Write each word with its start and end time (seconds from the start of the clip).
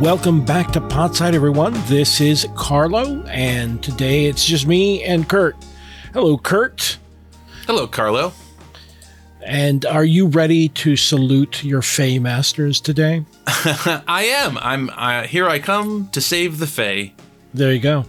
Welcome 0.00 0.44
back 0.44 0.70
to 0.74 0.80
Podside, 0.80 1.34
everyone. 1.34 1.72
This 1.86 2.20
is 2.20 2.46
Carlo, 2.54 3.20
and 3.24 3.82
today 3.82 4.26
it's 4.26 4.44
just 4.44 4.64
me 4.64 5.02
and 5.02 5.28
Kurt. 5.28 5.56
Hello, 6.12 6.38
Kurt. 6.38 6.98
Hello, 7.66 7.88
Carlo. 7.88 8.32
And 9.42 9.84
are 9.84 10.04
you 10.04 10.28
ready 10.28 10.68
to 10.68 10.94
salute 10.94 11.64
your 11.64 11.82
Fey 11.82 12.20
Masters 12.20 12.80
today? 12.80 13.24
I 13.48 14.22
am. 14.38 14.56
I'm 14.58 14.88
uh, 14.90 15.24
here. 15.24 15.48
I 15.48 15.58
come 15.58 16.08
to 16.12 16.20
save 16.20 16.58
the 16.58 16.68
Fey. 16.68 17.14
There 17.52 17.72
you 17.72 17.80
go. 17.80 18.04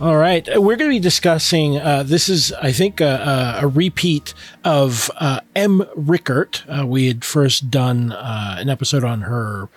All 0.00 0.16
right, 0.16 0.48
uh, 0.48 0.60
we're 0.60 0.74
going 0.74 0.90
to 0.90 0.96
be 0.96 0.98
discussing. 0.98 1.78
Uh, 1.78 2.02
this 2.02 2.28
is, 2.28 2.52
I 2.54 2.72
think, 2.72 3.00
uh, 3.00 3.60
a 3.62 3.68
repeat 3.68 4.34
of 4.64 5.08
uh, 5.18 5.38
M. 5.54 5.84
Rickert. 5.94 6.64
Uh, 6.68 6.84
we 6.84 7.06
had 7.06 7.24
first 7.24 7.70
done 7.70 8.10
an 8.10 8.68
episode 8.68 9.04
on 9.04 9.20
her 9.20 9.68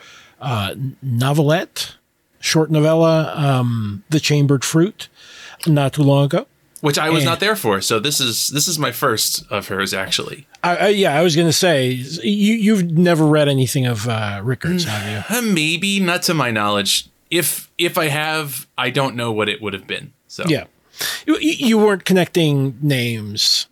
uh, 0.46 0.76
novelette, 1.02 1.96
short 2.40 2.70
novella, 2.70 3.34
um, 3.36 4.04
The 4.10 4.20
Chambered 4.20 4.64
Fruit, 4.64 5.10
not 5.66 5.94
too 5.94 6.04
long 6.04 6.26
ago. 6.26 6.48
Which 6.82 7.00
I 7.00 7.10
was 7.10 7.24
and, 7.24 7.32
not 7.32 7.40
there 7.40 7.56
for, 7.56 7.82
so 7.82 8.00
this 8.00 8.22
is 8.22 8.50
this 8.50 8.68
is 8.68 8.78
my 8.78 8.92
first 8.92 9.44
of 9.50 9.70
hers 9.70 9.92
actually. 9.92 10.46
I, 10.64 10.76
I, 10.76 10.88
yeah, 10.90 11.18
I 11.18 11.24
was 11.24 11.36
going 11.36 11.48
to 11.48 11.54
say 11.54 11.90
you 11.90 12.54
you've 12.54 12.92
never 12.92 13.26
read 13.26 13.50
anything 13.50 13.88
of 13.88 14.08
uh, 14.08 14.40
Rickert's, 14.44 14.84
have 14.84 15.32
you? 15.32 15.42
Maybe 15.54 16.00
not 16.00 16.22
to 16.24 16.36
my 16.36 16.52
knowledge. 16.52 17.08
If 17.32 17.72
if 17.80 17.98
I 17.98 18.10
have, 18.10 18.68
I 18.78 18.92
don't 18.92 19.16
know 19.16 19.32
what 19.32 19.50
it 19.50 19.64
would 19.64 19.74
have 19.74 19.88
been. 19.88 20.14
So 20.28 20.44
yeah, 20.46 20.66
you, 21.26 21.38
you 21.40 21.80
weren't 21.80 22.06
connecting 22.06 22.78
names 22.84 23.66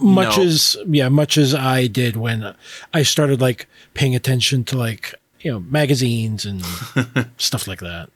much 0.00 0.36
no. 0.36 0.42
as 0.44 0.76
yeah 0.86 1.08
much 1.08 1.38
as 1.38 1.54
I 1.54 1.86
did 1.86 2.16
when 2.16 2.54
I 2.92 3.02
started 3.02 3.40
like 3.40 3.66
paying 3.94 4.14
attention 4.14 4.64
to 4.64 4.78
like 4.78 5.14
you 5.40 5.52
know 5.52 5.60
magazines 5.60 6.44
and 6.44 6.64
stuff 7.36 7.66
like 7.68 7.80
that. 7.80 8.10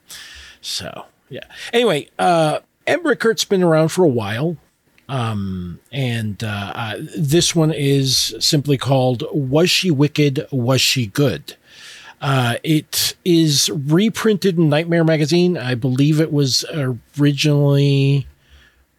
So 0.61 1.07
yeah. 1.29 1.45
Anyway, 1.73 2.09
uh, 2.19 2.61
M. 2.87 3.07
Rickert's 3.07 3.45
been 3.45 3.63
around 3.63 3.89
for 3.89 4.05
a 4.05 4.09
while. 4.09 4.57
Um, 5.09 5.81
and 5.91 6.43
uh, 6.43 6.73
uh, 6.75 6.97
this 7.17 7.55
one 7.55 7.71
is 7.71 8.35
simply 8.39 8.79
called 8.79 9.25
Was 9.33 9.69
She 9.71 9.91
Wicked? 9.91 10.47
Was 10.51 10.81
She 10.81 11.07
Good? 11.07 11.57
Uh, 12.23 12.55
it 12.63 13.17
is 13.25 13.69
reprinted 13.69 14.57
in 14.57 14.69
Nightmare 14.69 15.05
Magazine. 15.05 15.59
I 15.59 15.75
believe 15.75 16.21
it 16.21 16.33
was 16.33 16.65
originally 17.19 18.29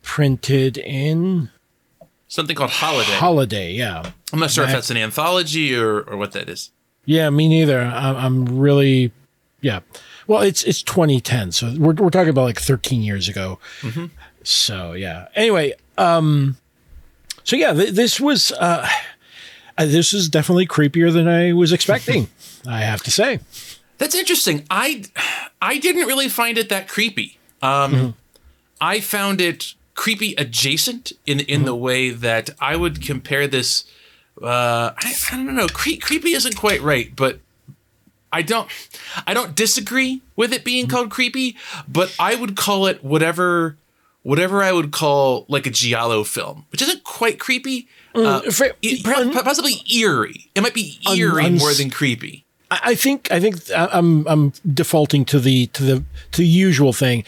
printed 0.01 0.77
in 0.77 1.49
something 2.27 2.55
called 2.55 2.71
Holiday. 2.71 3.13
Holiday, 3.13 3.73
yeah. 3.73 4.11
I'm 4.33 4.39
not 4.39 4.51
sure 4.51 4.65
if 4.65 4.71
that's 4.71 4.89
an 4.89 4.97
anthology 4.97 5.75
or, 5.75 6.01
or 6.01 6.17
what 6.17 6.33
that 6.33 6.49
is. 6.49 6.71
Yeah, 7.05 7.29
me 7.29 7.47
neither. 7.47 7.81
I'm 7.81 8.57
really, 8.57 9.11
yeah. 9.61 9.81
Well, 10.27 10.41
it's 10.41 10.63
it's 10.63 10.81
2010, 10.81 11.51
so 11.51 11.73
we're 11.77 11.93
we're 11.93 12.09
talking 12.09 12.29
about 12.29 12.43
like 12.43 12.59
13 12.59 13.01
years 13.01 13.27
ago. 13.27 13.59
Mm-hmm. 13.81 14.05
So 14.43 14.93
yeah. 14.93 15.27
Anyway, 15.35 15.73
um, 15.97 16.57
so 17.43 17.55
yeah, 17.55 17.73
th- 17.73 17.93
this 17.93 18.19
was 18.19 18.51
uh, 18.53 18.87
uh, 19.77 19.85
this 19.85 20.13
is 20.13 20.29
definitely 20.29 20.67
creepier 20.67 21.11
than 21.11 21.27
I 21.27 21.53
was 21.53 21.73
expecting. 21.73 22.29
I 22.67 22.79
have 22.79 23.03
to 23.03 23.11
say. 23.11 23.39
That's 23.97 24.15
interesting. 24.15 24.65
I 24.69 25.05
I 25.61 25.77
didn't 25.77 26.07
really 26.07 26.29
find 26.29 26.57
it 26.57 26.69
that 26.69 26.87
creepy. 26.87 27.37
Um, 27.61 27.93
mm-hmm. 27.93 28.09
I 28.79 28.99
found 28.99 29.41
it 29.41 29.73
creepy 29.95 30.35
adjacent 30.37 31.11
in 31.25 31.41
in 31.41 31.45
mm-hmm. 31.45 31.65
the 31.65 31.75
way 31.75 32.09
that 32.11 32.51
I 32.59 32.75
would 32.75 33.01
compare 33.01 33.47
this 33.47 33.85
uh, 34.43 34.93
I, 34.97 35.13
I 35.31 35.35
don't 35.37 35.55
know. 35.55 35.67
Cre- 35.67 35.99
creepy 36.01 36.33
isn't 36.33 36.55
quite 36.55 36.81
right, 36.81 37.15
but 37.15 37.39
I 38.31 38.41
don't 38.41 38.69
I 39.27 39.33
don't 39.33 39.55
disagree 39.55 40.21
with 40.35 40.53
it 40.53 40.65
being 40.65 40.87
called 40.87 41.11
creepy, 41.11 41.55
but 41.87 42.13
I 42.19 42.35
would 42.35 42.55
call 42.55 42.87
it 42.87 43.03
whatever 43.03 43.77
whatever 44.23 44.63
I 44.63 44.71
would 44.71 44.91
call 44.91 45.45
like 45.47 45.67
a 45.67 45.69
giallo 45.69 46.23
film, 46.23 46.65
which 46.71 46.81
isn't 46.81 47.03
quite 47.03 47.39
creepy. 47.39 47.87
Mm, 48.15 48.25
uh, 48.25 48.51
for, 48.51 48.69
perhaps, 49.03 49.41
possibly 49.43 49.81
eerie. 49.91 50.49
It 50.55 50.61
might 50.61 50.73
be 50.73 50.99
eerie 51.15 51.49
more 51.51 51.73
than 51.73 51.89
creepy. 51.89 52.45
I 52.71 52.95
think 52.95 53.31
I 53.31 53.39
think 53.39 53.57
I'm 53.75 54.27
I'm 54.27 54.53
defaulting 54.71 55.25
to 55.25 55.39
the 55.39 55.67
to 55.67 55.83
the 55.83 56.03
to 56.31 56.41
the 56.41 56.47
usual 56.47 56.91
thing. 56.91 57.23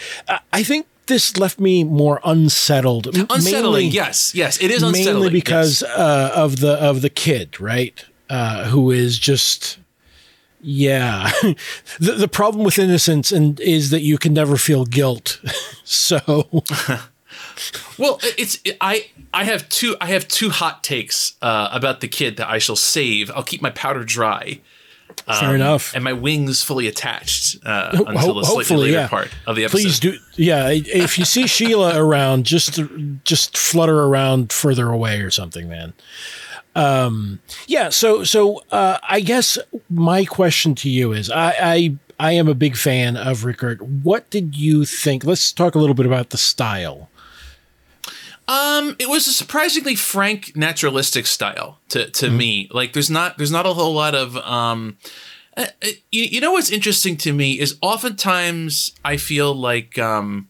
I 0.52 0.64
think 0.64 0.88
this 1.08 1.38
left 1.38 1.60
me 1.60 1.84
more 1.84 2.20
unsettled. 2.24 3.08
Unsettling, 3.08 3.44
mainly, 3.44 3.86
yes, 3.86 4.34
yes, 4.36 4.62
it 4.62 4.72
is 4.72 4.84
unsettling. 4.84 5.16
Mainly 5.16 5.30
because 5.30 5.82
yes. 5.82 5.92
uh, 5.98 6.32
of 6.36 6.60
the 6.60 6.74
of 6.74 7.02
the 7.02 7.10
kid, 7.10 7.60
right? 7.60 8.04
Uh, 8.30 8.66
who 8.66 8.92
is 8.92 9.20
just 9.20 9.78
yeah. 10.62 11.32
the 12.00 12.14
the 12.14 12.28
problem 12.28 12.64
with 12.66 12.80
innocence 12.80 13.32
and 13.32 13.60
is 13.60 13.92
that 13.92 14.02
you 14.02 14.18
can 14.18 14.34
never 14.34 14.58
feel 14.58 14.86
guilt. 14.86 15.40
so 15.84 16.20
well, 18.00 18.20
it's 18.38 18.60
I 18.82 19.08
I 19.34 19.44
have 19.44 19.70
two 19.70 19.96
I 20.02 20.08
have 20.08 20.28
two 20.28 20.50
hot 20.50 20.84
takes 20.84 21.36
uh, 21.42 21.70
about 21.72 22.02
the 22.02 22.08
kid 22.08 22.38
that 22.38 22.50
I 22.50 22.58
shall 22.58 22.76
save. 22.76 23.30
I'll 23.32 23.44
keep 23.44 23.62
my 23.62 23.70
powder 23.70 24.04
dry. 24.04 24.62
Fair 25.26 25.50
um, 25.50 25.56
enough. 25.56 25.96
And 25.96 26.04
my 26.04 26.14
wings 26.14 26.62
fully 26.62 26.88
attached 26.88 27.58
uh, 27.66 27.90
until 28.08 28.34
Ho- 28.34 28.40
the 28.42 28.46
slightly 28.46 28.78
later 28.78 28.94
yeah. 28.94 29.08
part 29.08 29.32
of 29.48 29.56
the 29.56 29.64
episode. 29.64 29.82
Please 29.82 30.00
do. 30.00 30.18
Yeah, 30.36 30.70
if 30.70 31.18
you 31.18 31.26
see 31.26 31.48
Sheila 31.48 32.00
around, 32.00 32.46
just 32.46 32.80
just 33.24 33.58
flutter 33.58 34.04
around 34.04 34.54
further 34.54 34.90
away 34.90 35.22
or 35.22 35.32
something, 35.32 35.68
man. 35.68 35.94
Um, 36.76 37.40
yeah. 37.66 37.90
So 37.90 38.24
so 38.24 38.62
uh, 38.72 39.00
I 39.02 39.22
guess 39.22 39.58
my 39.90 40.26
question 40.26 40.76
to 40.76 40.90
you 40.90 41.12
is, 41.12 41.32
I, 41.32 41.56
I 41.60 41.98
I 42.20 42.32
am 42.34 42.48
a 42.48 42.54
big 42.54 42.78
fan 42.78 43.18
of 43.18 43.46
Rickert. 43.46 43.82
What 43.82 44.30
did 44.30 44.56
you 44.56 44.86
think? 44.86 45.26
Let's 45.26 45.52
talk 45.52 45.74
a 45.74 45.80
little 45.80 45.96
bit 45.96 46.06
about 46.06 46.30
the 46.30 46.38
style. 46.38 47.10
Um, 48.48 48.96
it 49.00 49.10
was 49.10 49.28
a 49.28 49.34
surprisingly 49.34 49.96
frank, 49.96 50.56
naturalistic 50.56 51.26
style 51.26 51.80
to 51.90 52.10
to 52.12 52.28
mm-hmm. 52.28 52.38
me. 52.38 52.70
Like, 52.72 52.94
there's 52.94 53.10
not 53.10 53.38
there's 53.38 53.52
not 53.52 53.66
a 53.66 53.74
whole 53.74 53.94
lot 53.94 54.16
of 54.16 54.38
um. 54.38 54.98
Uh, 55.58 55.68
uh, 55.82 55.88
you, 56.12 56.24
you 56.26 56.42
know 56.42 56.52
what's 56.52 56.70
interesting 56.70 57.16
to 57.16 57.32
me 57.32 57.60
is 57.60 57.78
oftentimes 57.82 58.94
I 59.04 59.18
feel 59.18 59.54
like 59.54 59.98
um. 59.98 60.50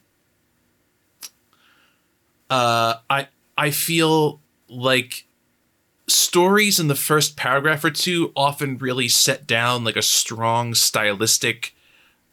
Uh, 2.49 2.95
I 3.09 3.27
I 3.57 3.71
feel 3.71 4.41
like 4.67 5.25
stories 6.07 6.79
in 6.79 6.87
the 6.87 6.95
first 6.95 7.35
paragraph 7.35 7.83
or 7.83 7.89
two 7.89 8.31
often 8.35 8.77
really 8.77 9.07
set 9.07 9.47
down 9.47 9.83
like 9.83 9.95
a 9.95 10.01
strong 10.01 10.75
stylistic 10.75 11.73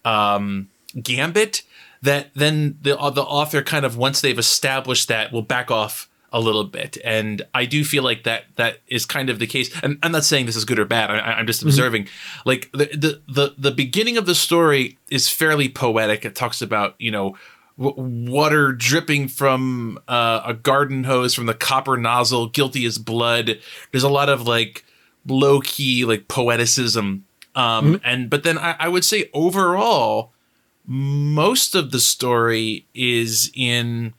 um 0.04 0.68
gambit 1.00 1.62
that 2.02 2.30
then 2.34 2.78
the 2.82 2.98
uh, 2.98 3.10
the 3.10 3.22
author 3.22 3.62
kind 3.62 3.84
of 3.84 3.96
once 3.96 4.20
they've 4.20 4.38
established 4.38 5.08
that 5.08 5.32
will 5.32 5.42
back 5.42 5.70
off 5.70 6.08
a 6.34 6.40
little 6.40 6.64
bit 6.64 6.96
and 7.04 7.42
i 7.54 7.64
do 7.64 7.84
feel 7.84 8.02
like 8.02 8.24
that 8.24 8.44
that 8.56 8.78
is 8.88 9.04
kind 9.04 9.28
of 9.28 9.38
the 9.38 9.46
case 9.46 9.70
and 9.82 9.98
i'm 10.02 10.12
not 10.12 10.24
saying 10.24 10.46
this 10.46 10.56
is 10.56 10.64
good 10.64 10.78
or 10.78 10.84
bad 10.84 11.10
I, 11.10 11.38
am 11.38 11.46
just 11.46 11.60
mm-hmm. 11.60 11.68
observing 11.68 12.04
mm-hmm. 12.04 12.48
like 12.48 12.70
the, 12.72 12.86
the 12.86 13.22
the 13.28 13.54
the 13.58 13.70
beginning 13.70 14.16
of 14.16 14.26
the 14.26 14.34
story 14.34 14.98
is 15.10 15.28
fairly 15.28 15.68
poetic 15.68 16.24
it 16.24 16.34
talks 16.34 16.62
about 16.62 16.94
you 16.98 17.10
know 17.10 17.36
w- 17.78 18.30
water 18.30 18.72
dripping 18.72 19.28
from 19.28 19.98
uh, 20.08 20.40
a 20.46 20.54
garden 20.54 21.04
hose 21.04 21.34
from 21.34 21.46
the 21.46 21.54
copper 21.54 21.98
nozzle 21.98 22.48
guilty 22.48 22.86
as 22.86 22.96
blood 22.96 23.58
there's 23.90 24.02
a 24.02 24.08
lot 24.08 24.30
of 24.30 24.46
like 24.46 24.86
low 25.26 25.60
key 25.60 26.06
like 26.06 26.28
poeticism 26.28 27.20
um 27.54 27.94
mm-hmm. 27.94 27.94
and 28.04 28.30
but 28.30 28.42
then 28.42 28.56
I, 28.56 28.74
I 28.80 28.88
would 28.88 29.04
say 29.04 29.28
overall 29.34 30.31
most 30.92 31.74
of 31.74 31.90
the 31.90 32.00
story 32.00 32.86
is 32.92 33.50
in 33.54 34.12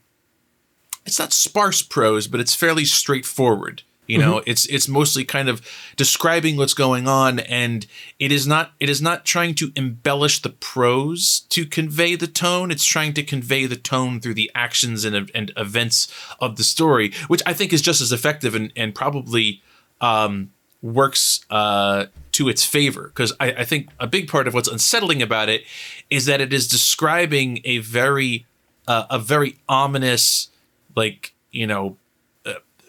it's 1.06 1.20
not 1.20 1.32
sparse 1.32 1.82
prose, 1.82 2.26
but 2.26 2.40
it's 2.40 2.54
fairly 2.54 2.84
straightforward 2.84 3.82
You 4.06 4.18
know, 4.18 4.34
mm-hmm. 4.36 4.50
it's 4.50 4.66
it's 4.66 4.86
mostly 4.86 5.24
kind 5.24 5.48
of 5.48 5.66
describing 5.96 6.56
what's 6.56 6.74
going 6.74 7.08
on, 7.08 7.38
and 7.38 7.86
it 8.18 8.30
is 8.32 8.46
not 8.46 8.72
it 8.78 8.90
is 8.90 9.00
not 9.00 9.24
trying 9.24 9.54
to 9.54 9.72
embellish 9.76 10.42
the 10.42 10.50
prose 10.50 11.46
to 11.48 11.64
convey 11.64 12.14
the 12.14 12.26
tone. 12.26 12.70
It's 12.70 12.84
trying 12.84 13.14
to 13.14 13.22
convey 13.22 13.64
the 13.64 13.76
tone 13.76 14.20
through 14.20 14.34
the 14.34 14.50
actions 14.54 15.06
and, 15.06 15.30
and 15.34 15.52
events 15.56 16.12
of 16.38 16.56
the 16.56 16.64
story, 16.64 17.12
which 17.28 17.42
I 17.46 17.54
think 17.54 17.72
is 17.72 17.80
just 17.80 18.02
as 18.02 18.12
effective 18.12 18.54
and 18.54 18.72
and 18.76 18.94
probably 18.94 19.62
um, 20.02 20.50
works 20.82 21.46
uh, 21.48 22.06
to 22.34 22.48
its 22.48 22.64
favor. 22.64 23.08
Because 23.08 23.32
I, 23.40 23.52
I 23.52 23.64
think 23.64 23.88
a 23.98 24.06
big 24.06 24.28
part 24.28 24.46
of 24.46 24.54
what's 24.54 24.68
unsettling 24.68 25.22
about 25.22 25.48
it 25.48 25.64
is 26.10 26.26
that 26.26 26.40
it 26.40 26.52
is 26.52 26.68
describing 26.68 27.60
a 27.64 27.78
very 27.78 28.46
uh, 28.86 29.04
a 29.10 29.18
very 29.18 29.56
ominous, 29.68 30.48
like 30.94 31.34
you 31.50 31.66
know 31.66 31.96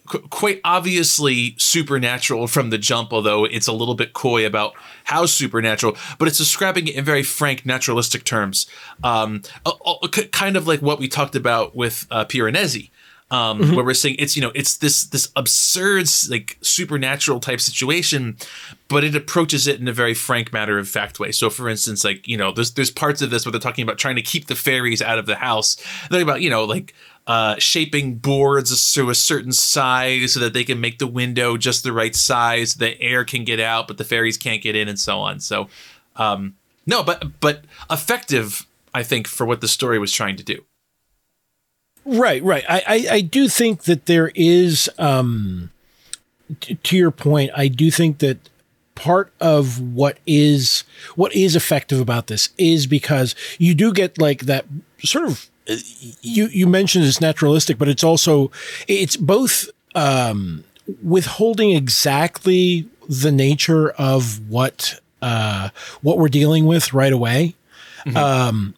quite 0.05 0.61
obviously 0.63 1.55
supernatural 1.57 2.47
from 2.47 2.69
the 2.69 2.77
jump, 2.77 3.11
although 3.11 3.45
it's 3.45 3.67
a 3.67 3.73
little 3.73 3.95
bit 3.95 4.13
coy 4.13 4.45
about 4.45 4.73
how 5.05 5.25
supernatural, 5.25 5.97
but 6.19 6.27
it's 6.27 6.37
describing 6.37 6.87
it 6.87 6.95
in 6.95 7.03
very 7.03 7.23
frank, 7.23 7.65
naturalistic 7.65 8.23
terms. 8.23 8.67
Um, 9.03 9.41
kind 10.31 10.55
of 10.55 10.67
like 10.67 10.81
what 10.81 10.99
we 10.99 11.07
talked 11.07 11.35
about 11.35 11.75
with 11.75 12.05
uh, 12.11 12.25
Piranesi. 12.25 12.91
Um, 13.31 13.59
mm-hmm. 13.59 13.75
where 13.75 13.83
we're 13.83 13.95
saying 13.95 14.17
it's 14.19 14.35
you 14.35 14.41
know 14.43 14.51
it's 14.53 14.77
this 14.77 15.05
this 15.05 15.29
absurd 15.35 16.07
like 16.29 16.59
supernatural 16.61 17.39
type 17.39 17.59
situation, 17.59 18.37
but 18.87 19.03
it 19.03 19.15
approaches 19.15 19.65
it 19.65 19.79
in 19.79 19.87
a 19.87 19.93
very 19.93 20.13
frank 20.13 20.53
matter 20.53 20.77
of 20.77 20.87
fact 20.87 21.19
way. 21.19 21.31
So 21.31 21.49
for 21.49 21.67
instance, 21.67 22.03
like 22.03 22.27
you 22.27 22.37
know 22.37 22.51
there's 22.51 22.73
there's 22.73 22.91
parts 22.91 23.23
of 23.23 23.31
this 23.31 23.43
where 23.43 23.51
they're 23.51 23.59
talking 23.59 23.81
about 23.81 23.97
trying 23.97 24.15
to 24.17 24.21
keep 24.21 24.45
the 24.45 24.55
fairies 24.55 25.01
out 25.01 25.17
of 25.17 25.25
the 25.25 25.37
house. 25.37 25.75
They're 26.11 26.21
about 26.21 26.41
you 26.41 26.51
know 26.51 26.65
like 26.65 26.93
uh, 27.27 27.55
shaping 27.57 28.15
boards 28.15 28.93
to 28.93 29.09
a 29.09 29.15
certain 29.15 29.51
size 29.51 30.33
so 30.33 30.39
that 30.39 30.53
they 30.53 30.63
can 30.63 30.79
make 30.79 30.99
the 30.99 31.07
window 31.07 31.57
just 31.57 31.83
the 31.83 31.91
right 31.91 32.15
size. 32.15 32.75
The 32.75 32.99
air 33.01 33.25
can 33.25 33.43
get 33.43 33.59
out, 33.59 33.87
but 33.87 33.97
the 33.97 34.03
fairies 34.03 34.37
can't 34.37 34.61
get 34.61 34.75
in, 34.75 34.87
and 34.87 34.99
so 34.99 35.19
on. 35.19 35.39
So, 35.39 35.67
um, 36.15 36.55
no, 36.85 37.03
but 37.03 37.39
but 37.39 37.65
effective, 37.89 38.67
I 38.93 39.03
think, 39.03 39.27
for 39.27 39.45
what 39.45 39.61
the 39.61 39.67
story 39.67 39.97
was 39.97 40.11
trying 40.11 40.35
to 40.35 40.43
do. 40.43 40.63
Right, 42.05 42.43
right. 42.43 42.63
I 42.69 42.83
I, 42.87 43.07
I 43.15 43.21
do 43.21 43.47
think 43.47 43.83
that 43.83 44.05
there 44.05 44.31
is, 44.35 44.89
um, 44.97 45.71
t- 46.61 46.75
to 46.75 46.97
your 46.97 47.11
point, 47.11 47.51
I 47.55 47.67
do 47.67 47.89
think 47.89 48.19
that 48.19 48.37
part 48.93 49.33
of 49.41 49.79
what 49.79 50.17
is 50.25 50.83
what 51.15 51.35
is 51.35 51.55
effective 51.55 51.99
about 51.99 52.27
this 52.27 52.49
is 52.57 52.87
because 52.87 53.35
you 53.57 53.75
do 53.75 53.91
get 53.91 54.17
like 54.17 54.41
that 54.41 54.65
sort 55.03 55.25
of 55.25 55.49
you 56.21 56.47
you 56.47 56.67
mentioned 56.67 57.05
it's 57.05 57.21
naturalistic, 57.21 57.77
but 57.77 57.87
it's 57.87 58.03
also 58.03 58.51
it's 58.87 59.17
both 59.17 59.69
um, 59.95 60.63
withholding 61.03 61.71
exactly 61.71 62.87
the 63.09 63.31
nature 63.31 63.91
of 63.91 64.49
what 64.49 64.99
uh, 65.21 65.69
what 66.01 66.17
we're 66.17 66.27
dealing 66.27 66.65
with 66.65 66.93
right 66.93 67.13
away. 67.13 67.55
Mm-hmm. 68.05 68.17
Um, 68.17 68.75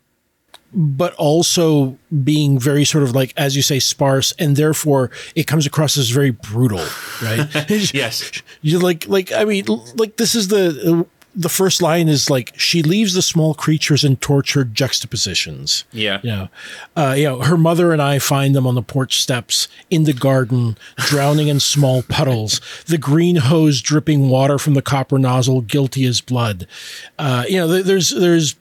but 0.74 1.14
also 1.16 1.98
being 2.24 2.60
very 2.60 2.86
sort 2.86 3.04
of 3.04 3.16
like, 3.16 3.34
as 3.38 3.56
you 3.56 3.62
say, 3.62 3.80
sparse, 3.80 4.34
and 4.38 4.56
therefore 4.56 5.12
it 5.36 5.48
comes 5.48 5.66
across 5.66 5.98
as 5.98 6.10
very 6.10 6.32
brutal, 6.32 6.86
right? 7.22 7.48
yes. 7.94 8.32
You're 8.62 8.82
like, 8.82 9.08
like, 9.08 9.32
I 9.32 9.46
mean, 9.46 9.66
like 9.96 10.18
this 10.18 10.36
is 10.36 10.50
the 10.50 11.06
the 11.38 11.50
first 11.50 11.84
line 11.84 12.10
is 12.10 12.32
like 12.32 12.52
she 12.58 12.82
leaves 12.82 13.14
the 13.14 13.22
small 13.22 13.54
creatures 13.54 14.04
in 14.04 14.18
tortured 14.18 14.74
juxtapositions. 14.74 15.84
Yeah, 15.92 16.20
you 16.24 16.32
know, 16.32 16.50
uh, 16.96 17.14
you 17.16 17.26
know, 17.26 17.42
her 17.42 17.58
mother 17.58 17.94
and 17.94 18.02
I 18.02 18.18
find 18.18 18.56
them 18.56 18.66
on 18.66 18.74
the 18.74 18.82
porch 18.82 19.22
steps 19.22 19.68
in 19.92 20.06
the 20.06 20.14
garden, 20.14 20.78
drowning 20.98 21.48
in 21.48 21.60
small 21.60 22.02
puddles. 22.10 22.60
The 22.88 22.98
green 22.98 23.36
hose 23.36 23.82
dripping 23.82 24.30
water 24.30 24.58
from 24.58 24.74
the 24.74 24.82
copper 24.82 25.20
nozzle, 25.20 25.62
guilty 25.62 26.06
as 26.06 26.22
blood. 26.22 26.66
Uh, 27.20 27.46
you 27.48 27.58
know, 27.58 27.68
there's 27.68 28.10
there's 28.10 28.56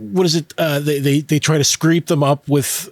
what 0.00 0.26
is 0.26 0.34
it? 0.34 0.54
Uh, 0.56 0.80
they 0.80 0.98
they 0.98 1.20
they 1.20 1.38
try 1.38 1.58
to 1.58 1.64
scrape 1.64 2.06
them 2.06 2.22
up 2.22 2.48
with 2.48 2.90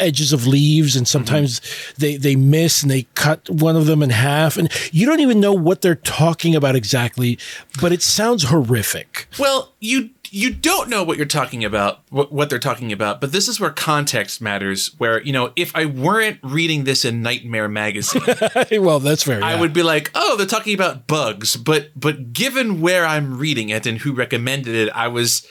edges 0.00 0.32
of 0.32 0.46
leaves 0.46 0.96
and 0.96 1.06
sometimes 1.08 1.60
mm-hmm. 1.60 1.94
they 1.98 2.16
they 2.16 2.36
miss 2.36 2.82
and 2.82 2.90
they 2.90 3.02
cut 3.14 3.48
one 3.50 3.76
of 3.76 3.86
them 3.86 4.02
in 4.02 4.10
half 4.10 4.56
and 4.56 4.70
you 4.92 5.06
don't 5.06 5.20
even 5.20 5.40
know 5.40 5.52
what 5.52 5.82
they're 5.82 5.94
talking 5.96 6.54
about 6.54 6.76
exactly 6.76 7.38
but 7.80 7.92
it 7.92 8.02
sounds 8.02 8.44
horrific 8.44 9.26
well 9.38 9.72
you 9.80 10.10
you 10.30 10.52
don't 10.52 10.90
know 10.90 11.02
what 11.02 11.16
you're 11.16 11.26
talking 11.26 11.64
about 11.64 12.00
what, 12.10 12.30
what 12.30 12.50
they're 12.50 12.58
talking 12.58 12.92
about 12.92 13.20
but 13.20 13.32
this 13.32 13.48
is 13.48 13.58
where 13.58 13.70
context 13.70 14.40
matters 14.40 14.94
where 14.98 15.22
you 15.22 15.32
know 15.32 15.52
if 15.56 15.74
i 15.74 15.84
weren't 15.84 16.38
reading 16.42 16.84
this 16.84 17.04
in 17.04 17.22
nightmare 17.22 17.68
magazine 17.68 18.22
well 18.80 19.00
that's 19.00 19.22
fair 19.22 19.42
i 19.42 19.54
yeah. 19.54 19.60
would 19.60 19.72
be 19.72 19.82
like 19.82 20.10
oh 20.14 20.36
they're 20.36 20.46
talking 20.46 20.74
about 20.74 21.06
bugs 21.06 21.56
but 21.56 21.90
but 21.96 22.32
given 22.32 22.80
where 22.80 23.04
i'm 23.04 23.38
reading 23.38 23.68
it 23.68 23.86
and 23.86 23.98
who 23.98 24.12
recommended 24.12 24.74
it 24.74 24.88
i 24.94 25.08
was 25.08 25.46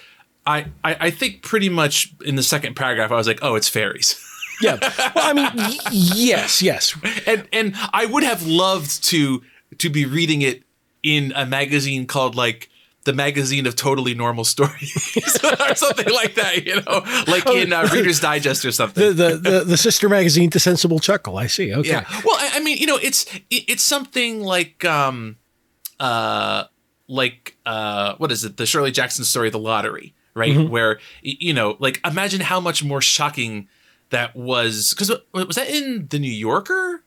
I, 0.47 0.65
I, 0.83 0.97
I 0.99 1.09
think 1.11 1.43
pretty 1.43 1.69
much 1.69 2.13
in 2.25 2.35
the 2.35 2.43
second 2.43 2.75
paragraph, 2.75 3.11
I 3.11 3.15
was 3.15 3.27
like, 3.27 3.39
oh, 3.41 3.55
it's 3.55 3.67
fairies. 3.67 4.15
yeah. 4.61 4.77
Well, 5.13 5.25
I 5.25 5.33
mean, 5.33 5.49
y- 5.55 5.77
yes, 5.91 6.61
yes. 6.61 6.95
And 7.27 7.47
and 7.51 7.75
I 7.93 8.05
would 8.05 8.23
have 8.23 8.47
loved 8.47 9.03
to 9.05 9.43
to 9.77 9.89
be 9.89 10.05
reading 10.05 10.41
it 10.41 10.63
in 11.03 11.33
a 11.35 11.45
magazine 11.45 12.07
called 12.07 12.35
like 12.35 12.69
the 13.03 13.13
magazine 13.13 13.65
of 13.65 13.75
totally 13.75 14.13
normal 14.13 14.43
stories 14.43 15.15
or 15.43 15.75
something 15.75 16.13
like 16.13 16.35
that, 16.35 16.65
you 16.65 16.75
know, 16.75 17.03
like 17.31 17.43
oh, 17.45 17.55
in 17.55 17.71
uh, 17.71 17.87
Reader's 17.91 18.19
Digest 18.19 18.65
or 18.65 18.71
something. 18.71 19.01
The, 19.01 19.13
the, 19.13 19.37
the 19.37 19.63
the 19.63 19.77
sister 19.77 20.09
magazine 20.09 20.49
to 20.51 20.59
Sensible 20.59 20.99
Chuckle. 20.99 21.37
I 21.37 21.47
see. 21.47 21.73
Okay. 21.73 21.89
Yeah. 21.89 22.05
Well, 22.25 22.35
I, 22.37 22.51
I 22.55 22.59
mean, 22.59 22.77
you 22.77 22.85
know, 22.85 22.97
it's 22.97 23.25
it's 23.49 23.83
something 23.83 24.41
like 24.41 24.83
um 24.85 25.37
uh 25.99 26.65
like 27.07 27.55
uh 27.65 28.15
what 28.17 28.31
is 28.31 28.43
it? 28.43 28.57
The 28.57 28.65
Shirley 28.65 28.91
Jackson 28.91 29.23
story, 29.23 29.49
The 29.49 29.59
Lottery, 29.59 30.13
right? 30.37 30.53
Mm-hmm. 30.53 30.71
Where 30.71 30.99
you 31.21 31.53
know, 31.53 31.75
like 31.79 31.99
imagine 32.05 32.41
how 32.41 32.59
much 32.59 32.83
more 32.83 33.01
shocking 33.01 33.67
that 34.09 34.35
was 34.35 34.93
because 34.93 35.11
was 35.33 35.55
that 35.55 35.69
in 35.69 36.07
the 36.09 36.19
New 36.19 36.31
Yorker? 36.31 37.03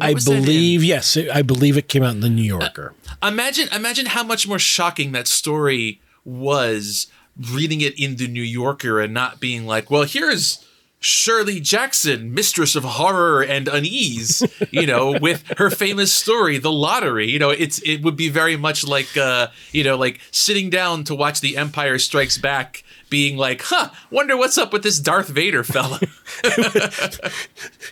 I 0.00 0.14
believe 0.14 0.84
yes, 0.84 1.16
I 1.16 1.42
believe 1.42 1.76
it 1.76 1.88
came 1.88 2.02
out 2.02 2.12
in 2.12 2.20
the 2.20 2.28
New 2.28 2.42
Yorker. 2.42 2.94
Uh, 3.22 3.28
imagine 3.28 3.68
imagine 3.72 4.06
how 4.06 4.22
much 4.22 4.46
more 4.46 4.58
shocking 4.58 5.12
that 5.12 5.26
story 5.26 6.00
was 6.24 7.08
reading 7.52 7.80
it 7.80 7.98
in 7.98 8.16
the 8.16 8.28
New 8.28 8.42
Yorker 8.42 9.00
and 9.00 9.14
not 9.14 9.40
being 9.40 9.66
like, 9.66 9.90
well, 9.90 10.02
here's 10.02 10.64
Shirley 11.00 11.60
Jackson, 11.60 12.34
mistress 12.34 12.74
of 12.74 12.82
horror 12.82 13.42
and 13.42 13.68
unease, 13.68 14.42
you 14.70 14.86
know, 14.86 15.16
with 15.20 15.44
her 15.58 15.70
famous 15.70 16.12
story, 16.12 16.58
The 16.58 16.72
Lottery. 16.72 17.30
You 17.30 17.38
know, 17.38 17.50
it's 17.50 17.78
it 17.82 18.02
would 18.02 18.16
be 18.16 18.28
very 18.28 18.56
much 18.56 18.86
like 18.86 19.16
uh, 19.16 19.48
you 19.72 19.84
know, 19.84 19.96
like 19.96 20.20
sitting 20.30 20.70
down 20.70 21.04
to 21.04 21.14
watch 21.14 21.40
The 21.40 21.56
Empire 21.56 21.98
Strikes 21.98 22.38
Back 22.38 22.82
being 23.10 23.36
like, 23.36 23.62
"Huh, 23.62 23.90
wonder 24.10 24.36
what's 24.36 24.58
up 24.58 24.72
with 24.72 24.82
this 24.82 24.98
Darth 24.98 25.28
Vader 25.28 25.62
fella." 25.62 26.00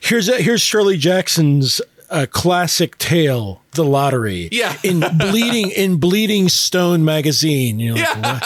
here's 0.02 0.26
here's 0.38 0.60
Shirley 0.60 0.96
Jackson's 0.96 1.80
uh, 2.10 2.26
classic 2.30 2.98
tale, 2.98 3.62
The 3.72 3.84
Lottery. 3.84 4.48
Yeah, 4.52 4.76
in 4.82 5.00
bleeding 5.18 5.70
in 5.70 5.98
Bleeding 5.98 6.48
Stone 6.48 7.04
magazine. 7.04 7.78
You 7.78 7.94
know, 7.94 8.00
yeah. 8.00 8.40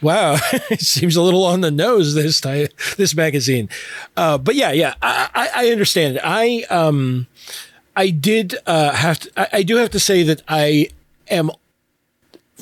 wow, 0.00 0.36
it 0.70 0.80
seems 0.80 1.16
a 1.16 1.22
little 1.22 1.44
on 1.44 1.60
the 1.60 1.70
nose 1.70 2.14
this 2.14 2.40
time, 2.40 2.68
this 2.96 3.14
magazine. 3.14 3.68
Uh, 4.16 4.38
but 4.38 4.54
yeah, 4.54 4.72
yeah, 4.72 4.94
I, 5.02 5.50
I 5.54 5.68
understand. 5.70 6.20
I 6.22 6.64
um, 6.70 7.26
I 7.94 8.10
did 8.10 8.54
uh, 8.66 8.92
have 8.92 9.20
to. 9.20 9.30
I, 9.36 9.58
I 9.58 9.62
do 9.62 9.76
have 9.76 9.90
to 9.90 10.00
say 10.00 10.22
that 10.22 10.42
I 10.48 10.88
am 11.28 11.50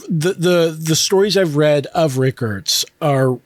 the 0.09 0.35
the 0.35 0.77
the 0.79 0.97
stories 0.97 1.37
I've 1.37 1.57
read 1.57 1.87
of 1.87 2.19
Rickert's 2.19 2.85
are 3.01 3.39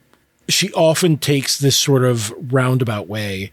she 0.49 0.73
often 0.73 1.19
takes 1.19 1.59
this 1.59 1.77
sort 1.77 2.05
of 2.05 2.33
roundabout 2.53 3.07
way 3.07 3.51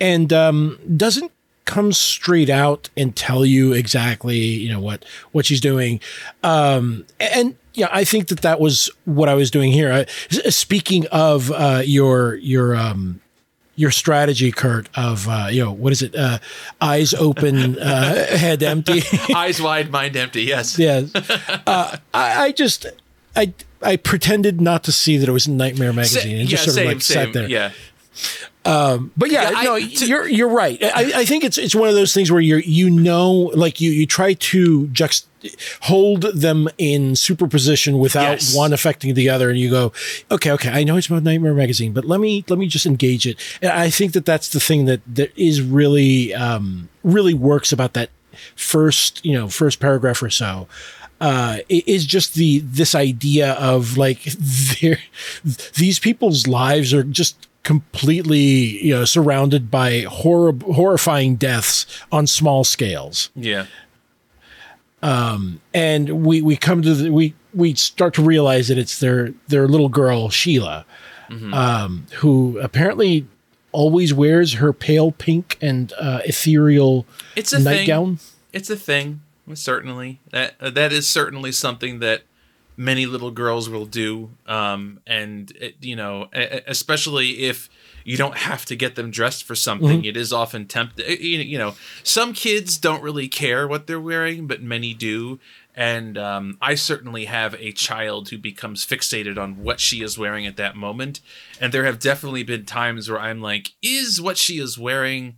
and 0.00 0.32
um, 0.32 0.78
doesn't 0.96 1.32
come 1.64 1.92
straight 1.92 2.50
out 2.50 2.90
and 2.96 3.16
tell 3.16 3.44
you 3.44 3.72
exactly 3.72 4.36
you 4.36 4.70
know 4.70 4.80
what 4.80 5.04
what 5.32 5.46
she's 5.46 5.60
doing 5.60 6.00
um, 6.42 7.04
and 7.18 7.56
yeah 7.72 7.88
i 7.90 8.04
think 8.04 8.28
that 8.28 8.40
that 8.40 8.60
was 8.60 8.90
what 9.04 9.28
i 9.28 9.34
was 9.34 9.50
doing 9.50 9.72
here 9.72 9.90
uh, 9.90 10.04
speaking 10.50 11.06
of 11.08 11.50
uh, 11.52 11.82
your 11.84 12.34
your 12.36 12.76
um, 12.76 13.20
your 13.76 13.90
strategy, 13.90 14.52
Kurt, 14.52 14.88
of 14.94 15.28
uh, 15.28 15.48
you 15.50 15.64
know 15.64 15.72
what 15.72 15.92
is 15.92 16.02
it? 16.02 16.14
Uh, 16.14 16.38
eyes 16.80 17.12
open, 17.14 17.78
uh, 17.78 18.26
head 18.36 18.62
empty, 18.62 19.02
eyes 19.34 19.60
wide, 19.60 19.90
mind 19.90 20.16
empty. 20.16 20.42
Yes. 20.42 20.78
yes. 20.78 21.12
Uh, 21.66 21.96
I, 22.12 22.44
I, 22.44 22.52
just 22.52 22.86
I 23.34 23.52
I 23.80 23.96
pretended 23.96 24.60
not 24.60 24.84
to 24.84 24.92
see 24.92 25.16
that 25.16 25.28
it 25.28 25.32
was 25.32 25.48
Nightmare 25.48 25.92
magazine 25.92 26.38
and 26.38 26.48
just 26.48 26.66
yeah, 26.66 26.72
sort 26.72 26.74
same, 26.74 26.86
of 26.86 26.92
like 26.92 27.02
same, 27.02 27.24
sat 27.26 27.32
there. 27.32 27.48
Yeah. 27.48 27.72
Um, 28.66 29.12
but 29.16 29.30
yeah, 29.30 29.50
yeah 29.50 29.62
no, 29.62 29.74
I, 29.74 29.82
to, 29.82 30.06
you're 30.06 30.28
you're 30.28 30.48
right. 30.48 30.82
I, 30.82 31.20
I 31.20 31.24
think 31.24 31.44
it's 31.44 31.58
it's 31.58 31.74
one 31.74 31.88
of 31.88 31.94
those 31.94 32.14
things 32.14 32.32
where 32.32 32.40
you're 32.40 32.60
you 32.60 32.88
know 32.88 33.50
like 33.54 33.80
you 33.80 33.90
you 33.90 34.06
try 34.06 34.34
to 34.34 34.86
juxt 34.88 35.26
hold 35.82 36.22
them 36.22 36.68
in 36.78 37.14
superposition 37.16 37.98
without 37.98 38.40
yes. 38.40 38.56
one 38.56 38.72
affecting 38.72 39.14
the 39.14 39.28
other, 39.28 39.50
and 39.50 39.58
you 39.58 39.70
go, 39.70 39.92
okay, 40.30 40.50
okay, 40.52 40.70
I 40.70 40.84
know 40.84 40.96
it's 40.96 41.08
about 41.08 41.22
Nightmare 41.22 41.52
Magazine, 41.52 41.92
but 41.92 42.04
let 42.04 42.20
me 42.20 42.44
let 42.48 42.58
me 42.58 42.66
just 42.66 42.86
engage 42.86 43.26
it. 43.26 43.38
And 43.60 43.70
I 43.70 43.90
think 43.90 44.12
that 44.12 44.24
that's 44.24 44.48
the 44.48 44.60
thing 44.60 44.86
that 44.86 45.02
that 45.14 45.36
is 45.38 45.60
really 45.60 46.34
um, 46.34 46.88
really 47.02 47.34
works 47.34 47.72
about 47.72 47.92
that 47.94 48.10
first, 48.56 49.24
you 49.24 49.34
know, 49.34 49.48
first 49.48 49.80
paragraph 49.80 50.22
or 50.22 50.30
so, 50.30 50.68
uh, 51.20 51.58
is 51.68 52.06
just 52.06 52.34
the 52.34 52.60
this 52.60 52.94
idea 52.94 53.52
of 53.54 53.96
like 53.96 54.22
these 55.74 55.98
people's 55.98 56.46
lives 56.46 56.94
are 56.94 57.04
just 57.04 57.48
completely 57.64 58.38
you 58.38 58.94
know 58.94 59.04
surrounded 59.04 59.70
by 59.70 60.02
horror 60.02 60.52
horrifying 60.66 61.36
deaths 61.36 61.86
on 62.12 62.26
small 62.26 62.62
scales. 62.62 63.30
Yeah. 63.34 63.66
Um, 65.02 65.60
and 65.74 66.24
we 66.24 66.40
we 66.40 66.56
come 66.56 66.82
to 66.82 66.94
the, 66.94 67.10
we 67.10 67.34
we 67.52 67.74
start 67.74 68.14
to 68.14 68.22
realize 68.22 68.68
that 68.68 68.78
it's 68.78 69.00
their 69.00 69.34
their 69.48 69.68
little 69.68 69.88
girl 69.88 70.30
Sheila, 70.30 70.86
mm-hmm. 71.28 71.52
um, 71.52 72.06
who 72.16 72.58
apparently 72.58 73.26
always 73.72 74.14
wears 74.14 74.54
her 74.54 74.72
pale 74.72 75.12
pink 75.12 75.58
and 75.60 75.92
uh, 75.98 76.20
ethereal 76.24 77.06
it's 77.36 77.52
a 77.52 77.58
nightgown. 77.58 78.16
Thing. 78.16 78.30
It's 78.52 78.70
a 78.70 78.76
thing, 78.76 79.20
certainly. 79.54 80.20
That 80.30 80.54
uh, 80.60 80.70
that 80.70 80.92
is 80.92 81.08
certainly 81.08 81.52
something 81.52 81.98
that 81.98 82.22
many 82.76 83.06
little 83.06 83.30
girls 83.30 83.68
will 83.68 83.86
do, 83.86 84.30
um, 84.46 85.00
and 85.06 85.50
it, 85.52 85.76
you 85.80 85.96
know, 85.96 86.28
especially 86.66 87.44
if 87.44 87.68
you 88.04 88.16
don't 88.16 88.36
have 88.36 88.66
to 88.66 88.76
get 88.76 88.96
them 88.96 89.10
dressed 89.10 89.44
for 89.44 89.54
something. 89.54 90.00
Mm-hmm. 90.00 90.08
It 90.08 90.16
is 90.16 90.32
often 90.32 90.66
tempting. 90.66 91.04
You 91.20 91.58
know, 91.58 91.74
some 92.02 92.34
kids 92.34 92.76
don't 92.76 93.02
really 93.02 93.28
care 93.28 93.66
what 93.66 93.86
they're 93.86 94.00
wearing, 94.00 94.46
but 94.46 94.62
many 94.62 94.92
do. 94.92 95.40
And 95.74 96.16
um, 96.16 96.56
I 96.60 96.76
certainly 96.76 97.24
have 97.24 97.54
a 97.54 97.72
child 97.72 98.28
who 98.28 98.38
becomes 98.38 98.86
fixated 98.86 99.38
on 99.38 99.64
what 99.64 99.80
she 99.80 100.02
is 100.02 100.16
wearing 100.16 100.46
at 100.46 100.56
that 100.56 100.76
moment. 100.76 101.20
And 101.60 101.72
there 101.72 101.84
have 101.84 101.98
definitely 101.98 102.44
been 102.44 102.64
times 102.64 103.10
where 103.10 103.18
I'm 103.18 103.40
like, 103.40 103.72
is 103.82 104.20
what 104.20 104.36
she 104.36 104.58
is 104.58 104.78
wearing 104.78 105.36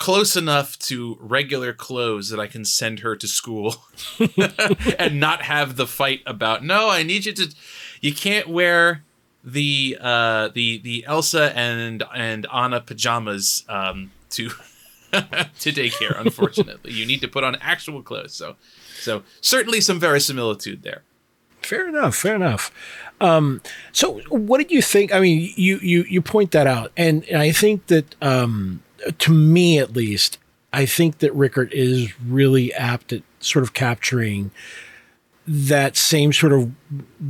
close 0.00 0.34
enough 0.34 0.78
to 0.78 1.18
regular 1.20 1.74
clothes 1.74 2.30
that 2.30 2.40
I 2.40 2.46
can 2.46 2.64
send 2.64 3.00
her 3.00 3.14
to 3.16 3.28
school 3.28 3.84
and 4.98 5.20
not 5.20 5.42
have 5.42 5.76
the 5.76 5.86
fight 5.86 6.22
about, 6.24 6.64
no, 6.64 6.88
I 6.88 7.02
need 7.02 7.26
you 7.26 7.34
to, 7.34 7.54
you 8.00 8.14
can't 8.14 8.48
wear 8.48 9.04
the 9.42 9.96
uh 9.98 10.48
the 10.48 10.76
the 10.84 11.02
Elsa 11.06 11.56
and 11.56 12.04
and 12.14 12.46
Anna 12.52 12.78
pajamas 12.82 13.64
um 13.70 14.10
to 14.28 14.48
to 15.12 15.72
daycare 15.72 16.20
unfortunately. 16.20 16.92
You 16.92 17.06
need 17.06 17.22
to 17.22 17.28
put 17.28 17.42
on 17.42 17.56
actual 17.56 18.02
clothes 18.02 18.34
so 18.34 18.56
so 19.00 19.22
certainly 19.40 19.80
some 19.80 19.98
verisimilitude 19.98 20.82
there. 20.82 21.04
Fair 21.62 21.88
enough 21.88 22.16
fair 22.16 22.34
enough. 22.34 22.70
Um 23.18 23.62
so 23.92 24.20
what 24.28 24.58
did 24.58 24.70
you 24.70 24.82
think 24.82 25.14
i 25.14 25.20
mean 25.20 25.50
you 25.56 25.78
you 25.78 26.02
you 26.02 26.20
point 26.20 26.50
that 26.50 26.66
out 26.66 26.92
and, 26.98 27.24
and 27.24 27.40
i 27.40 27.50
think 27.50 27.86
that 27.86 28.14
um 28.20 28.82
to 29.18 29.32
me 29.32 29.78
at 29.78 29.92
least 29.92 30.38
i 30.72 30.84
think 30.86 31.18
that 31.18 31.34
rickert 31.34 31.72
is 31.72 32.12
really 32.20 32.72
apt 32.74 33.12
at 33.12 33.22
sort 33.40 33.62
of 33.62 33.72
capturing 33.72 34.50
that 35.46 35.96
same 35.96 36.32
sort 36.32 36.52
of 36.52 36.70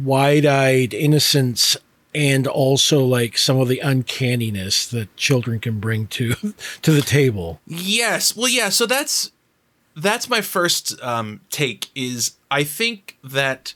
wide-eyed 0.04 0.92
innocence 0.92 1.76
and 2.14 2.46
also 2.46 3.04
like 3.04 3.38
some 3.38 3.58
of 3.58 3.68
the 3.68 3.80
uncanniness 3.80 4.86
that 4.88 5.14
children 5.16 5.60
can 5.60 5.78
bring 5.78 6.06
to 6.08 6.34
to 6.82 6.92
the 6.92 7.02
table. 7.02 7.60
Yes. 7.66 8.36
Well, 8.36 8.48
yeah, 8.48 8.68
so 8.68 8.86
that's 8.86 9.30
that's 9.96 10.28
my 10.28 10.40
first 10.40 11.00
um 11.02 11.40
take 11.50 11.88
is 11.94 12.36
I 12.50 12.64
think 12.64 13.16
that 13.22 13.74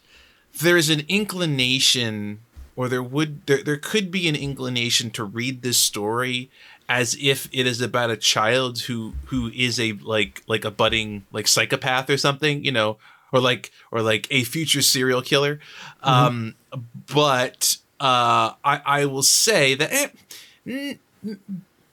there's 0.60 0.90
an 0.90 1.04
inclination 1.08 2.40
or 2.76 2.88
there 2.88 3.02
would 3.02 3.46
there, 3.46 3.62
there 3.62 3.76
could 3.76 4.10
be 4.10 4.28
an 4.28 4.36
inclination 4.36 5.10
to 5.12 5.24
read 5.24 5.62
this 5.62 5.78
story 5.78 6.50
as 6.88 7.16
if 7.20 7.48
it 7.52 7.66
is 7.66 7.80
about 7.80 8.10
a 8.10 8.16
child 8.16 8.80
who 8.80 9.14
who 9.26 9.50
is 9.54 9.80
a 9.80 9.92
like 9.92 10.42
like 10.46 10.64
a 10.64 10.70
budding 10.70 11.24
like 11.32 11.48
psychopath 11.48 12.10
or 12.10 12.16
something, 12.16 12.64
you 12.64 12.72
know, 12.72 12.98
or 13.32 13.40
like 13.40 13.70
or 13.90 14.02
like 14.02 14.26
a 14.30 14.44
future 14.44 14.82
serial 14.82 15.22
killer. 15.22 15.56
Mm-hmm. 16.02 16.08
Um 16.08 16.54
but 17.06 17.78
uh, 18.00 18.52
I, 18.64 18.82
I 18.84 19.04
will 19.06 19.22
say 19.22 19.74
that 19.74 20.10
eh, 20.66 20.94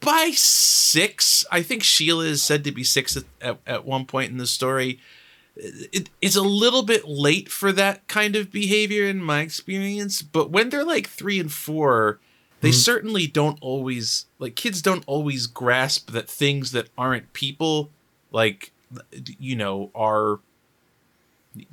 by 0.01 0.31
six, 0.33 1.45
I 1.51 1.61
think 1.61 1.83
Sheila 1.83 2.25
is 2.25 2.43
said 2.43 2.63
to 2.63 2.71
be 2.71 2.83
six 2.83 3.15
at, 3.15 3.23
at, 3.39 3.57
at 3.65 3.85
one 3.85 4.05
point 4.05 4.31
in 4.31 4.37
the 4.37 4.47
story. 4.47 4.99
It, 5.55 6.09
it's 6.21 6.35
a 6.35 6.41
little 6.41 6.83
bit 6.83 7.07
late 7.07 7.49
for 7.49 7.71
that 7.73 8.07
kind 8.07 8.35
of 8.35 8.51
behavior 8.51 9.05
in 9.05 9.23
my 9.23 9.41
experience, 9.41 10.21
but 10.21 10.49
when 10.49 10.69
they're 10.69 10.83
like 10.83 11.07
three 11.07 11.39
and 11.39 11.51
four, 11.51 12.19
they 12.61 12.69
mm-hmm. 12.69 12.75
certainly 12.75 13.27
don't 13.27 13.57
always 13.61 14.25
like 14.39 14.55
kids 14.55 14.81
don't 14.81 15.03
always 15.07 15.47
grasp 15.47 16.11
that 16.11 16.29
things 16.29 16.71
that 16.71 16.89
aren't 16.97 17.33
people 17.33 17.89
like 18.31 18.71
you 19.39 19.55
know 19.55 19.91
are 19.93 20.39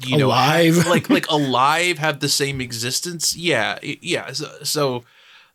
you 0.05 0.17
know 0.17 0.27
alive. 0.27 0.87
like 0.87 1.09
like 1.09 1.27
alive 1.31 1.99
have 1.99 2.21
the 2.21 2.29
same 2.29 2.61
existence. 2.61 3.37
Yeah 3.37 3.79
yeah 3.83 4.33
so, 4.33 4.51
so, 4.63 5.05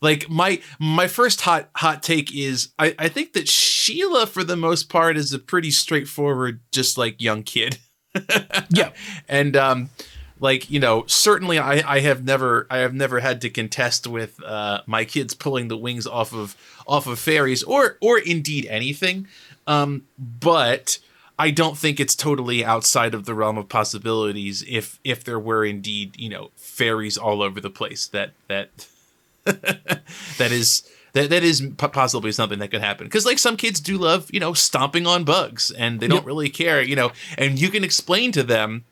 like 0.02 0.30
my 0.30 0.62
my 0.80 1.08
first 1.08 1.42
hot 1.42 1.70
hot 1.76 2.04
take 2.04 2.34
is 2.34 2.70
I, 2.80 2.96
I 2.98 3.10
think 3.10 3.34
that 3.34 3.48
sheila 3.48 4.28
for 4.28 4.44
the 4.44 4.56
most 4.56 4.90
part 4.90 5.18
is 5.18 5.34
a 5.34 5.40
pretty 5.40 5.72
straightforward 5.72 6.62
just 6.72 6.98
like 6.98 7.22
young 7.22 7.44
kid. 7.44 7.80
Yeah. 8.70 8.92
And 9.28 9.58
um 9.58 9.90
like 10.44 10.70
you 10.70 10.80
know 10.80 11.06
certainly 11.08 11.58
i 11.58 11.82
i 11.88 12.02
have 12.02 12.24
never 12.24 12.68
i 12.70 12.78
have 12.80 12.94
never 12.94 13.22
had 13.22 13.42
to 13.42 13.50
contest 13.50 14.06
with 14.06 14.44
uh 14.44 14.82
my 14.86 15.06
kids 15.06 15.34
pulling 15.34 15.70
the 15.70 15.78
wings 15.78 16.06
off 16.06 16.34
of 16.34 16.56
off 16.86 17.08
of 17.08 17.18
fairies 17.18 17.64
or 17.64 17.98
or 18.02 18.20
indeed 18.20 18.68
anything 18.68 19.26
um 19.66 20.04
but 20.20 21.00
I 21.40 21.50
don't 21.50 21.76
think 21.76 22.00
it's 22.00 22.16
totally 22.16 22.64
outside 22.64 23.16
of 23.16 23.26
the 23.26 23.34
realm 23.34 23.58
of 23.58 23.68
possibilities 23.68 24.64
if 24.68 25.00
if 25.04 25.24
there 25.24 25.40
were 25.40 25.66
indeed 25.66 26.20
you 26.20 26.30
know 26.30 26.52
fairies 26.56 27.18
all 27.18 27.42
over 27.42 27.60
the 27.60 27.72
place 27.72 28.06
that 28.08 28.34
that 28.48 28.88
that 29.46 30.52
is 30.52 30.84
that 31.14 31.32
that 31.32 31.44
is 31.44 31.68
possibly 31.78 32.32
something 32.32 32.60
that 32.60 32.70
could 32.70 32.82
happen 32.82 33.08
because 33.08 33.26
like 33.26 33.40
some 33.40 33.58
kids 33.58 33.80
do 33.80 33.98
love 33.98 34.30
you 34.32 34.40
know 34.40 34.54
stomping 34.54 35.08
on 35.08 35.24
bugs 35.24 35.72
and 35.72 36.00
they 36.00 36.08
don't 36.08 36.20
yep. 36.20 36.26
really 36.26 36.50
care 36.50 36.82
you 36.82 36.96
know 36.96 37.12
and 37.38 37.60
you 37.60 37.70
can 37.70 37.84
explain 37.84 38.32
to 38.32 38.44
them 38.44 38.84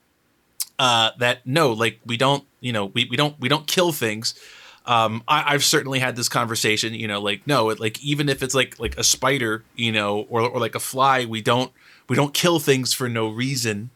uh, 0.82 1.12
that 1.20 1.46
no 1.46 1.72
like 1.74 2.00
we 2.06 2.18
don't 2.18 2.44
you 2.60 2.74
know 2.74 2.88
we, 2.88 3.06
we 3.06 3.16
don't 3.16 3.40
we 3.40 3.48
don't 3.48 3.68
kill 3.68 3.92
things 3.92 4.34
um, 4.86 5.24
I, 5.28 5.52
have 5.52 5.64
certainly 5.64 6.00
had 6.00 6.16
this 6.16 6.28
conversation, 6.28 6.96
you 6.96 7.08
know, 7.08 7.22
like 7.22 7.46
no, 7.46 7.70
it, 7.70 7.80
like 7.80 8.04
even 8.04 8.30
if 8.30 8.42
it's 8.42 8.56
like 8.56 8.80
like 8.80 8.98
a 8.98 9.04
spider, 9.04 9.64
you 9.76 9.92
know, 9.92 10.26
or 10.30 10.42
or 10.42 10.60
like 10.60 10.74
a 10.74 10.80
fly, 10.80 11.26
we 11.26 11.40
don't 11.40 11.72
we 12.10 12.16
don't 12.16 12.34
kill 12.34 12.60
things 12.60 12.92
for 12.92 13.08
no 13.08 13.30
reason. 13.30 13.92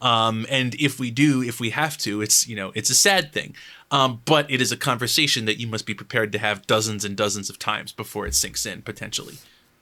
Um, 0.00 0.46
and 0.50 0.74
if 0.76 0.98
we 0.98 1.10
do, 1.10 1.42
if 1.42 1.60
we 1.60 1.70
have 1.70 1.98
to, 1.98 2.22
it's 2.22 2.48
you 2.48 2.56
know 2.56 2.72
it's 2.74 2.88
a 2.88 2.94
sad 2.94 3.32
thing. 3.32 3.54
Um, 3.90 4.22
but 4.24 4.50
it 4.50 4.62
is 4.62 4.72
a 4.72 4.76
conversation 4.76 5.44
that 5.44 5.60
you 5.60 5.66
must 5.66 5.84
be 5.84 5.92
prepared 5.92 6.32
to 6.32 6.38
have 6.38 6.66
dozens 6.66 7.04
and 7.04 7.14
dozens 7.14 7.50
of 7.50 7.58
times 7.58 7.92
before 7.92 8.26
it 8.26 8.34
sinks 8.34 8.64
in 8.64 8.80
potentially, 8.80 9.36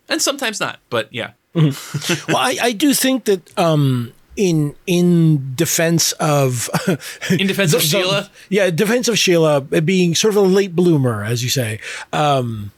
and 0.09 0.21
sometimes 0.21 0.59
not. 0.59 0.81
But 0.91 1.13
yeah. 1.13 1.33
Well, 1.55 2.37
I, 2.37 2.59
I 2.63 2.73
do 2.73 2.95
think 2.95 3.25
that 3.25 3.57
um, 3.59 4.13
in 4.41 4.75
in 4.87 5.55
defense 5.55 6.13
of 6.13 6.71
in 7.31 7.47
defense 7.47 7.75
of 7.75 7.83
Sheila, 7.83 8.31
yeah, 8.49 8.71
defense 8.71 9.07
of 9.07 9.19
Sheila 9.19 9.61
being 9.61 10.15
sort 10.15 10.35
of 10.35 10.43
a 10.43 10.47
late 10.47 10.75
bloomer, 10.75 11.23
as 11.23 11.45
you 11.45 11.51
say. 11.51 11.79
Um, 12.13 12.73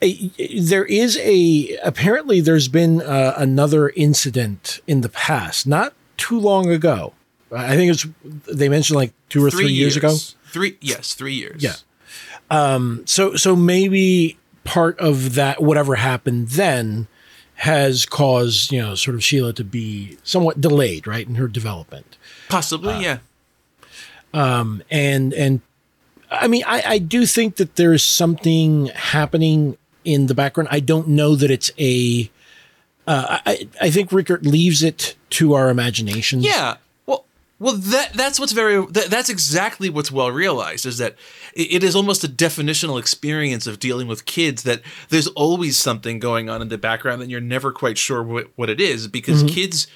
there 0.00 0.84
is 0.84 1.16
a 1.18 1.78
apparently 1.84 2.40
there's 2.40 2.66
been 2.66 3.00
uh, 3.00 3.34
another 3.36 3.90
incident 3.90 4.80
in 4.88 5.02
the 5.02 5.08
past, 5.08 5.66
not 5.66 5.94
too 6.16 6.38
long 6.38 6.68
ago. 6.68 7.12
I 7.52 7.76
think 7.76 7.92
it's 7.92 8.06
they 8.52 8.68
mentioned 8.68 8.96
like 8.96 9.12
two 9.28 9.44
or 9.44 9.50
three, 9.50 9.66
three 9.66 9.72
years. 9.72 9.94
years. 9.94 10.34
ago. 10.34 10.38
Three, 10.50 10.78
yes, 10.80 11.14
three 11.14 11.34
years. 11.34 11.62
Yeah. 11.62 11.76
Um. 12.50 13.04
So 13.06 13.36
so 13.36 13.54
maybe 13.54 14.36
part 14.64 14.98
of 14.98 15.36
that 15.36 15.62
whatever 15.62 15.94
happened 15.94 16.48
then 16.48 17.06
has 17.58 18.06
caused 18.06 18.70
you 18.70 18.80
know 18.80 18.94
sort 18.94 19.14
of 19.14 19.24
Sheila 19.24 19.52
to 19.54 19.64
be 19.64 20.16
somewhat 20.22 20.60
delayed, 20.60 21.06
right, 21.06 21.26
in 21.26 21.34
her 21.36 21.48
development. 21.48 22.16
Possibly, 22.48 22.94
uh, 22.94 23.00
yeah. 23.00 23.18
Um. 24.32 24.82
And 24.90 25.32
and 25.34 25.60
I 26.30 26.46
mean, 26.46 26.62
I, 26.66 26.82
I 26.86 26.98
do 26.98 27.26
think 27.26 27.56
that 27.56 27.76
there's 27.76 28.04
something 28.04 28.86
happening 28.86 29.76
in 30.04 30.26
the 30.26 30.34
background. 30.34 30.68
I 30.70 30.80
don't 30.80 31.08
know 31.08 31.34
that 31.34 31.50
it's 31.50 31.70
a. 31.78 32.30
Uh, 33.06 33.38
I 33.44 33.68
I 33.80 33.90
think 33.90 34.12
Rickert 34.12 34.44
leaves 34.44 34.82
it 34.82 35.16
to 35.30 35.54
our 35.54 35.70
imaginations. 35.70 36.44
Yeah. 36.44 36.76
Well, 37.60 37.74
that 37.74 38.12
that's 38.12 38.38
what's 38.38 38.52
very 38.52 38.84
that, 38.86 39.06
that's 39.10 39.28
exactly 39.28 39.90
what's 39.90 40.12
well 40.12 40.30
realized 40.30 40.86
is 40.86 40.98
that 40.98 41.16
it, 41.54 41.74
it 41.74 41.84
is 41.84 41.96
almost 41.96 42.22
a 42.22 42.28
definitional 42.28 43.00
experience 43.00 43.66
of 43.66 43.80
dealing 43.80 44.06
with 44.06 44.24
kids 44.24 44.62
that 44.62 44.80
there's 45.08 45.26
always 45.28 45.76
something 45.76 46.20
going 46.20 46.48
on 46.48 46.62
in 46.62 46.68
the 46.68 46.78
background 46.78 47.20
and 47.20 47.30
you're 47.30 47.40
never 47.40 47.72
quite 47.72 47.98
sure 47.98 48.22
what, 48.22 48.48
what 48.54 48.70
it 48.70 48.80
is 48.80 49.08
because 49.08 49.42
mm-hmm. 49.42 49.54
kids 49.54 49.86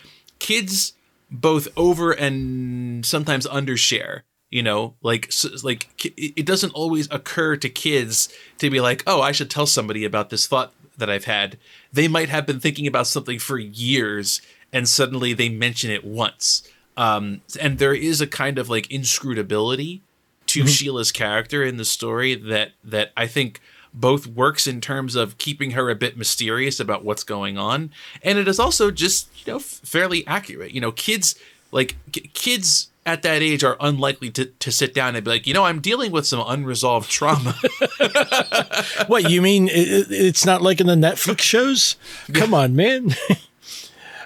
kids 0.40 0.94
both 1.30 1.68
over 1.76 2.10
and 2.10 3.06
sometimes 3.06 3.46
undershare 3.46 4.22
you 4.50 4.62
know 4.62 4.94
like 5.00 5.30
like 5.62 5.88
it 6.16 6.44
doesn't 6.44 6.72
always 6.72 7.08
occur 7.12 7.56
to 7.56 7.68
kids 7.68 8.28
to 8.58 8.70
be 8.70 8.80
like 8.80 9.04
oh 9.06 9.22
i 9.22 9.30
should 9.30 9.48
tell 9.48 9.66
somebody 9.66 10.04
about 10.04 10.30
this 10.30 10.48
thought 10.48 10.72
that 10.98 11.08
i've 11.08 11.24
had 11.24 11.56
they 11.92 12.08
might 12.08 12.28
have 12.28 12.44
been 12.44 12.60
thinking 12.60 12.88
about 12.88 13.06
something 13.06 13.38
for 13.38 13.56
years 13.56 14.42
and 14.72 14.88
suddenly 14.88 15.34
they 15.34 15.48
mention 15.48 15.90
it 15.90 16.04
once. 16.04 16.68
Um, 16.96 17.40
and 17.60 17.78
there 17.78 17.94
is 17.94 18.20
a 18.20 18.26
kind 18.26 18.58
of 18.58 18.68
like 18.68 18.86
inscrutability 18.90 20.02
to 20.46 20.60
mm-hmm. 20.60 20.68
Sheila's 20.68 21.12
character 21.12 21.64
in 21.64 21.76
the 21.76 21.84
story 21.84 22.34
that 22.34 22.72
that 22.84 23.12
I 23.16 23.26
think 23.26 23.60
both 23.94 24.26
works 24.26 24.66
in 24.66 24.80
terms 24.80 25.14
of 25.14 25.38
keeping 25.38 25.72
her 25.72 25.90
a 25.90 25.94
bit 25.94 26.16
mysterious 26.16 26.80
about 26.80 27.04
what's 27.04 27.24
going 27.24 27.58
on, 27.58 27.90
and 28.22 28.38
it 28.38 28.48
is 28.48 28.58
also 28.58 28.90
just 28.90 29.28
you 29.46 29.52
know 29.52 29.58
fairly 29.58 30.26
accurate. 30.26 30.72
You 30.72 30.80
know, 30.80 30.92
kids 30.92 31.34
like 31.70 31.96
kids 32.34 32.88
at 33.04 33.22
that 33.22 33.42
age 33.42 33.64
are 33.64 33.76
unlikely 33.80 34.30
to, 34.30 34.44
to 34.44 34.70
sit 34.70 34.94
down 34.94 35.16
and 35.16 35.24
be 35.24 35.30
like, 35.30 35.46
you 35.46 35.54
know, 35.54 35.64
I'm 35.64 35.80
dealing 35.80 36.12
with 36.12 36.26
some 36.26 36.42
unresolved 36.46 37.10
trauma. 37.10 37.52
what 39.08 39.28
you 39.28 39.42
mean? 39.42 39.68
It, 39.68 40.06
it's 40.10 40.44
not 40.44 40.62
like 40.62 40.80
in 40.80 40.86
the 40.86 40.94
Netflix 40.94 41.40
shows. 41.40 41.96
Come 42.32 42.54
on, 42.54 42.76
man. 42.76 43.14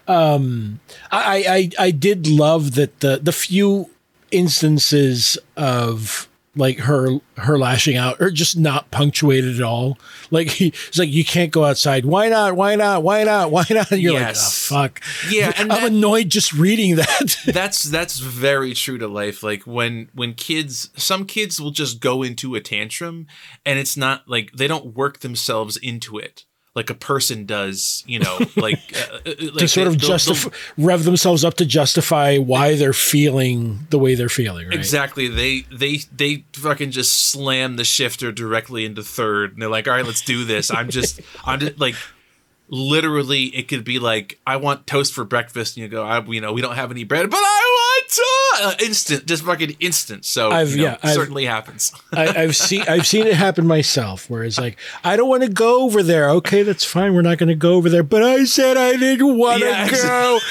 um, 0.08 0.80
I, 1.10 1.70
I 1.78 1.86
I 1.86 1.90
did 1.90 2.26
love 2.28 2.75
that 2.75 3.00
the 3.00 3.18
the 3.22 3.32
few 3.32 3.90
instances 4.30 5.38
of 5.56 6.28
like 6.56 6.78
her 6.80 7.18
her 7.36 7.58
lashing 7.58 7.96
out 7.96 8.20
or 8.20 8.30
just 8.30 8.56
not 8.56 8.90
punctuated 8.90 9.56
at 9.56 9.62
all. 9.62 9.98
Like 10.30 10.48
he's 10.50 10.98
like, 10.98 11.10
you 11.10 11.25
can't 11.25 11.52
go 11.52 11.64
outside. 11.64 12.06
Why 12.06 12.28
not? 12.28 12.56
Why 12.56 12.75
not? 12.75 13.02
Why 13.02 13.25
not? 13.25 13.50
Why 13.50 13.64
not? 13.70 13.92
And 13.92 14.00
you're 14.00 14.14
yes. 14.14 14.70
like, 14.70 14.80
oh, 14.80 14.82
fuck. 14.82 15.02
Yeah, 15.30 15.52
and 15.56 15.70
I'm 15.70 15.82
that, 15.82 15.92
annoyed 15.92 16.30
just 16.30 16.52
reading 16.52 16.96
that. 16.96 17.36
that's 17.46 17.84
that's 17.84 18.18
very 18.18 18.75
true 18.75 18.98
to 18.98 19.06
life. 19.06 19.42
Like 19.42 19.62
when 19.64 20.08
when 20.14 20.34
kids, 20.34 20.90
some 20.96 21.26
kids 21.26 21.60
will 21.60 21.70
just 21.70 22.00
go 22.00 22.22
into 22.22 22.54
a 22.54 22.60
tantrum, 22.60 23.26
and 23.64 23.78
it's 23.78 23.96
not 23.96 24.26
like 24.26 24.52
they 24.52 24.66
don't 24.66 24.96
work 24.96 25.20
themselves 25.20 25.76
into 25.76 26.18
it 26.18 26.44
like 26.76 26.90
a 26.90 26.95
person 26.95 27.47
does, 27.47 28.04
you 28.06 28.18
know, 28.18 28.38
like, 28.56 28.78
uh, 28.95 29.16
uh, 29.26 29.35
like 29.40 29.54
to 29.54 29.68
sort 29.68 29.88
of 29.88 29.97
justify, 29.97 30.54
rev 30.76 31.04
themselves 31.04 31.42
up 31.42 31.54
to 31.54 31.64
justify 31.64 32.37
why 32.37 32.76
they're 32.76 32.92
feeling 32.92 33.87
the 33.88 33.99
way 33.99 34.14
they're 34.14 34.28
feeling. 34.28 34.66
Right? 34.68 34.76
Exactly. 34.76 35.26
They 35.26 35.62
they 35.73 36.00
they 36.14 36.45
fucking 36.52 36.90
just 36.90 37.30
slam 37.30 37.76
the 37.76 37.85
shifter 37.85 38.30
directly 38.30 38.85
into 38.85 39.02
third, 39.02 39.54
and 39.54 39.62
they're 39.62 39.71
like, 39.71 39.88
"All 39.88 39.95
right, 39.95 40.04
let's 40.04 40.23
do 40.23 40.45
this." 40.45 40.71
I'm 40.71 40.90
just 40.90 41.21
I'm 41.45 41.59
just 41.59 41.80
like 41.80 41.95
literally 42.68 43.45
it 43.45 43.68
could 43.68 43.85
be 43.85 44.00
like 44.00 44.40
i 44.45 44.56
want 44.56 44.88
toast 44.88 45.12
for 45.12 45.25
breakfast 45.25 45.76
and 45.76 45.85
you 45.85 45.88
go 45.88 46.04
I, 46.04 46.21
you 46.25 46.40
know 46.40 46.52
we 46.52 46.62
don't 46.62 46.75
have 46.75 46.90
any 46.90 47.04
bread 47.04 47.30
but 47.30 47.37
i 47.37 47.65
uh, 48.60 48.75
instant 48.82 49.26
just 49.26 49.44
fucking 49.44 49.76
instant. 49.80 50.25
So 50.25 50.50
I've, 50.50 50.70
you 50.70 50.78
know, 50.78 50.82
yeah 50.84 50.98
I've, 51.02 51.14
certainly 51.14 51.44
happens. 51.44 51.92
I, 52.12 52.26
have 52.40 52.56
seen 52.66 52.82
i've 52.82 53.06
seen 53.06 53.26
it 53.26 53.34
happen 53.34 53.66
myself 53.66 54.28
where 54.30 54.44
it's 54.44 54.58
like 54.58 54.78
i 55.04 55.16
don't 55.16 55.28
want 55.28 55.42
to 55.42 55.48
go 55.48 55.82
over 55.82 56.02
there. 56.02 56.30
Okay 56.30 56.62
that's 56.62 56.84
fine 56.84 57.14
we're 57.14 57.22
not 57.22 57.38
going 57.38 57.48
to 57.48 57.54
go 57.54 57.75
over 57.75 57.88
there. 57.88 58.02
But 58.02 58.22
i 58.22 58.44
said 58.44 58.76
i 58.76 58.96
didn't 58.96 59.36
want 59.36 59.62
to 59.62 59.68
yeah, 59.68 59.90
go. 59.90 60.38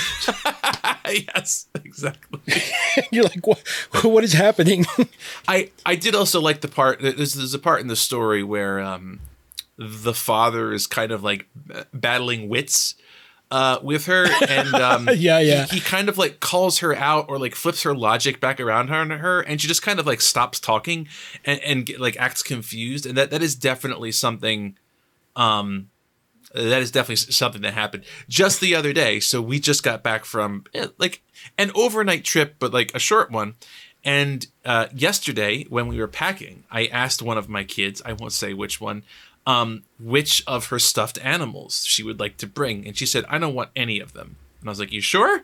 Yes 1.08 1.68
exactly. 1.84 2.40
You're 3.12 3.26
like 3.26 3.46
what 3.46 3.60
what 4.04 4.24
is 4.24 4.34
happening? 4.34 4.86
I 5.48 5.72
i 5.86 5.96
did 5.96 6.16
also 6.16 6.42
like 6.42 6.62
the 6.62 6.68
part 6.68 7.02
there's, 7.02 7.34
there's 7.34 7.54
a 7.54 7.60
part 7.60 7.82
in 7.82 7.88
the 7.88 7.96
story 7.96 8.44
where 8.44 8.80
um 8.80 9.20
the 9.78 10.14
father 10.14 10.72
is 10.72 10.88
kind 10.88 11.12
of 11.12 11.24
like 11.24 11.48
battling 11.94 12.50
wits 12.50 12.96
uh, 13.52 13.80
with 13.82 14.06
her, 14.08 14.28
and 14.48 14.74
um, 14.76 15.10
yeah, 15.16 15.40
yeah, 15.40 15.66
he, 15.66 15.76
he, 15.78 15.82
kind 15.82 16.10
of 16.10 16.18
like 16.18 16.40
calls 16.40 16.80
her 16.80 16.96
out 16.96 17.26
or 17.30 17.38
like 17.38 17.56
flips 17.56 17.84
her 17.84 17.96
logic 17.96 18.40
back 18.40 18.60
around 18.60 18.88
her, 18.88 19.18
her, 19.18 19.42
and 19.42 19.62
she 19.62 19.68
just 19.68 19.82
kind 19.82 20.00
of 20.00 20.06
like 20.06 20.22
stops 20.22 20.60
talking 20.60 21.08
and, 21.44 21.60
and 21.62 21.86
get, 21.86 22.00
like 22.00 22.18
acts 22.18 22.42
confused, 22.42 23.06
and 23.06 23.18
that 23.18 23.32
that 23.32 23.42
is 23.42 23.56
definitely 23.56 24.12
something. 24.12 24.78
Um, 25.36 25.90
that 26.54 26.82
is 26.82 26.90
definitely 26.90 27.18
something 27.18 27.62
that 27.64 27.74
happened 27.74 28.06
just 28.30 28.62
the 28.62 28.76
other 28.76 28.94
day. 28.94 29.20
So 29.20 29.42
we 29.42 29.60
just 29.60 29.84
got 29.84 30.04
back 30.04 30.24
from 30.24 30.64
eh, 30.74 30.88
like 30.98 31.22
an 31.58 31.72
overnight 31.76 32.24
trip, 32.24 32.56
but 32.60 32.74
like 32.74 32.96
a 32.96 33.00
short 33.00 33.30
one. 33.30 33.56
And 34.06 34.46
uh, 34.64 34.88
yesterday, 34.94 35.64
when 35.64 35.88
we 35.88 36.00
were 36.00 36.08
packing, 36.08 36.64
I 36.70 36.86
asked 36.86 37.24
one 37.24 37.40
of 37.40 37.50
my 37.50 37.64
kids, 37.64 38.04
I 38.06 38.14
won't 38.14 38.34
say 38.34 38.54
which 38.54 38.80
one, 38.80 39.04
um, 39.46 39.84
which 40.00 40.44
of 40.48 40.68
her 40.68 40.80
stuffed 40.80 41.20
animals 41.24 41.86
she 41.86 42.04
would 42.04 42.20
like 42.20 42.38
to 42.38 42.48
bring. 42.48 42.86
And 42.88 42.98
she 42.98 43.06
said, 43.06 43.26
I 43.30 43.38
don't 43.38 43.54
want 43.54 43.70
any 43.76 44.00
of 44.00 44.14
them. 44.14 44.38
And 44.60 44.70
I 44.70 44.72
was 44.72 44.80
like, 44.80 44.92
You 44.92 45.02
sure? 45.02 45.44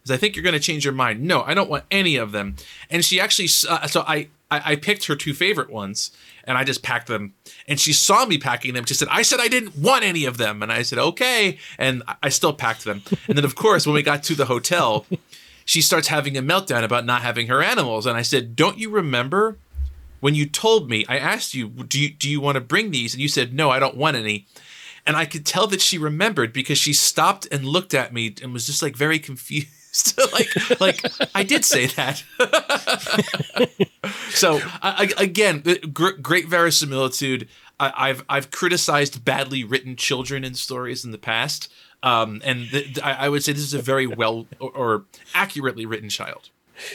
Because 0.00 0.14
I 0.14 0.16
think 0.16 0.34
you're 0.34 0.42
going 0.42 0.54
to 0.54 0.60
change 0.60 0.84
your 0.84 0.94
mind. 0.94 1.22
No, 1.22 1.42
I 1.42 1.52
don't 1.52 1.68
want 1.68 1.84
any 1.90 2.16
of 2.16 2.32
them. 2.32 2.56
And 2.88 3.04
she 3.04 3.20
actually, 3.20 3.48
uh, 3.68 3.86
so 3.86 4.02
I, 4.06 4.28
I, 4.50 4.72
I 4.72 4.76
picked 4.76 5.04
her 5.06 5.14
two 5.14 5.34
favorite 5.34 5.68
ones 5.68 6.10
and 6.44 6.56
I 6.56 6.64
just 6.64 6.82
packed 6.82 7.06
them. 7.06 7.34
And 7.68 7.78
she 7.78 7.92
saw 7.92 8.24
me 8.24 8.38
packing 8.38 8.72
them. 8.72 8.86
She 8.86 8.94
said, 8.94 9.08
I 9.10 9.20
said 9.20 9.40
I 9.40 9.48
didn't 9.48 9.76
want 9.76 10.04
any 10.04 10.24
of 10.24 10.38
them. 10.38 10.62
And 10.62 10.72
I 10.72 10.82
said, 10.82 10.98
okay. 10.98 11.58
And 11.76 12.02
I 12.22 12.30
still 12.30 12.54
packed 12.54 12.84
them. 12.84 13.02
And 13.28 13.36
then, 13.36 13.44
of 13.44 13.54
course, 13.54 13.86
when 13.86 13.94
we 13.94 14.02
got 14.02 14.22
to 14.22 14.34
the 14.34 14.46
hotel, 14.46 15.04
she 15.70 15.82
starts 15.82 16.08
having 16.08 16.36
a 16.36 16.42
meltdown 16.42 16.82
about 16.82 17.04
not 17.04 17.22
having 17.22 17.46
her 17.46 17.62
animals. 17.62 18.04
And 18.04 18.16
I 18.16 18.22
said, 18.22 18.56
Don't 18.56 18.78
you 18.78 18.90
remember 18.90 19.56
when 20.20 20.34
you 20.34 20.46
told 20.46 20.88
me, 20.88 21.04
I 21.08 21.18
asked 21.18 21.54
you, 21.54 21.68
do 21.68 21.98
you, 22.00 22.10
do 22.10 22.28
you 22.28 22.40
want 22.40 22.56
to 22.56 22.60
bring 22.60 22.90
these? 22.90 23.14
And 23.14 23.22
you 23.22 23.28
said, 23.28 23.52
no, 23.52 23.70
I 23.70 23.78
don't 23.78 23.96
want 23.96 24.16
any. 24.16 24.46
And 25.06 25.16
I 25.16 25.24
could 25.24 25.46
tell 25.46 25.66
that 25.68 25.80
she 25.80 25.98
remembered 25.98 26.52
because 26.52 26.78
she 26.78 26.92
stopped 26.92 27.48
and 27.50 27.64
looked 27.64 27.94
at 27.94 28.12
me 28.12 28.34
and 28.42 28.52
was 28.52 28.66
just 28.66 28.82
like 28.82 28.94
very 28.96 29.18
confused. 29.18 29.68
like, 30.32 30.80
like 30.80 31.04
I 31.34 31.42
did 31.42 31.64
say 31.64 31.86
that. 31.86 32.22
so 34.30 34.60
I, 34.82 35.12
again, 35.16 35.64
great 35.92 36.46
verisimilitude. 36.46 37.48
I, 37.80 38.08
have 38.08 38.24
I've 38.28 38.50
criticized 38.50 39.24
badly 39.24 39.64
written 39.64 39.96
children 39.96 40.44
in 40.44 40.54
stories 40.54 41.04
in 41.04 41.12
the 41.12 41.18
past, 41.18 41.72
um, 42.02 42.42
and 42.44 42.68
I, 43.02 43.12
I, 43.12 43.28
would 43.30 43.42
say 43.42 43.52
this 43.52 43.62
is 43.62 43.72
a 43.72 43.80
very 43.80 44.06
well 44.06 44.46
or, 44.58 44.70
or 44.70 45.04
accurately 45.34 45.86
written 45.86 46.10
child. 46.10 46.50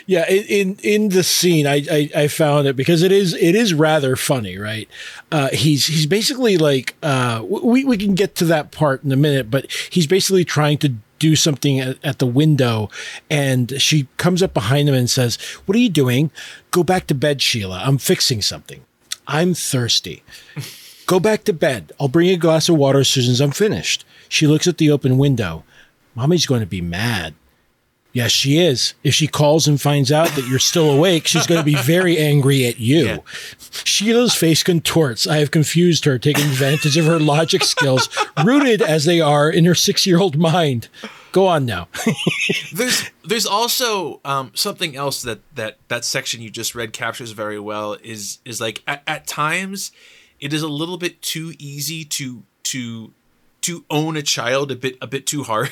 Yeah, 0.05 0.29
in 0.29 0.77
in 0.83 1.09
the 1.09 1.23
scene, 1.23 1.67
I, 1.67 1.85
I, 1.91 2.09
I 2.15 2.27
found 2.27 2.67
it 2.67 2.75
because 2.75 3.01
it 3.03 3.11
is 3.11 3.33
it 3.33 3.55
is 3.55 3.73
rather 3.73 4.15
funny, 4.15 4.57
right? 4.57 4.87
Uh, 5.31 5.49
he's 5.49 5.87
he's 5.87 6.05
basically 6.05 6.57
like 6.57 6.95
uh, 7.03 7.43
we 7.47 7.83
we 7.85 7.97
can 7.97 8.15
get 8.15 8.35
to 8.35 8.45
that 8.45 8.71
part 8.71 9.03
in 9.03 9.11
a 9.11 9.17
minute, 9.17 9.49
but 9.49 9.71
he's 9.89 10.07
basically 10.07 10.45
trying 10.45 10.77
to 10.79 10.95
do 11.17 11.35
something 11.35 11.79
at, 11.79 11.97
at, 12.03 12.19
the 12.19 12.25
window, 12.25 12.89
and 13.29 13.81
she 13.81 14.07
comes 14.17 14.43
up 14.43 14.53
behind 14.53 14.89
him 14.89 14.95
and 14.95 15.09
says, 15.09 15.37
"What 15.65 15.75
are 15.75 15.79
you 15.79 15.89
doing? 15.89 16.31
Go 16.71 16.83
back 16.83 17.07
to 17.07 17.15
bed, 17.15 17.41
Sheila. 17.41 17.81
I'm 17.85 17.97
fixing 17.97 18.41
something. 18.41 18.85
I'm 19.27 19.53
thirsty. 19.53 20.23
Go 21.07 21.19
back 21.19 21.43
to 21.45 21.53
bed. 21.53 21.93
I'll 21.99 22.07
bring 22.07 22.27
you 22.27 22.33
a 22.33 22.37
glass 22.37 22.67
of 22.69 22.77
water 22.77 22.99
as 22.99 23.09
soon 23.09 23.29
as 23.29 23.41
I'm 23.41 23.51
finished." 23.51 24.05
She 24.27 24.47
looks 24.47 24.67
at 24.67 24.77
the 24.77 24.89
open 24.89 25.17
window. 25.17 25.63
Mommy's 26.15 26.45
going 26.45 26.61
to 26.61 26.67
be 26.67 26.81
mad. 26.81 27.35
Yes, 28.15 28.31
she 28.31 28.59
is. 28.59 28.93
If 29.03 29.13
she 29.13 29.27
calls 29.27 29.67
and 29.67 29.79
finds 29.79 30.09
out 30.09 30.29
that 30.29 30.47
you're 30.47 30.57
still 30.57 30.89
awake, 30.89 31.27
she's 31.27 31.45
going 31.45 31.59
to 31.59 31.65
be 31.65 31.75
very 31.83 32.17
angry 32.17 32.65
at 32.65 32.79
you. 32.79 33.05
Yeah. 33.05 33.17
Sheila's 33.83 34.33
face 34.33 34.63
contorts. 34.63 35.27
I 35.27 35.39
have 35.39 35.51
confused 35.51 36.05
her, 36.05 36.17
taking 36.17 36.45
advantage 36.45 36.95
of 36.95 37.03
her 37.07 37.19
logic 37.19 37.61
skills, 37.65 38.07
rooted 38.41 38.81
as 38.81 39.03
they 39.03 39.19
are 39.19 39.49
in 39.49 39.65
her 39.65 39.75
six 39.75 40.07
year 40.07 40.17
old 40.17 40.37
mind. 40.37 40.87
Go 41.33 41.45
on 41.45 41.65
now. 41.65 41.89
there's 42.73 43.11
there's 43.25 43.45
also 43.45 44.21
um, 44.23 44.51
something 44.55 44.95
else 44.95 45.21
that, 45.23 45.41
that 45.55 45.77
that 45.89 46.05
section 46.05 46.41
you 46.41 46.49
just 46.49 46.73
read 46.73 46.93
captures 46.93 47.31
very 47.31 47.59
well 47.59 47.97
is 48.01 48.39
is 48.45 48.61
like 48.61 48.81
at, 48.87 49.03
at 49.05 49.27
times 49.27 49.91
it 50.39 50.53
is 50.53 50.61
a 50.61 50.69
little 50.69 50.97
bit 50.97 51.21
too 51.21 51.53
easy 51.59 52.05
to 52.05 52.43
to 52.63 53.11
to 53.65 53.83
own 53.89 54.15
a 54.15 54.21
child 54.21 54.71
a 54.71 54.75
bit 54.75 54.95
a 55.01 55.07
bit 55.07 55.25
too 55.25 55.43
hard. 55.43 55.71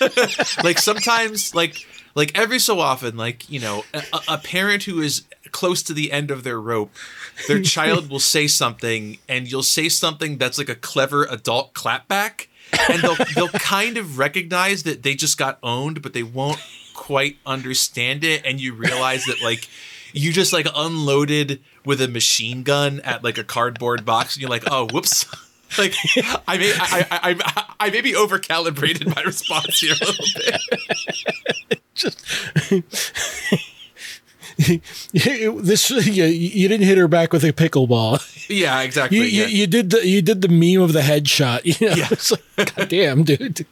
like 0.64 0.78
sometimes 0.78 1.54
like 1.54 1.86
like 2.16 2.36
every 2.36 2.58
so 2.58 2.80
often 2.80 3.16
like, 3.16 3.48
you 3.48 3.60
know, 3.60 3.84
a, 3.94 4.02
a 4.28 4.38
parent 4.38 4.82
who 4.82 5.00
is 5.00 5.22
close 5.52 5.82
to 5.84 5.92
the 5.92 6.10
end 6.10 6.32
of 6.32 6.42
their 6.42 6.60
rope, 6.60 6.90
their 7.46 7.62
child 7.76 8.10
will 8.10 8.18
say 8.18 8.48
something 8.48 9.18
and 9.28 9.50
you'll 9.50 9.62
say 9.62 9.88
something 9.88 10.38
that's 10.38 10.58
like 10.58 10.68
a 10.68 10.74
clever 10.74 11.24
adult 11.24 11.72
clapback 11.72 12.48
and 12.90 13.00
they'll 13.00 13.16
they'll 13.36 13.48
kind 13.60 13.96
of 13.96 14.18
recognize 14.18 14.82
that 14.82 15.04
they 15.04 15.14
just 15.14 15.38
got 15.38 15.58
owned 15.62 16.02
but 16.02 16.12
they 16.12 16.24
won't 16.24 16.60
quite 16.94 17.36
understand 17.46 18.24
it 18.24 18.44
and 18.44 18.60
you 18.60 18.74
realize 18.74 19.24
that 19.26 19.40
like 19.40 19.68
you 20.12 20.32
just 20.32 20.52
like 20.52 20.66
unloaded 20.74 21.62
with 21.84 22.00
a 22.00 22.08
machine 22.08 22.64
gun 22.64 22.98
at 23.00 23.22
like 23.22 23.38
a 23.38 23.44
cardboard 23.44 24.04
box 24.04 24.34
and 24.34 24.42
you're 24.42 24.50
like, 24.50 24.64
"Oh, 24.68 24.88
whoops." 24.88 25.26
Like 25.78 25.94
I 26.46 26.58
may 26.58 26.72
I, 26.72 27.06
I, 27.10 27.36
I, 27.38 27.74
I 27.80 27.90
maybe 27.90 28.12
overcalibrated 28.12 29.14
my 29.14 29.22
response 29.22 29.80
here 29.80 29.94
a 29.94 30.04
little 30.04 30.26
bit. 31.68 31.80
Just 31.94 32.24
this 35.12 35.90
you, 35.90 36.24
you, 36.24 36.68
didn't 36.68 36.86
hit 36.86 36.98
her 36.98 37.08
back 37.08 37.32
with 37.32 37.44
a 37.44 37.52
pickleball. 37.52 38.20
Yeah, 38.48 38.80
exactly. 38.82 39.18
You, 39.18 39.24
yeah. 39.24 39.46
you, 39.46 39.60
you 39.60 39.66
did 39.66 39.90
the 39.90 40.06
you 40.06 40.20
did 40.20 40.42
the 40.42 40.48
meme 40.48 40.82
of 40.82 40.92
the 40.92 41.00
headshot. 41.00 41.64
You 41.64 41.88
know, 41.88 41.94
yeah. 41.94 42.08
it's 42.10 42.30
like, 42.30 42.74
God 42.74 42.88
damn, 42.88 43.22
dude. 43.22 43.64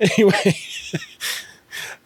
anyway, 0.00 0.56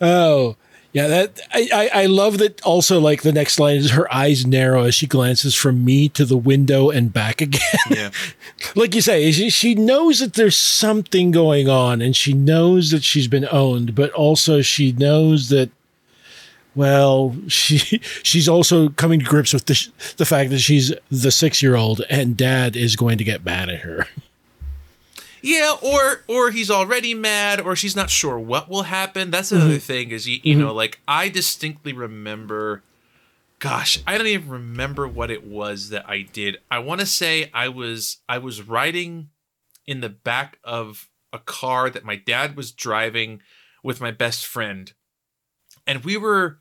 oh 0.00 0.56
Yeah, 0.96 1.08
that 1.08 1.40
I, 1.52 1.90
I, 1.92 2.06
love 2.06 2.38
that. 2.38 2.62
Also, 2.62 2.98
like 2.98 3.20
the 3.20 3.30
next 3.30 3.60
line 3.60 3.76
is 3.76 3.90
her 3.90 4.10
eyes 4.10 4.46
narrow 4.46 4.84
as 4.84 4.94
she 4.94 5.06
glances 5.06 5.54
from 5.54 5.84
me 5.84 6.08
to 6.08 6.24
the 6.24 6.38
window 6.38 6.88
and 6.88 7.12
back 7.12 7.42
again. 7.42 7.60
Yeah. 7.90 8.10
like 8.74 8.94
you 8.94 9.02
say, 9.02 9.30
she, 9.30 9.50
she 9.50 9.74
knows 9.74 10.20
that 10.20 10.32
there's 10.32 10.56
something 10.56 11.32
going 11.32 11.68
on, 11.68 12.00
and 12.00 12.16
she 12.16 12.32
knows 12.32 12.92
that 12.92 13.04
she's 13.04 13.28
been 13.28 13.46
owned, 13.52 13.94
but 13.94 14.10
also 14.12 14.62
she 14.62 14.92
knows 14.92 15.50
that. 15.50 15.68
Well, 16.74 17.36
she 17.46 17.76
she's 18.22 18.48
also 18.48 18.88
coming 18.88 19.20
to 19.20 19.26
grips 19.26 19.52
with 19.52 19.66
the 19.66 19.88
the 20.16 20.24
fact 20.24 20.48
that 20.48 20.60
she's 20.60 20.94
the 21.10 21.30
six 21.30 21.62
year 21.62 21.76
old, 21.76 22.00
and 22.08 22.38
Dad 22.38 22.74
is 22.74 22.96
going 22.96 23.18
to 23.18 23.24
get 23.24 23.44
mad 23.44 23.68
at 23.68 23.80
her. 23.80 24.06
Yeah, 25.46 25.76
or 25.80 26.24
or 26.26 26.50
he's 26.50 26.72
already 26.72 27.14
mad, 27.14 27.60
or 27.60 27.76
she's 27.76 27.94
not 27.94 28.10
sure 28.10 28.36
what 28.36 28.68
will 28.68 28.82
happen. 28.82 29.30
That's 29.30 29.52
another 29.52 29.74
mm-hmm. 29.74 29.78
thing. 29.78 30.10
Is 30.10 30.26
you, 30.26 30.40
you 30.42 30.56
mm-hmm. 30.56 30.64
know, 30.64 30.74
like 30.74 30.98
I 31.06 31.28
distinctly 31.28 31.92
remember. 31.92 32.82
Gosh, 33.60 34.02
I 34.08 34.18
don't 34.18 34.26
even 34.26 34.48
remember 34.48 35.06
what 35.06 35.30
it 35.30 35.46
was 35.46 35.90
that 35.90 36.10
I 36.10 36.22
did. 36.22 36.58
I 36.68 36.80
want 36.80 36.98
to 36.98 37.06
say 37.06 37.48
I 37.54 37.68
was 37.68 38.16
I 38.28 38.38
was 38.38 38.60
riding 38.60 39.28
in 39.86 40.00
the 40.00 40.08
back 40.08 40.58
of 40.64 41.08
a 41.32 41.38
car 41.38 41.90
that 41.90 42.04
my 42.04 42.16
dad 42.16 42.56
was 42.56 42.72
driving 42.72 43.40
with 43.84 44.00
my 44.00 44.10
best 44.10 44.44
friend, 44.44 44.92
and 45.86 46.04
we 46.04 46.16
were. 46.16 46.58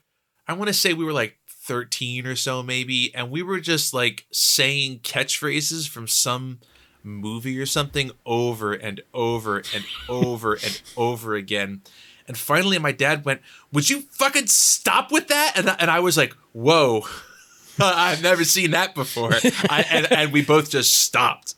I 0.48 0.54
want 0.54 0.67
to 0.67 0.76
say 0.76 0.93
we 0.93 1.06
were 1.06 1.12
like 1.12 1.38
13 1.48 2.28
or 2.28 2.36
so 2.36 2.62
maybe 2.62 3.12
and 3.15 3.32
we 3.32 3.41
were 3.41 3.60
just 3.60 3.91
like 3.91 4.28
saying 4.32 5.00
catchphrases 5.00 5.89
from 5.89 6.08
some 6.08 6.60
movie 7.05 7.59
or 7.59 7.65
something 7.65 8.11
over 8.25 8.73
and 8.73 9.01
over 9.13 9.57
and 9.57 9.85
over 10.09 10.53
and 10.53 10.81
over 10.97 11.35
again. 11.35 11.81
And 12.27 12.37
finally, 12.37 12.79
my 12.79 12.91
dad 12.91 13.25
went, 13.25 13.41
Would 13.71 13.89
you 13.89 14.01
fucking 14.11 14.47
stop 14.47 15.11
with 15.11 15.27
that? 15.27 15.53
And, 15.55 15.69
and 15.79 15.91
I 15.91 15.99
was 15.99 16.17
like, 16.17 16.33
Whoa, 16.53 17.05
I've 17.79 18.23
never 18.23 18.43
seen 18.43 18.71
that 18.71 18.95
before. 18.95 19.33
I, 19.33 19.85
and, 19.89 20.11
and 20.11 20.33
we 20.33 20.43
both 20.43 20.69
just 20.69 20.93
stopped. 20.93 21.55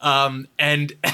Um, 0.00 0.46
and. 0.58 0.92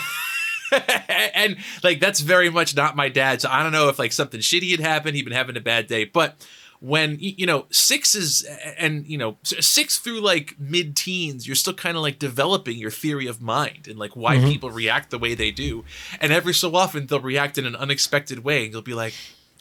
and 1.34 1.58
like 1.84 2.00
that's 2.00 2.20
very 2.20 2.48
much 2.48 2.74
not 2.74 2.96
my 2.96 3.10
dad. 3.10 3.42
So 3.42 3.50
I 3.50 3.62
don't 3.62 3.72
know 3.72 3.90
if 3.90 3.98
like 3.98 4.10
something 4.10 4.40
shitty 4.40 4.70
had 4.70 4.80
happened. 4.80 5.16
He'd 5.16 5.24
been 5.24 5.34
having 5.34 5.58
a 5.58 5.60
bad 5.60 5.86
day, 5.86 6.06
but 6.06 6.34
when 6.82 7.16
you 7.20 7.46
know 7.46 7.64
six 7.70 8.12
is 8.16 8.42
and 8.76 9.06
you 9.06 9.16
know 9.16 9.36
six 9.44 9.98
through 9.98 10.20
like 10.20 10.56
mid 10.58 10.96
teens 10.96 11.46
you're 11.46 11.54
still 11.54 11.72
kind 11.72 11.96
of 11.96 12.02
like 12.02 12.18
developing 12.18 12.76
your 12.76 12.90
theory 12.90 13.28
of 13.28 13.40
mind 13.40 13.86
and 13.86 14.00
like 14.00 14.16
why 14.16 14.36
mm-hmm. 14.36 14.48
people 14.48 14.68
react 14.68 15.10
the 15.10 15.18
way 15.18 15.32
they 15.32 15.52
do. 15.52 15.84
And 16.20 16.32
every 16.32 16.52
so 16.52 16.74
often 16.74 17.06
they'll 17.06 17.20
react 17.20 17.56
in 17.56 17.66
an 17.66 17.76
unexpected 17.76 18.42
way 18.42 18.64
and 18.64 18.72
you'll 18.72 18.82
be 18.82 18.94
like 18.94 19.14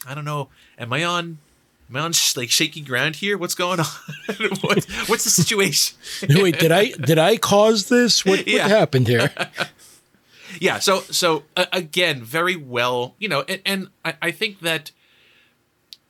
i 0.04 0.16
don't 0.16 0.24
know. 0.24 0.48
Am 0.76 0.92
i 0.92 1.04
on 1.04 1.38
am 1.88 1.96
i 1.96 2.00
on 2.00 2.12
sh- 2.12 2.36
like 2.36 2.50
shaky 2.50 2.80
ground 2.80 3.16
here? 3.16 3.38
What's 3.38 3.54
going 3.54 3.78
on? 3.78 3.86
What, 4.60 4.84
what's 5.06 5.22
the 5.22 5.30
situation? 5.30 5.96
Wait 6.28 6.58
did 6.58 6.72
i 6.72 6.90
did 6.90 7.18
i 7.18 7.36
cause 7.36 7.88
this? 7.88 8.24
What, 8.24 8.40
what 8.40 8.70
happened 8.70 9.06
here? 9.06 9.32
Yeah 10.60 10.80
so 10.80 11.00
so 11.00 11.44
uh, 11.56 11.64
again 11.72 12.22
very 12.22 12.56
well 12.56 13.14
you 13.18 13.26
know 13.26 13.42
and, 13.48 13.62
and 13.64 13.88
I, 14.04 14.14
I 14.20 14.30
think 14.32 14.60
that 14.60 14.90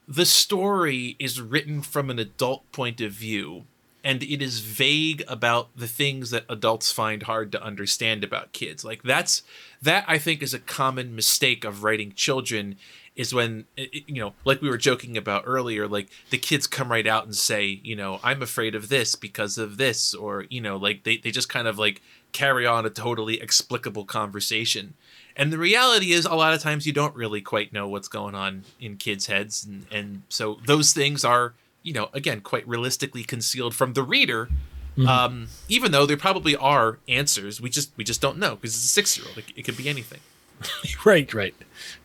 the 0.06 0.26
story 0.26 1.16
is 1.18 1.40
written 1.40 1.82
from 1.82 2.10
an 2.10 2.18
adult 2.18 2.70
point 2.72 3.00
of 3.00 3.12
view 3.12 3.64
and 4.04 4.22
it 4.24 4.42
is 4.42 4.58
vague 4.58 5.22
about 5.28 5.68
the 5.76 5.86
things 5.86 6.30
that 6.30 6.44
adults 6.48 6.90
find 6.90 7.22
hard 7.22 7.52
to 7.52 7.62
understand 7.62 8.24
about 8.24 8.52
kids. 8.52 8.84
Like 8.84 9.02
that's 9.04 9.42
that 9.82 10.04
i 10.08 10.16
think 10.16 10.42
is 10.42 10.54
a 10.54 10.58
common 10.58 11.14
mistake 11.14 11.64
of 11.64 11.84
writing 11.84 12.12
children 12.12 12.76
is 13.14 13.34
when 13.34 13.66
eh, 13.76 13.86
eh, 13.92 14.00
you 14.06 14.20
know 14.20 14.32
like 14.44 14.62
we 14.62 14.70
were 14.70 14.78
joking 14.78 15.16
about 15.16 15.42
earlier 15.44 15.86
like 15.86 16.08
the 16.30 16.38
kids 16.38 16.66
come 16.66 16.90
right 16.90 17.06
out 17.06 17.24
and 17.24 17.34
say 17.34 17.80
you 17.82 17.94
know 17.94 18.18
i'm 18.22 18.40
afraid 18.40 18.74
of 18.74 18.88
this 18.88 19.14
because 19.14 19.58
of 19.58 19.76
this 19.76 20.14
or 20.14 20.46
you 20.48 20.60
know 20.60 20.76
like 20.76 21.02
they, 21.02 21.16
they 21.18 21.30
just 21.30 21.48
kind 21.48 21.68
of 21.68 21.78
like 21.78 22.00
carry 22.32 22.66
on 22.66 22.84
a 22.86 22.90
totally 22.90 23.40
explicable 23.40 24.04
conversation 24.04 24.94
and 25.36 25.52
the 25.52 25.58
reality 25.58 26.12
is, 26.12 26.26
a 26.26 26.34
lot 26.34 26.52
of 26.52 26.60
times 26.60 26.86
you 26.86 26.92
don't 26.92 27.14
really 27.14 27.40
quite 27.40 27.72
know 27.72 27.88
what's 27.88 28.08
going 28.08 28.34
on 28.34 28.64
in 28.80 28.96
kids' 28.96 29.26
heads, 29.26 29.64
and, 29.64 29.86
and 29.90 30.22
so 30.28 30.58
those 30.66 30.92
things 30.92 31.24
are, 31.24 31.54
you 31.82 31.92
know, 31.92 32.10
again, 32.12 32.40
quite 32.40 32.66
realistically 32.68 33.24
concealed 33.24 33.74
from 33.74 33.94
the 33.94 34.02
reader. 34.02 34.48
Mm-hmm. 34.96 35.08
Um, 35.08 35.48
even 35.68 35.90
though 35.90 36.04
there 36.04 36.18
probably 36.18 36.54
are 36.54 36.98
answers, 37.08 37.60
we 37.60 37.70
just 37.70 37.92
we 37.96 38.04
just 38.04 38.20
don't 38.20 38.36
know 38.36 38.56
because 38.56 38.74
it's 38.74 38.84
a 38.84 38.88
six 38.88 39.16
year 39.16 39.26
old. 39.26 39.38
It, 39.38 39.44
it 39.56 39.62
could 39.62 39.76
be 39.76 39.88
anything. 39.88 40.20
right, 41.04 41.32
right. 41.32 41.54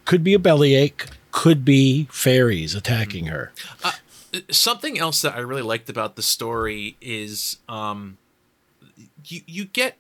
Could 0.06 0.24
be 0.24 0.34
a 0.34 0.40
bellyache. 0.40 1.08
Could 1.32 1.66
be 1.66 2.08
fairies 2.10 2.76
attacking 2.76 3.26
mm-hmm. 3.26 3.34
her. 3.34 3.52
Uh, 3.84 3.92
something 4.50 4.98
else 4.98 5.22
that 5.22 5.36
I 5.36 5.40
really 5.40 5.62
liked 5.62 5.90
about 5.90 6.16
the 6.16 6.22
story 6.22 6.96
is 7.02 7.58
um, 7.68 8.18
you 9.26 9.42
you 9.46 9.66
get 9.66 9.98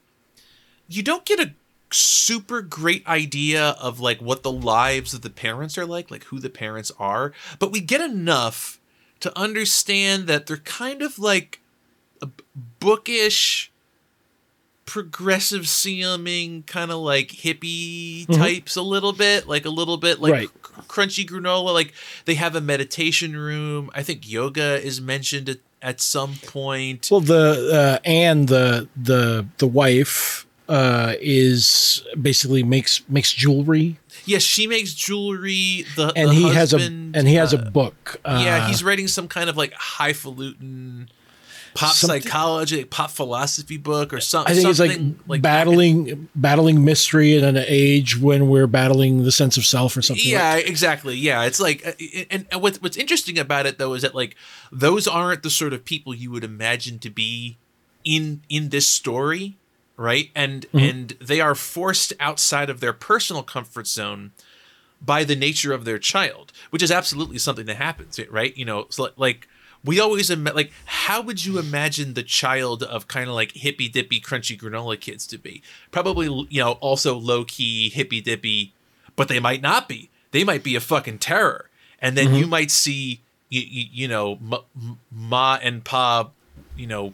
you 0.87 1.03
don't 1.03 1.25
get 1.25 1.39
a 1.39 1.53
super 1.91 2.61
great 2.61 3.05
idea 3.07 3.69
of 3.79 3.99
like 3.99 4.19
what 4.19 4.43
the 4.43 4.51
lives 4.51 5.13
of 5.13 5.21
the 5.21 5.29
parents 5.29 5.77
are 5.77 5.85
like, 5.85 6.11
like 6.11 6.25
who 6.25 6.39
the 6.39 6.49
parents 6.49 6.91
are, 6.99 7.33
but 7.59 7.71
we 7.71 7.79
get 7.79 8.01
enough 8.01 8.79
to 9.19 9.37
understand 9.37 10.27
that 10.27 10.45
they're 10.45 10.57
kind 10.57 11.01
of 11.01 11.17
like 11.17 11.61
bookish 12.79 13.71
progressive 14.85 15.67
seeming 15.67 16.63
kind 16.63 16.91
of 16.91 16.99
like 16.99 17.27
hippie 17.27 18.25
mm-hmm. 18.25 18.33
types 18.33 18.77
a 18.77 18.81
little 18.81 19.11
bit 19.11 19.45
like 19.45 19.65
a 19.65 19.69
little 19.69 19.97
bit 19.97 20.21
like 20.21 20.31
right. 20.31 20.49
crunchy 20.87 21.27
granola 21.27 21.73
like 21.73 21.93
they 22.23 22.35
have 22.35 22.55
a 22.55 22.61
meditation 22.61 23.35
room 23.35 23.91
i 23.93 24.01
think 24.01 24.27
yoga 24.27 24.81
is 24.81 25.01
mentioned 25.01 25.49
at, 25.49 25.57
at 25.81 25.99
some 25.99 26.35
point 26.45 27.09
well 27.11 27.19
the 27.19 27.99
uh, 27.99 27.99
and 28.05 28.47
the 28.47 28.87
the 28.95 29.45
the 29.57 29.67
wife 29.67 30.46
uh, 30.69 31.15
is 31.19 32.03
basically 32.19 32.63
makes 32.63 33.07
makes 33.09 33.31
jewelry. 33.31 33.99
Yes, 34.25 34.43
she 34.43 34.67
makes 34.67 34.93
jewelry. 34.93 35.85
The 35.95 36.11
and 36.15 36.29
the 36.29 36.33
he 36.33 36.49
husband, 36.49 36.55
has 36.55 37.15
a 37.15 37.19
and 37.19 37.27
he 37.27 37.35
has 37.35 37.53
uh, 37.53 37.57
a 37.57 37.71
book. 37.71 38.19
Uh, 38.25 38.41
yeah, 38.43 38.67
he's 38.67 38.83
writing 38.83 39.07
some 39.07 39.27
kind 39.27 39.49
of 39.49 39.57
like 39.57 39.73
highfalutin 39.73 41.09
pop 41.77 41.93
psychology, 41.93 42.83
pop 42.83 43.11
philosophy 43.11 43.77
book 43.77 44.11
or 44.11 44.19
something. 44.19 44.51
I 44.51 44.55
think 44.55 44.69
it's 44.69 44.79
like, 44.79 44.99
like 45.27 45.41
battling 45.41 46.29
battling 46.35 46.83
mystery 46.83 47.35
in 47.35 47.43
an 47.43 47.57
age 47.57 48.17
when 48.17 48.49
we're 48.49 48.67
battling 48.67 49.23
the 49.23 49.31
sense 49.31 49.57
of 49.57 49.65
self 49.65 49.95
or 49.95 50.01
something. 50.01 50.27
Yeah, 50.27 50.55
like 50.55 50.67
exactly. 50.67 51.15
Yeah, 51.15 51.43
it's 51.43 51.59
like, 51.59 51.85
uh, 51.85 51.91
and, 52.29 52.45
and 52.51 52.61
what's 52.61 52.81
what's 52.81 52.97
interesting 52.97 53.37
about 53.39 53.65
it 53.65 53.77
though 53.77 53.93
is 53.93 54.01
that 54.01 54.15
like 54.15 54.35
those 54.71 55.07
aren't 55.07 55.43
the 55.43 55.49
sort 55.49 55.73
of 55.73 55.85
people 55.85 56.13
you 56.13 56.31
would 56.31 56.43
imagine 56.43 56.99
to 56.99 57.09
be 57.09 57.57
in 58.03 58.41
in 58.49 58.69
this 58.69 58.87
story 58.87 59.57
right? 59.97 60.29
And 60.35 60.67
mm-hmm. 60.67 60.77
and 60.77 61.09
they 61.19 61.41
are 61.41 61.55
forced 61.55 62.13
outside 62.19 62.69
of 62.69 62.79
their 62.79 62.93
personal 62.93 63.43
comfort 63.43 63.87
zone 63.87 64.31
by 65.01 65.23
the 65.23 65.35
nature 65.35 65.73
of 65.73 65.85
their 65.85 65.99
child, 65.99 66.51
which 66.69 66.81
is 66.81 66.91
absolutely 66.91 67.37
something 67.37 67.65
that 67.65 67.77
happens, 67.77 68.19
right? 68.29 68.55
You 68.55 68.65
know, 68.65 68.87
so 68.89 69.09
like 69.17 69.47
we 69.83 69.99
always 69.99 70.29
Im- 70.29 70.43
like 70.43 70.71
how 70.85 71.21
would 71.21 71.45
you 71.45 71.59
imagine 71.59 72.13
the 72.13 72.23
child 72.23 72.83
of 72.83 73.07
kind 73.07 73.29
of 73.29 73.35
like 73.35 73.51
hippy 73.53 73.89
dippy 73.89 74.19
crunchy 74.19 74.59
granola 74.59 74.99
kids 74.99 75.27
to 75.27 75.37
be? 75.37 75.61
Probably 75.91 76.27
you 76.49 76.61
know 76.61 76.73
also 76.73 77.17
low 77.17 77.43
key 77.43 77.89
hippy 77.89 78.21
dippy, 78.21 78.73
but 79.15 79.27
they 79.27 79.39
might 79.39 79.61
not 79.61 79.89
be. 79.89 80.09
They 80.31 80.43
might 80.43 80.63
be 80.63 80.75
a 80.75 80.81
fucking 80.81 81.19
terror, 81.19 81.69
and 81.99 82.17
then 82.17 82.27
mm-hmm. 82.27 82.35
you 82.35 82.47
might 82.47 82.71
see 82.71 83.21
you, 83.49 83.61
you, 83.61 83.85
you 83.91 84.07
know 84.07 84.37
ma, 84.41 84.59
ma 85.11 85.57
and 85.61 85.83
pa, 85.83 86.29
you 86.75 86.87
know, 86.87 87.13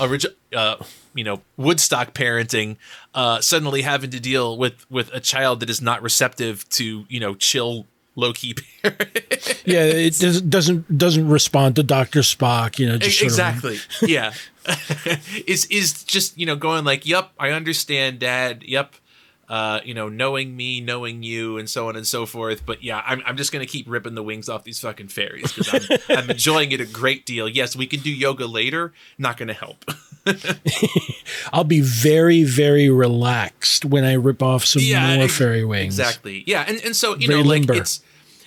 original. 0.00 0.34
Uh, 0.54 0.76
you 1.14 1.24
know 1.24 1.42
Woodstock 1.56 2.14
parenting, 2.14 2.76
uh, 3.12 3.40
suddenly 3.40 3.82
having 3.82 4.10
to 4.10 4.20
deal 4.20 4.56
with 4.56 4.88
with 4.88 5.10
a 5.12 5.18
child 5.20 5.60
that 5.60 5.68
is 5.68 5.82
not 5.82 6.00
receptive 6.00 6.68
to 6.70 7.06
you 7.08 7.18
know 7.18 7.34
chill 7.34 7.86
low 8.14 8.32
key 8.32 8.54
parent. 8.82 9.62
yeah, 9.64 9.84
it 9.84 10.18
does, 10.18 10.40
doesn't 10.42 10.96
doesn't 10.96 11.28
respond 11.28 11.76
to 11.76 11.82
Doctor 11.82 12.20
Spock. 12.20 12.78
You 12.78 12.86
know, 12.88 12.94
exactly. 12.94 13.78
Yeah, 14.02 14.32
is 15.46 15.66
is 15.66 16.04
just 16.04 16.38
you 16.38 16.46
know 16.46 16.56
going 16.56 16.84
like, 16.84 17.06
"Yep, 17.06 17.30
I 17.38 17.50
understand, 17.50 18.20
Dad. 18.20 18.62
Yep." 18.64 18.94
Uh, 19.48 19.80
you 19.84 19.94
know, 19.94 20.08
knowing 20.08 20.56
me, 20.56 20.80
knowing 20.80 21.22
you, 21.22 21.56
and 21.56 21.68
so 21.70 21.88
on 21.88 21.96
and 21.96 22.06
so 22.06 22.26
forth. 22.26 22.66
But 22.66 22.82
yeah, 22.82 23.02
I'm, 23.06 23.22
I'm 23.24 23.36
just 23.36 23.52
gonna 23.52 23.66
keep 23.66 23.88
ripping 23.88 24.14
the 24.14 24.22
wings 24.22 24.48
off 24.48 24.64
these 24.64 24.80
fucking 24.80 25.08
fairies 25.08 25.52
because 25.52 25.72
I'm, 25.72 25.98
I'm 26.18 26.30
enjoying 26.30 26.72
it 26.72 26.80
a 26.80 26.86
great 26.86 27.24
deal. 27.24 27.48
Yes, 27.48 27.74
we 27.74 27.86
can 27.86 28.00
do 28.00 28.10
yoga 28.10 28.46
later. 28.46 28.92
Not 29.16 29.36
gonna 29.36 29.54
help. 29.54 29.84
I'll 31.52 31.64
be 31.64 31.80
very, 31.80 32.44
very 32.44 32.90
relaxed 32.90 33.84
when 33.84 34.04
I 34.04 34.14
rip 34.14 34.42
off 34.42 34.64
some 34.64 34.82
yeah, 34.82 35.16
more 35.16 35.28
fairy 35.28 35.64
wings. 35.64 35.98
Exactly. 35.98 36.44
Yeah, 36.46 36.64
and 36.66 36.80
and 36.84 36.94
so 36.94 37.16
you 37.16 37.28
very 37.28 37.42
know, 37.42 37.48
like 37.48 37.68
it's 37.70 38.02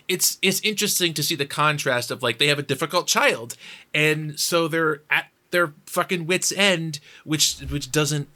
it's 0.08 0.38
it's 0.42 0.60
interesting 0.62 1.14
to 1.16 1.24
see 1.24 1.36
the 1.36 1.46
contrast 1.46 2.12
of 2.12 2.22
like 2.22 2.38
they 2.38 2.48
have 2.48 2.60
a 2.60 2.64
difficult 2.64 3.08
child, 3.08 3.56
and 3.94 4.40
so 4.40 4.68
they're 4.68 5.02
at 5.10 5.28
their 5.52 5.74
fucking 5.86 6.28
wits 6.28 6.52
end, 6.52 7.00
which 7.24 7.60
which 7.60 7.92
doesn't 7.92 8.28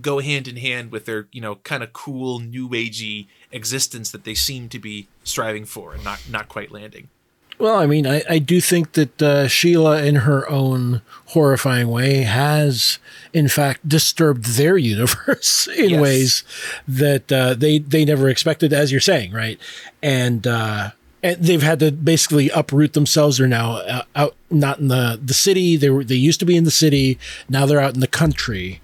go 0.00 0.18
hand 0.20 0.48
in 0.48 0.56
hand 0.56 0.90
with 0.92 1.04
their 1.06 1.26
you 1.32 1.40
know 1.40 1.56
kind 1.56 1.82
of 1.82 1.92
cool 1.92 2.40
new 2.40 2.68
agey 2.70 3.26
existence 3.52 4.10
that 4.10 4.24
they 4.24 4.34
seem 4.34 4.68
to 4.68 4.78
be 4.78 5.06
striving 5.22 5.64
for 5.64 5.94
and 5.94 6.02
not 6.04 6.20
not 6.28 6.48
quite 6.48 6.70
landing 6.72 7.08
Well, 7.56 7.78
I 7.78 7.86
mean, 7.86 8.04
I, 8.04 8.22
I 8.28 8.40
do 8.40 8.60
think 8.60 8.92
that 8.94 9.22
uh, 9.22 9.46
Sheila, 9.46 10.02
in 10.02 10.16
her 10.26 10.42
own 10.50 11.02
horrifying 11.26 11.86
way, 11.86 12.22
has 12.24 12.98
in 13.32 13.46
fact 13.46 13.88
disturbed 13.88 14.56
their 14.56 14.76
universe 14.94 15.68
in 15.68 15.90
Yes. 15.90 16.00
ways 16.02 16.44
that 16.88 17.30
uh, 17.30 17.54
they 17.54 17.78
they 17.78 18.04
never 18.04 18.28
expected, 18.28 18.72
as 18.72 18.90
you're 18.90 19.00
saying, 19.00 19.30
right? 19.32 19.60
And 20.02 20.44
uh, 20.48 20.90
and 21.24 21.42
they've 21.42 21.62
had 21.62 21.80
to 21.80 21.90
basically 21.90 22.50
uproot 22.50 22.92
themselves. 22.92 23.38
They're 23.38 23.48
now 23.48 23.78
uh, 23.78 24.02
out, 24.14 24.36
not 24.50 24.78
in 24.78 24.88
the 24.88 25.18
the 25.20 25.34
city. 25.34 25.76
They 25.76 25.88
were 25.88 26.04
they 26.04 26.14
used 26.14 26.38
to 26.40 26.46
be 26.46 26.56
in 26.56 26.64
the 26.64 26.70
city. 26.70 27.18
Now 27.48 27.64
they're 27.64 27.80
out 27.80 27.94
in 27.94 28.00
the 28.00 28.06
country. 28.06 28.80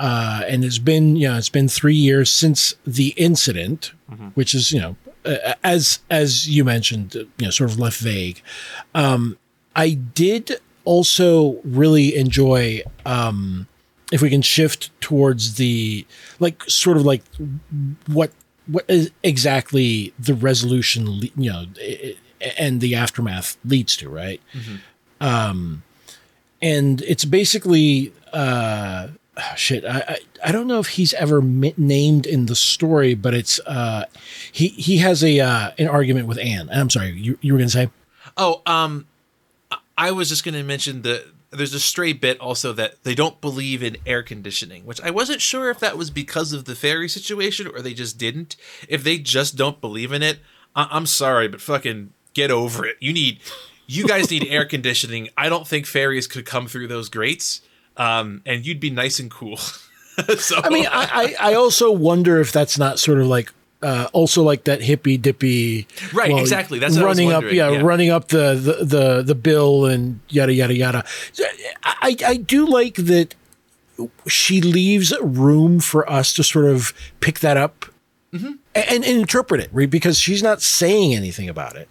Uh, 0.00 0.42
and 0.46 0.64
it's 0.64 0.78
been 0.78 1.16
you 1.16 1.28
know 1.28 1.38
it's 1.38 1.48
been 1.48 1.68
three 1.68 1.94
years 1.94 2.30
since 2.30 2.74
the 2.84 3.14
incident, 3.16 3.92
which 4.34 4.54
is 4.54 4.72
you 4.72 4.80
know 4.80 4.96
uh, 5.24 5.54
as 5.62 6.00
as 6.10 6.48
you 6.48 6.64
mentioned, 6.64 7.14
you 7.14 7.28
know, 7.40 7.50
sort 7.50 7.70
of 7.70 7.78
left 7.78 8.00
vague. 8.00 8.42
Um, 8.94 9.38
I 9.76 9.90
did 9.90 10.60
also 10.84 11.60
really 11.62 12.16
enjoy 12.16 12.82
um, 13.06 13.68
if 14.10 14.20
we 14.22 14.30
can 14.30 14.42
shift 14.42 14.90
towards 15.00 15.54
the 15.54 16.06
like 16.40 16.62
sort 16.64 16.96
of 16.96 17.04
like 17.04 17.22
what 18.06 18.32
what 18.68 18.84
is 18.88 19.10
exactly 19.22 20.12
the 20.18 20.34
resolution 20.34 21.20
you 21.36 21.50
know 21.50 21.64
and 22.58 22.80
the 22.80 22.94
aftermath 22.94 23.56
leads 23.64 23.96
to 23.96 24.08
right? 24.08 24.40
Um 25.20 25.82
and 26.62 27.02
it's 27.02 27.24
basically 27.24 28.12
uh 28.32 29.08
ah, 29.36 29.54
shit 29.56 29.84
I, 29.84 29.98
I 30.08 30.16
i 30.48 30.52
don't 30.52 30.66
know 30.66 30.78
if 30.80 30.88
he's 30.88 31.14
ever 31.14 31.40
mi- 31.40 31.74
named 31.76 32.26
in 32.26 32.46
the 32.46 32.54
story 32.56 33.14
but 33.14 33.32
it's 33.34 33.58
uh 33.66 34.04
he 34.52 34.68
he 34.68 34.98
has 34.98 35.24
a 35.24 35.40
uh 35.40 35.70
an 35.78 35.88
argument 35.88 36.26
with 36.28 36.38
anne. 36.38 36.68
I'm 36.72 36.90
sorry 36.90 37.10
you, 37.12 37.38
you 37.40 37.52
were 37.54 37.58
gonna 37.58 37.70
say? 37.70 37.88
Oh, 38.36 38.62
um, 38.66 39.06
I- 39.72 39.78
I 39.96 40.10
was 40.12 40.28
just 40.28 40.44
going 40.44 40.54
to 40.54 40.62
mention 40.62 41.02
the 41.02 41.24
there's 41.50 41.74
a 41.74 41.80
stray 41.80 42.12
bit 42.12 42.38
also 42.40 42.72
that 42.74 43.02
they 43.04 43.14
don't 43.14 43.40
believe 43.40 43.82
in 43.82 43.96
air 44.04 44.22
conditioning, 44.22 44.84
which 44.84 45.00
I 45.00 45.10
wasn't 45.10 45.40
sure 45.40 45.70
if 45.70 45.78
that 45.80 45.96
was 45.96 46.10
because 46.10 46.52
of 46.52 46.66
the 46.66 46.74
fairy 46.74 47.08
situation 47.08 47.66
or 47.68 47.80
they 47.80 47.94
just 47.94 48.18
didn't. 48.18 48.56
If 48.88 49.02
they 49.02 49.18
just 49.18 49.56
don't 49.56 49.80
believe 49.80 50.12
in 50.12 50.22
it, 50.22 50.40
I- 50.76 50.88
I'm 50.90 51.06
sorry, 51.06 51.48
but 51.48 51.60
fucking 51.60 52.12
get 52.34 52.50
over 52.50 52.84
it. 52.84 52.96
You 53.00 53.12
need, 53.12 53.40
you 53.86 54.06
guys 54.06 54.30
need 54.30 54.46
air 54.48 54.64
conditioning. 54.66 55.28
I 55.36 55.48
don't 55.48 55.66
think 55.66 55.86
fairies 55.86 56.26
could 56.26 56.44
come 56.44 56.66
through 56.66 56.88
those 56.88 57.08
grates, 57.08 57.62
um, 57.96 58.42
and 58.44 58.66
you'd 58.66 58.80
be 58.80 58.90
nice 58.90 59.18
and 59.18 59.30
cool. 59.30 59.56
so 60.36 60.60
I 60.62 60.68
mean, 60.68 60.86
I, 60.86 61.34
I, 61.40 61.52
I 61.52 61.54
also 61.54 61.90
wonder 61.90 62.40
if 62.40 62.52
that's 62.52 62.78
not 62.78 62.98
sort 62.98 63.18
of 63.20 63.26
like 63.26 63.52
uh, 63.82 64.08
also 64.12 64.42
like 64.42 64.64
that 64.64 64.82
hippy 64.82 65.16
dippy, 65.16 65.86
Right, 66.12 66.36
exactly. 66.36 66.78
That's 66.78 66.96
what 66.96 67.04
I 67.04 67.08
was 67.08 67.18
running 67.18 67.32
up, 67.32 67.44
yeah, 67.44 67.70
yeah. 67.70 67.80
running 67.80 68.10
up 68.10 68.28
the, 68.28 68.54
the 68.54 68.84
the 68.84 69.22
the 69.22 69.34
bill 69.34 69.86
and 69.86 70.20
yada 70.28 70.52
yada 70.52 70.74
yada. 70.74 71.04
I 71.84 72.16
I 72.26 72.36
do 72.36 72.66
like 72.66 72.94
that 72.96 73.34
she 74.26 74.60
leaves 74.60 75.12
room 75.20 75.80
for 75.80 76.10
us 76.10 76.32
to 76.34 76.42
sort 76.42 76.66
of 76.66 76.92
pick 77.20 77.40
that 77.40 77.56
up. 77.56 77.86
Mm-hmm. 78.32 78.52
And, 78.74 79.04
and 79.04 79.20
interpret 79.20 79.62
it, 79.62 79.70
right? 79.72 79.88
Because 79.88 80.18
she's 80.18 80.42
not 80.42 80.60
saying 80.60 81.14
anything 81.14 81.48
about 81.48 81.76
it. 81.76 81.88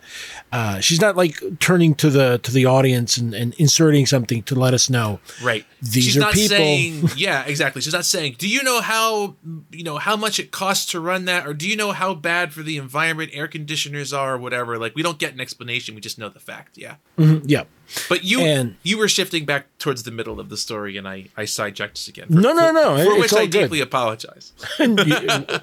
Uh, 0.49 0.79
she's 0.79 1.01
not 1.01 1.17
like 1.17 1.37
turning 1.59 1.93
to 1.95 2.09
the 2.09 2.37
to 2.39 2.51
the 2.51 2.65
audience 2.65 3.17
and, 3.17 3.33
and 3.33 3.53
inserting 3.55 4.05
something 4.05 4.41
to 4.43 4.55
let 4.55 4.73
us 4.73 4.89
know. 4.89 5.19
Right. 5.43 5.65
These 5.81 6.05
She's 6.05 6.17
are 6.17 6.21
not 6.21 6.33
people. 6.33 6.55
saying 6.57 7.09
yeah, 7.17 7.43
exactly. 7.45 7.81
She's 7.81 7.93
not 7.93 8.05
saying, 8.05 8.35
"Do 8.39 8.47
you 8.47 8.63
know 8.63 8.79
how 8.81 9.35
you 9.71 9.83
know 9.83 9.97
how 9.97 10.15
much 10.15 10.39
it 10.39 10.51
costs 10.51 10.85
to 10.93 10.99
run 11.01 11.25
that 11.25 11.45
or 11.45 11.53
do 11.53 11.67
you 11.69 11.75
know 11.75 11.91
how 11.91 12.13
bad 12.13 12.53
for 12.53 12.63
the 12.63 12.77
environment 12.77 13.31
air 13.33 13.47
conditioners 13.47 14.13
are 14.13 14.35
or 14.35 14.37
whatever?" 14.37 14.77
Like 14.79 14.95
we 14.95 15.03
don't 15.03 15.19
get 15.19 15.33
an 15.33 15.41
explanation, 15.41 15.95
we 15.95 16.01
just 16.01 16.17
know 16.17 16.29
the 16.29 16.39
fact. 16.39 16.77
Yeah. 16.77 16.95
Yeah. 17.17 17.63
But 18.09 18.23
you 18.23 18.39
And- 18.41 18.75
you 18.83 18.97
were 18.97 19.07
shifting 19.09 19.45
back 19.45 19.67
towards 19.79 20.03
the 20.03 20.11
middle 20.11 20.39
of 20.39 20.47
the 20.49 20.57
story 20.57 20.95
and 20.97 21.07
I 21.07 21.25
I 21.35 21.43
sidetracked 21.45 21.97
us 21.97 22.07
again. 22.07 22.27
For, 22.27 22.33
No, 22.35 22.53
no, 22.53 22.67
for- 22.67 22.73
no, 22.73 22.95
For 22.95 23.11
it's 23.13 23.19
which 23.19 23.33
I 23.33 23.45
good. 23.47 23.63
deeply 23.63 23.81
apologize. 23.81 24.53
You- 24.79 25.59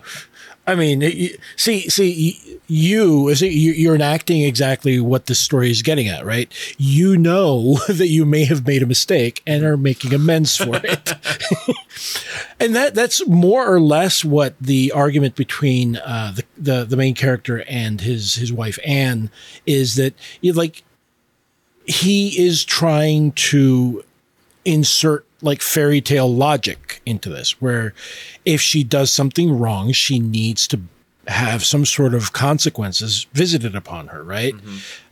I 0.66 0.74
mean, 0.74 1.02
see, 1.56 1.88
see, 1.90 2.58
you 2.68 3.28
is 3.28 3.42
you- 3.42 3.72
you're 3.72 3.94
enacting 3.94 4.40
exactly 4.42 4.98
what 4.98 5.26
the 5.26 5.34
story 5.34 5.70
is 5.70 5.82
getting 5.82 6.08
at, 6.08 6.24
right? 6.24 6.50
You 6.78 7.18
know 7.18 7.78
that 7.88 8.08
you 8.08 8.24
may 8.24 8.44
have 8.44 8.66
made 8.66 8.82
a 8.82 8.86
mistake 8.86 9.42
and 9.46 9.62
are 9.62 9.76
making 9.76 10.14
amends 10.14 10.56
for 10.56 10.80
it, 10.82 11.14
and 12.60 12.74
that 12.74 12.94
that's 12.94 13.26
more 13.26 13.70
or 13.70 13.78
less 13.80 14.24
what 14.24 14.54
the 14.60 14.90
argument 14.92 15.34
between 15.36 15.96
uh, 15.96 16.32
the, 16.34 16.44
the 16.56 16.84
the 16.84 16.96
main 16.96 17.14
character 17.14 17.62
and 17.68 18.00
his 18.00 18.36
his 18.36 18.52
wife 18.52 18.78
Anne 18.86 19.30
is 19.66 19.96
that 19.96 20.14
you 20.40 20.52
like 20.54 20.82
he 21.86 22.38
is 22.42 22.64
trying 22.64 23.32
to 23.32 24.02
insert 24.64 25.26
like 25.44 25.60
fairy 25.62 26.00
tale 26.00 26.32
logic 26.32 27.00
into 27.06 27.28
this 27.28 27.60
where 27.60 27.94
if 28.44 28.60
she 28.60 28.82
does 28.82 29.10
something 29.12 29.56
wrong 29.58 29.92
she 29.92 30.18
needs 30.18 30.66
to 30.66 30.80
have 31.28 31.64
some 31.64 31.84
sort 31.86 32.12
of 32.14 32.32
consequences 32.32 33.26
visited 33.32 33.74
upon 33.74 34.08
her 34.08 34.22
right? 34.22 34.54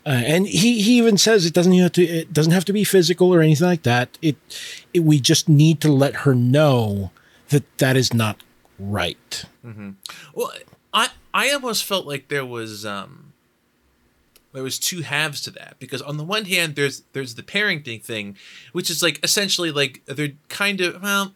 Uh, 0.04 0.10
and 0.10 0.46
he, 0.46 0.82
he 0.82 0.98
even 0.98 1.16
says 1.16 1.46
it 1.46 1.54
doesn't 1.54 1.72
have 1.72 1.92
to 1.92 2.02
it 2.02 2.32
doesn't 2.32 2.52
have 2.52 2.64
to 2.64 2.72
be 2.72 2.84
physical 2.84 3.32
or 3.32 3.40
anything 3.40 3.66
like 3.66 3.84
that. 3.84 4.18
It, 4.20 4.36
it 4.92 5.00
we 5.00 5.20
just 5.20 5.48
need 5.48 5.80
to 5.82 5.92
let 5.92 6.16
her 6.16 6.34
know 6.34 7.12
that 7.50 7.62
that 7.78 7.96
is 7.96 8.12
not 8.12 8.36
right. 8.78 9.44
Well, 10.34 10.52
I 10.92 11.10
I 11.32 11.50
almost 11.52 11.84
felt 11.84 12.04
like 12.06 12.28
there 12.28 12.44
was 12.44 12.84
um 12.84 13.31
there 14.52 14.62
was 14.62 14.78
two 14.78 15.02
halves 15.02 15.40
to 15.42 15.50
that 15.52 15.76
because 15.78 16.02
on 16.02 16.16
the 16.16 16.24
one 16.24 16.44
hand 16.44 16.74
there's 16.74 17.02
there's 17.12 17.34
the 17.34 17.42
parenting 17.42 18.02
thing, 18.02 18.36
which 18.72 18.90
is 18.90 19.02
like 19.02 19.18
essentially 19.24 19.70
like 19.70 20.02
they're 20.06 20.32
kind 20.48 20.80
of 20.80 21.02
well, 21.02 21.34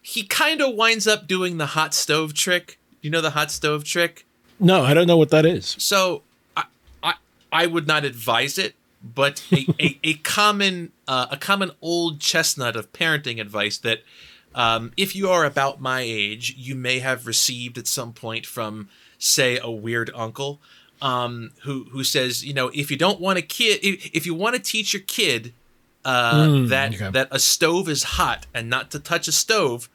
he 0.00 0.22
kind 0.22 0.60
of 0.60 0.74
winds 0.74 1.06
up 1.06 1.26
doing 1.26 1.58
the 1.58 1.66
hot 1.66 1.94
stove 1.94 2.34
trick. 2.34 2.78
You 3.00 3.10
know 3.10 3.20
the 3.20 3.30
hot 3.30 3.50
stove 3.50 3.84
trick? 3.84 4.24
no 4.60 4.82
i 4.82 4.94
don't 4.94 5.06
know 5.06 5.16
what 5.16 5.30
that 5.30 5.46
is 5.46 5.76
So 5.78 6.22
I 6.56 6.64
I, 7.02 7.14
I 7.52 7.66
would 7.66 7.86
not 7.86 8.04
advise 8.04 8.58
it, 8.58 8.74
but 9.02 9.44
a, 9.52 9.66
a, 9.80 9.98
a 10.02 10.14
common 10.14 10.92
uh, 11.06 11.26
a 11.30 11.36
common 11.36 11.70
old 11.80 12.20
chestnut 12.20 12.76
of 12.76 12.92
parenting 12.92 13.40
advice 13.40 13.78
that 13.78 14.02
um, 14.54 14.92
if 14.96 15.14
you 15.14 15.28
are 15.28 15.44
about 15.44 15.80
my 15.80 16.00
age, 16.00 16.54
you 16.58 16.74
may 16.74 16.98
have 16.98 17.26
received 17.26 17.78
at 17.78 17.86
some 17.86 18.12
point 18.12 18.46
from 18.46 18.88
say 19.18 19.58
a 19.62 19.70
weird 19.70 20.10
uncle 20.14 20.60
um, 21.02 21.50
who 21.64 21.84
who 21.92 22.04
says 22.04 22.44
you 22.44 22.54
know 22.54 22.70
if 22.74 22.90
you 22.90 22.96
don't 22.96 23.20
want 23.20 23.38
a 23.38 23.42
kid 23.42 23.80
if, 23.82 24.10
if 24.14 24.26
you 24.26 24.34
want 24.34 24.56
to 24.56 24.60
teach 24.60 24.92
your 24.92 25.02
kid 25.02 25.52
uh, 26.04 26.46
Mm, 26.46 26.68
that 26.68 26.94
okay. 26.94 27.10
that 27.10 27.28
a 27.30 27.38
stove 27.38 27.88
is 27.88 28.02
hot 28.02 28.46
and 28.54 28.70
not 28.70 28.90
to 28.92 28.98
touch 28.98 29.28
a 29.28 29.32
stove, 29.32 29.88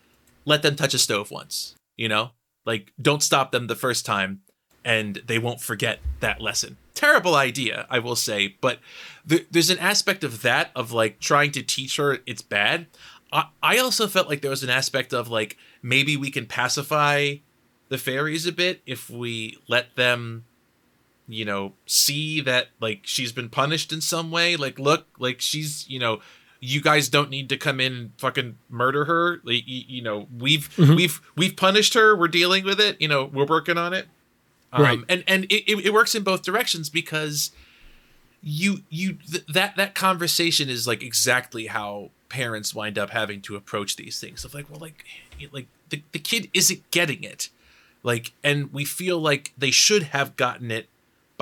let 0.45 0.61
them 0.61 0.75
touch 0.75 0.93
a 0.93 0.99
stove 0.99 1.31
once. 1.31 1.75
You 1.95 2.09
know, 2.09 2.31
like 2.65 2.91
don't 3.01 3.23
stop 3.23 3.51
them 3.51 3.67
the 3.67 3.75
first 3.75 4.05
time, 4.05 4.41
and 4.85 5.21
they 5.25 5.39
won't 5.39 5.61
forget 5.61 5.99
that 6.19 6.41
lesson. 6.41 6.77
Terrible 6.93 7.35
idea, 7.35 7.87
I 7.89 7.99
will 7.99 8.15
say, 8.15 8.55
but 8.61 8.79
th- 9.27 9.47
there's 9.49 9.69
an 9.69 9.79
aspect 9.79 10.23
of 10.23 10.41
that 10.43 10.69
of 10.75 10.91
like 10.91 11.19
trying 11.19 11.51
to 11.51 11.63
teach 11.63 11.97
her 11.97 12.19
it's 12.25 12.41
bad. 12.43 12.87
I, 13.31 13.47
I 13.63 13.77
also 13.79 14.07
felt 14.07 14.29
like 14.29 14.41
there 14.41 14.51
was 14.51 14.63
an 14.63 14.69
aspect 14.69 15.13
of 15.13 15.29
like 15.29 15.57
maybe 15.81 16.15
we 16.15 16.29
can 16.29 16.45
pacify 16.45 17.35
the 17.89 17.97
fairies 17.97 18.45
a 18.45 18.51
bit 18.51 18.81
if 18.85 19.09
we 19.09 19.57
let 19.67 19.95
them 19.95 20.45
you 21.27 21.45
know 21.45 21.73
see 21.85 22.41
that 22.41 22.67
like 22.79 23.01
she's 23.03 23.31
been 23.31 23.49
punished 23.49 23.93
in 23.93 24.01
some 24.01 24.29
way 24.31 24.55
like 24.55 24.77
look 24.77 25.07
like 25.19 25.39
she's 25.39 25.87
you 25.89 25.97
know 25.99 26.19
you 26.59 26.81
guys 26.81 27.09
don't 27.09 27.29
need 27.29 27.49
to 27.49 27.57
come 27.57 27.79
in 27.79 27.93
and 27.93 28.11
fucking 28.17 28.57
murder 28.69 29.05
her 29.05 29.39
like 29.43 29.63
you, 29.67 29.83
you 29.87 30.01
know 30.01 30.27
we've 30.37 30.75
we've 30.77 31.21
we've 31.35 31.55
punished 31.55 31.93
her 31.93 32.15
we're 32.15 32.27
dealing 32.27 32.63
with 32.65 32.79
it 32.79 32.99
you 33.01 33.07
know 33.07 33.25
we're 33.25 33.45
working 33.45 33.77
on 33.77 33.93
it. 33.93 34.07
Um, 34.71 34.81
Right. 34.81 34.99
and 35.07 35.23
and 35.27 35.43
it, 35.45 35.69
it 35.71 35.85
it 35.85 35.93
works 35.93 36.15
in 36.15 36.23
both 36.23 36.41
directions 36.41 36.89
because 36.89 37.51
you 38.41 38.79
you 38.89 39.13
th- 39.29 39.45
that 39.47 39.75
that 39.77 39.95
conversation 39.95 40.69
is 40.69 40.87
like 40.87 41.01
exactly 41.03 41.67
how 41.67 42.09
parents 42.29 42.73
wind 42.73 42.97
up 42.97 43.11
having 43.11 43.39
to 43.41 43.55
approach 43.55 43.95
these 43.95 44.19
things 44.19 44.43
of 44.43 44.53
like 44.53 44.69
well 44.69 44.79
like 44.79 45.05
like 45.51 45.67
the, 45.89 46.01
the 46.11 46.19
kid 46.19 46.49
isn't 46.53 46.89
getting 46.91 47.23
it. 47.23 47.49
Like 48.01 48.33
and 48.43 48.73
we 48.73 48.83
feel 48.83 49.19
like 49.19 49.53
they 49.57 49.71
should 49.71 50.03
have 50.03 50.35
gotten 50.35 50.71
it 50.71 50.89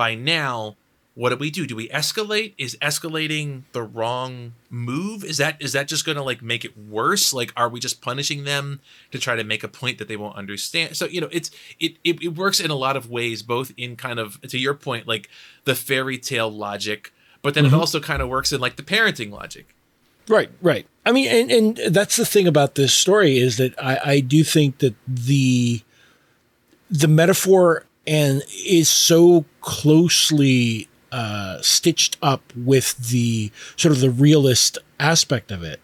by 0.02 0.16
now 0.16 0.74
what 1.14 1.28
do 1.28 1.36
we 1.36 1.48
do? 1.48 1.64
Do 1.64 1.76
we 1.76 1.88
escalate? 1.90 2.54
Is 2.58 2.76
escalating 2.82 3.62
the 3.70 3.82
wrong 3.82 4.54
move? 4.68 5.22
Is 5.22 5.36
that 5.36 5.62
is 5.62 5.74
that 5.74 5.86
just 5.86 6.04
going 6.04 6.16
to 6.16 6.24
like 6.24 6.42
make 6.42 6.64
it 6.64 6.76
worse? 6.76 7.32
Like 7.32 7.52
are 7.54 7.68
we 7.68 7.78
just 7.78 8.00
punishing 8.00 8.42
them 8.42 8.80
to 9.12 9.18
try 9.20 9.36
to 9.36 9.44
make 9.44 9.62
a 9.62 9.68
point 9.68 9.98
that 9.98 10.08
they 10.08 10.16
won't 10.16 10.36
understand? 10.36 10.96
So 10.96 11.06
you 11.06 11.20
know 11.20 11.28
it's 11.30 11.52
it 11.78 11.98
it, 12.02 12.20
it 12.20 12.34
works 12.34 12.58
in 12.58 12.72
a 12.72 12.74
lot 12.74 12.96
of 12.96 13.10
ways 13.10 13.44
both 13.44 13.72
in 13.76 13.94
kind 13.94 14.18
of 14.18 14.40
to 14.40 14.58
your 14.58 14.74
point 14.74 15.06
like 15.06 15.28
the 15.66 15.76
fairy 15.76 16.18
tale 16.18 16.50
logic 16.50 17.12
but 17.42 17.54
then 17.54 17.64
it 17.64 17.68
mm-hmm. 17.68 17.78
also 17.78 18.00
kind 18.00 18.22
of 18.22 18.28
works 18.28 18.52
in 18.52 18.60
like 18.60 18.74
the 18.74 18.82
parenting 18.82 19.30
logic. 19.30 19.76
Right, 20.28 20.50
right. 20.62 20.86
I 21.06 21.12
mean, 21.12 21.28
and, 21.28 21.50
and 21.52 21.94
that's 21.94 22.16
the 22.16 22.26
thing 22.26 22.48
about 22.48 22.74
this 22.74 22.92
story 22.92 23.38
is 23.38 23.56
that 23.58 23.74
I, 23.80 23.98
I 24.04 24.20
do 24.20 24.42
think 24.42 24.78
that 24.78 24.94
the 25.06 25.82
the 26.90 27.08
metaphor 27.08 27.84
and 28.06 28.42
is 28.66 28.90
so 28.90 29.44
closely 29.60 30.88
uh, 31.10 31.60
stitched 31.60 32.16
up 32.22 32.42
with 32.56 32.96
the 33.10 33.50
sort 33.76 33.92
of 33.92 34.00
the 34.00 34.10
realist 34.10 34.78
aspect 34.98 35.50
of 35.52 35.62
it 35.62 35.80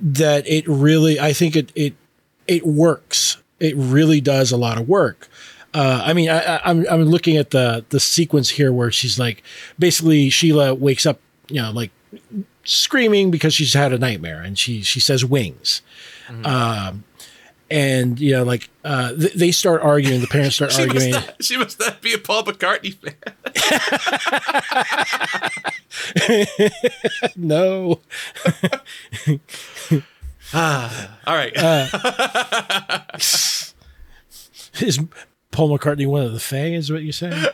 that 0.00 0.46
it 0.46 0.66
really 0.68 1.18
I 1.18 1.32
think 1.32 1.56
it 1.56 1.72
it 1.74 1.94
it 2.46 2.64
works. 2.66 3.36
It 3.60 3.74
really 3.76 4.20
does 4.20 4.52
a 4.52 4.56
lot 4.56 4.78
of 4.78 4.88
work. 4.88 5.28
Uh, 5.74 6.02
I 6.04 6.12
mean, 6.14 6.30
I, 6.30 6.38
I, 6.38 6.60
I'm 6.64 6.86
I'm 6.88 7.04
looking 7.04 7.36
at 7.36 7.50
the 7.50 7.84
the 7.90 8.00
sequence 8.00 8.50
here 8.50 8.72
where 8.72 8.90
she's 8.90 9.18
like, 9.18 9.42
basically 9.78 10.30
Sheila 10.30 10.72
wakes 10.74 11.04
up, 11.04 11.20
you 11.48 11.60
know, 11.60 11.70
like 11.72 11.90
screaming 12.64 13.30
because 13.30 13.52
she's 13.54 13.74
had 13.74 13.92
a 13.92 13.98
nightmare, 13.98 14.40
and 14.40 14.58
she 14.58 14.82
she 14.82 15.00
says 15.00 15.24
wings, 15.24 15.82
um, 16.44 17.04
and 17.70 18.18
you 18.18 18.32
know, 18.32 18.44
like 18.44 18.68
uh, 18.84 19.12
th- 19.14 19.34
they 19.34 19.50
start 19.50 19.82
arguing. 19.82 20.20
The 20.20 20.26
parents 20.26 20.56
start 20.56 20.72
She 20.78 20.86
must, 20.86 20.90
arguing. 20.96 21.10
not, 21.12 21.34
she 21.44 21.56
must 21.56 21.78
not 21.80 22.00
be 22.00 22.12
a 22.14 22.18
Paul 22.18 22.44
McCartney 22.44 22.94
fan. 22.94 23.14
no, 27.36 28.00
All 30.54 30.90
right. 31.26 31.52
Uh, 31.56 31.88
is 34.80 34.98
Paul 35.50 35.76
McCartney 35.78 36.06
one 36.06 36.22
of 36.22 36.32
the 36.32 36.40
Fae? 36.40 36.68
Is 36.74 36.90
what 36.90 37.02
you're 37.02 37.12
saying? 37.12 37.44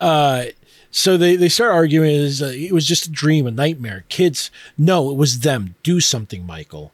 uh, 0.00 0.44
so 0.90 1.16
they 1.16 1.36
they 1.36 1.48
start 1.48 1.72
arguing. 1.72 2.10
Is 2.10 2.40
uh, 2.42 2.52
it 2.54 2.72
was 2.72 2.86
just 2.86 3.06
a 3.06 3.10
dream, 3.10 3.46
a 3.46 3.50
nightmare. 3.50 4.04
Kids, 4.08 4.50
no, 4.78 5.10
it 5.10 5.16
was 5.16 5.40
them. 5.40 5.74
Do 5.82 6.00
something, 6.00 6.46
Michael. 6.46 6.92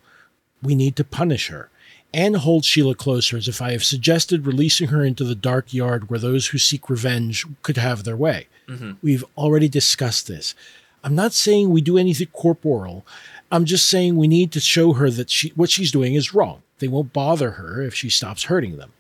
We 0.63 0.75
need 0.75 0.97
to 0.97 1.05
punish 1.05 1.49
her. 1.49 1.71
and 2.13 2.37
hold 2.39 2.65
Sheila 2.65 2.97
closer 2.97 3.37
as 3.37 3.47
if 3.47 3.63
I 3.63 3.71
have 3.71 3.85
suggested 3.85 4.45
releasing 4.45 4.89
her 4.89 5.05
into 5.05 5.23
the 5.23 5.37
dark 5.37 5.73
yard 5.73 6.11
where 6.11 6.19
those 6.19 6.49
who 6.49 6.59
seek 6.59 6.91
revenge 6.91 7.47
could 7.63 7.77
have 7.77 8.03
their 8.03 8.17
way. 8.17 8.49
Mm-hmm. 8.69 8.93
We've 9.01 9.25
already 9.37 9.69
discussed 9.69 10.27
this. 10.27 10.57
I'm 11.05 11.15
not 11.15 11.33
saying 11.33 11.71
we 11.71 11.81
do 11.81 11.97
anything 11.97 12.27
corporal. 12.33 13.07
I'm 13.53 13.65
just 13.65 13.87
saying 13.87 14.17
we 14.17 14.27
need 14.27 14.51
to 14.53 14.61
show 14.61 14.95
her 14.95 15.09
that 15.11 15.31
she 15.31 15.51
what 15.51 15.71
she's 15.71 15.93
doing 15.93 16.15
is 16.15 16.35
wrong. 16.35 16.63
They 16.81 16.89
won't 16.89 17.13
bother 17.13 17.53
her 17.53 17.81
if 17.81 17.95
she 17.95 18.11
stops 18.11 18.45
hurting 18.45 18.77
them. 18.77 18.93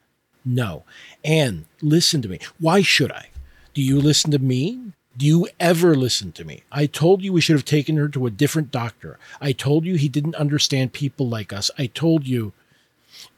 No. 0.45 0.85
Anne, 1.25 1.67
listen 1.83 2.23
to 2.23 2.29
me. 2.29 2.39
Why 2.61 2.81
should 2.81 3.11
I? 3.11 3.31
Do 3.75 3.83
you 3.83 4.01
listen 4.01 4.31
to 4.31 4.39
me? 4.39 4.93
Do 5.21 5.27
you 5.27 5.49
ever 5.61 5.95
listen 5.95 6.33
to 6.33 6.47
me? 6.47 6.63
I 6.73 6.87
told 6.87 7.21
you 7.23 7.31
we 7.31 7.43
should 7.43 7.57
have 7.57 7.67
taken 7.67 7.99
her 7.99 8.09
to 8.09 8.25
a 8.25 8.31
different 8.31 8.71
doctor. 8.71 9.19
I 9.39 9.53
told 9.53 9.85
you 9.85 9.97
he 9.97 10.09
didn't 10.09 10.35
understand 10.37 10.95
people 10.95 11.29
like 11.29 11.53
us. 11.53 11.71
I 11.77 11.89
told 11.89 12.27
you, 12.27 12.55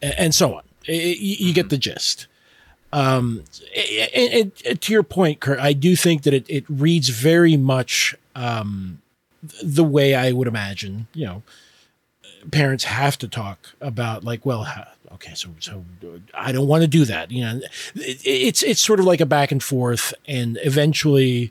and 0.00 0.32
so 0.32 0.54
on. 0.54 0.62
You 0.86 1.52
get 1.52 1.70
the 1.70 1.76
gist. 1.78 2.28
Um, 2.92 3.42
and 4.14 4.54
to 4.80 4.92
your 4.92 5.02
point, 5.02 5.40
Kurt, 5.40 5.58
I 5.58 5.72
do 5.72 5.96
think 5.96 6.22
that 6.22 6.32
it, 6.32 6.46
it 6.48 6.64
reads 6.68 7.08
very 7.08 7.56
much 7.56 8.14
um, 8.36 9.02
the 9.60 9.82
way 9.82 10.14
I 10.14 10.30
would 10.30 10.46
imagine, 10.46 11.08
you 11.14 11.26
know, 11.26 11.42
parents 12.52 12.84
have 12.84 13.18
to 13.18 13.26
talk 13.26 13.74
about 13.80 14.22
like, 14.22 14.46
well, 14.46 14.68
okay, 15.14 15.34
so 15.34 15.48
so 15.58 15.84
I 16.32 16.52
don't 16.52 16.68
want 16.68 16.82
to 16.82 16.88
do 16.88 17.04
that. 17.06 17.32
You 17.32 17.42
know, 17.42 17.60
it's 17.96 18.62
it's 18.62 18.80
sort 18.80 19.00
of 19.00 19.06
like 19.06 19.20
a 19.20 19.26
back 19.26 19.50
and 19.50 19.60
forth, 19.60 20.14
and 20.28 20.60
eventually, 20.62 21.50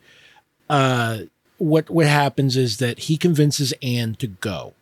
uh, 0.71 1.23
what 1.57 1.89
what 1.89 2.07
happens 2.07 2.55
is 2.55 2.77
that 2.77 2.97
he 2.99 3.17
convinces 3.17 3.73
Anne 3.83 4.15
to 4.15 4.27
go, 4.27 4.73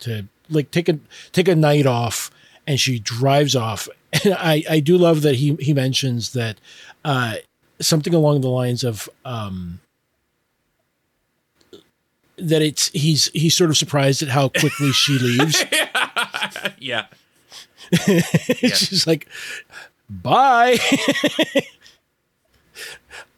to 0.00 0.24
like 0.48 0.70
take 0.70 0.88
a 0.88 0.98
take 1.32 1.46
a 1.46 1.54
night 1.54 1.86
off, 1.86 2.30
and 2.66 2.80
she 2.80 2.98
drives 2.98 3.54
off. 3.54 3.88
And 4.24 4.32
I 4.38 4.64
I 4.70 4.80
do 4.80 4.96
love 4.96 5.20
that 5.20 5.34
he 5.34 5.54
he 5.56 5.74
mentions 5.74 6.32
that 6.32 6.56
uh, 7.04 7.34
something 7.78 8.14
along 8.14 8.40
the 8.40 8.48
lines 8.48 8.82
of 8.82 9.06
um, 9.26 9.80
that 12.38 12.62
it's 12.62 12.88
he's 12.94 13.26
he's 13.34 13.54
sort 13.54 13.68
of 13.68 13.76
surprised 13.76 14.22
at 14.22 14.30
how 14.30 14.48
quickly 14.48 14.92
she 14.92 15.18
leaves. 15.18 15.62
yeah. 16.78 17.04
She's 18.72 19.06
like, 19.06 19.28
"Bye." 20.08 20.78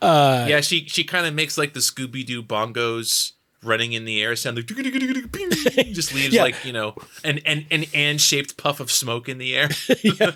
Uh, 0.02 0.46
yeah, 0.48 0.60
she 0.60 0.86
she 0.86 1.04
kind 1.04 1.26
of 1.26 1.34
makes 1.34 1.58
like 1.58 1.74
the 1.74 1.80
Scooby 1.80 2.24
Doo 2.24 2.42
bongos 2.42 3.32
running 3.62 3.92
in 3.92 4.06
the 4.06 4.22
air 4.22 4.34
sound 4.36 4.56
like 4.56 4.66
just 5.92 6.14
leaves 6.14 6.32
Yeah. 6.34 6.42
like 6.42 6.64
you 6.64 6.72
know 6.72 6.94
an 7.24 7.38
an 7.44 7.66
an 7.70 7.84
an 7.94 8.18
shaped 8.18 8.56
puff 8.56 8.80
of 8.80 8.90
smoke 8.90 9.28
in 9.28 9.38
the 9.38 9.54
air. 9.54 9.68
yeah. 10.02 10.32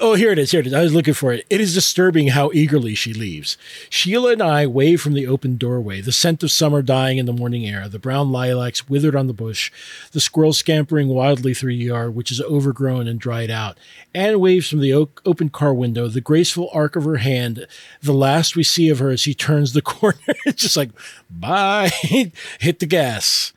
Oh, 0.00 0.14
here 0.14 0.32
it 0.32 0.38
is. 0.38 0.50
Here 0.50 0.60
it 0.60 0.66
is. 0.66 0.74
I 0.74 0.82
was 0.82 0.94
looking 0.94 1.14
for 1.14 1.32
it. 1.32 1.46
It 1.48 1.60
is 1.60 1.72
disturbing 1.74 2.28
how 2.28 2.50
eagerly 2.52 2.94
she 2.94 3.14
leaves. 3.14 3.56
Sheila 3.88 4.32
and 4.32 4.42
I 4.42 4.66
wave 4.66 5.00
from 5.00 5.14
the 5.14 5.26
open 5.26 5.56
doorway, 5.56 6.00
the 6.02 6.12
scent 6.12 6.42
of 6.42 6.50
summer 6.50 6.82
dying 6.82 7.18
in 7.18 7.26
the 7.26 7.32
morning 7.32 7.66
air, 7.66 7.88
the 7.88 7.98
brown 7.98 8.30
lilacs 8.30 8.88
withered 8.88 9.16
on 9.16 9.26
the 9.28 9.32
bush, 9.32 9.72
the 10.12 10.20
squirrels 10.20 10.58
scampering 10.58 11.08
wildly 11.08 11.54
through 11.54 11.76
the 11.76 11.84
yard, 11.84 12.14
which 12.14 12.30
is 12.30 12.40
overgrown 12.42 13.08
and 13.08 13.18
dried 13.18 13.50
out. 13.50 13.78
Anne 14.14 14.38
waves 14.40 14.68
from 14.68 14.80
the 14.80 14.92
o- 14.94 15.08
open 15.24 15.48
car 15.48 15.72
window, 15.72 16.06
the 16.08 16.20
graceful 16.20 16.68
arc 16.72 16.96
of 16.96 17.04
her 17.04 17.16
hand, 17.16 17.66
the 18.02 18.12
last 18.12 18.56
we 18.56 18.62
see 18.62 18.90
of 18.90 18.98
her 18.98 19.10
as 19.10 19.20
she 19.20 19.32
turns 19.34 19.72
the 19.72 19.80
corner. 19.82 20.18
it's 20.44 20.60
just 20.62 20.76
like, 20.76 20.90
bye, 21.30 21.90
hit 22.58 22.78
the 22.78 22.86
gas. 22.86 23.52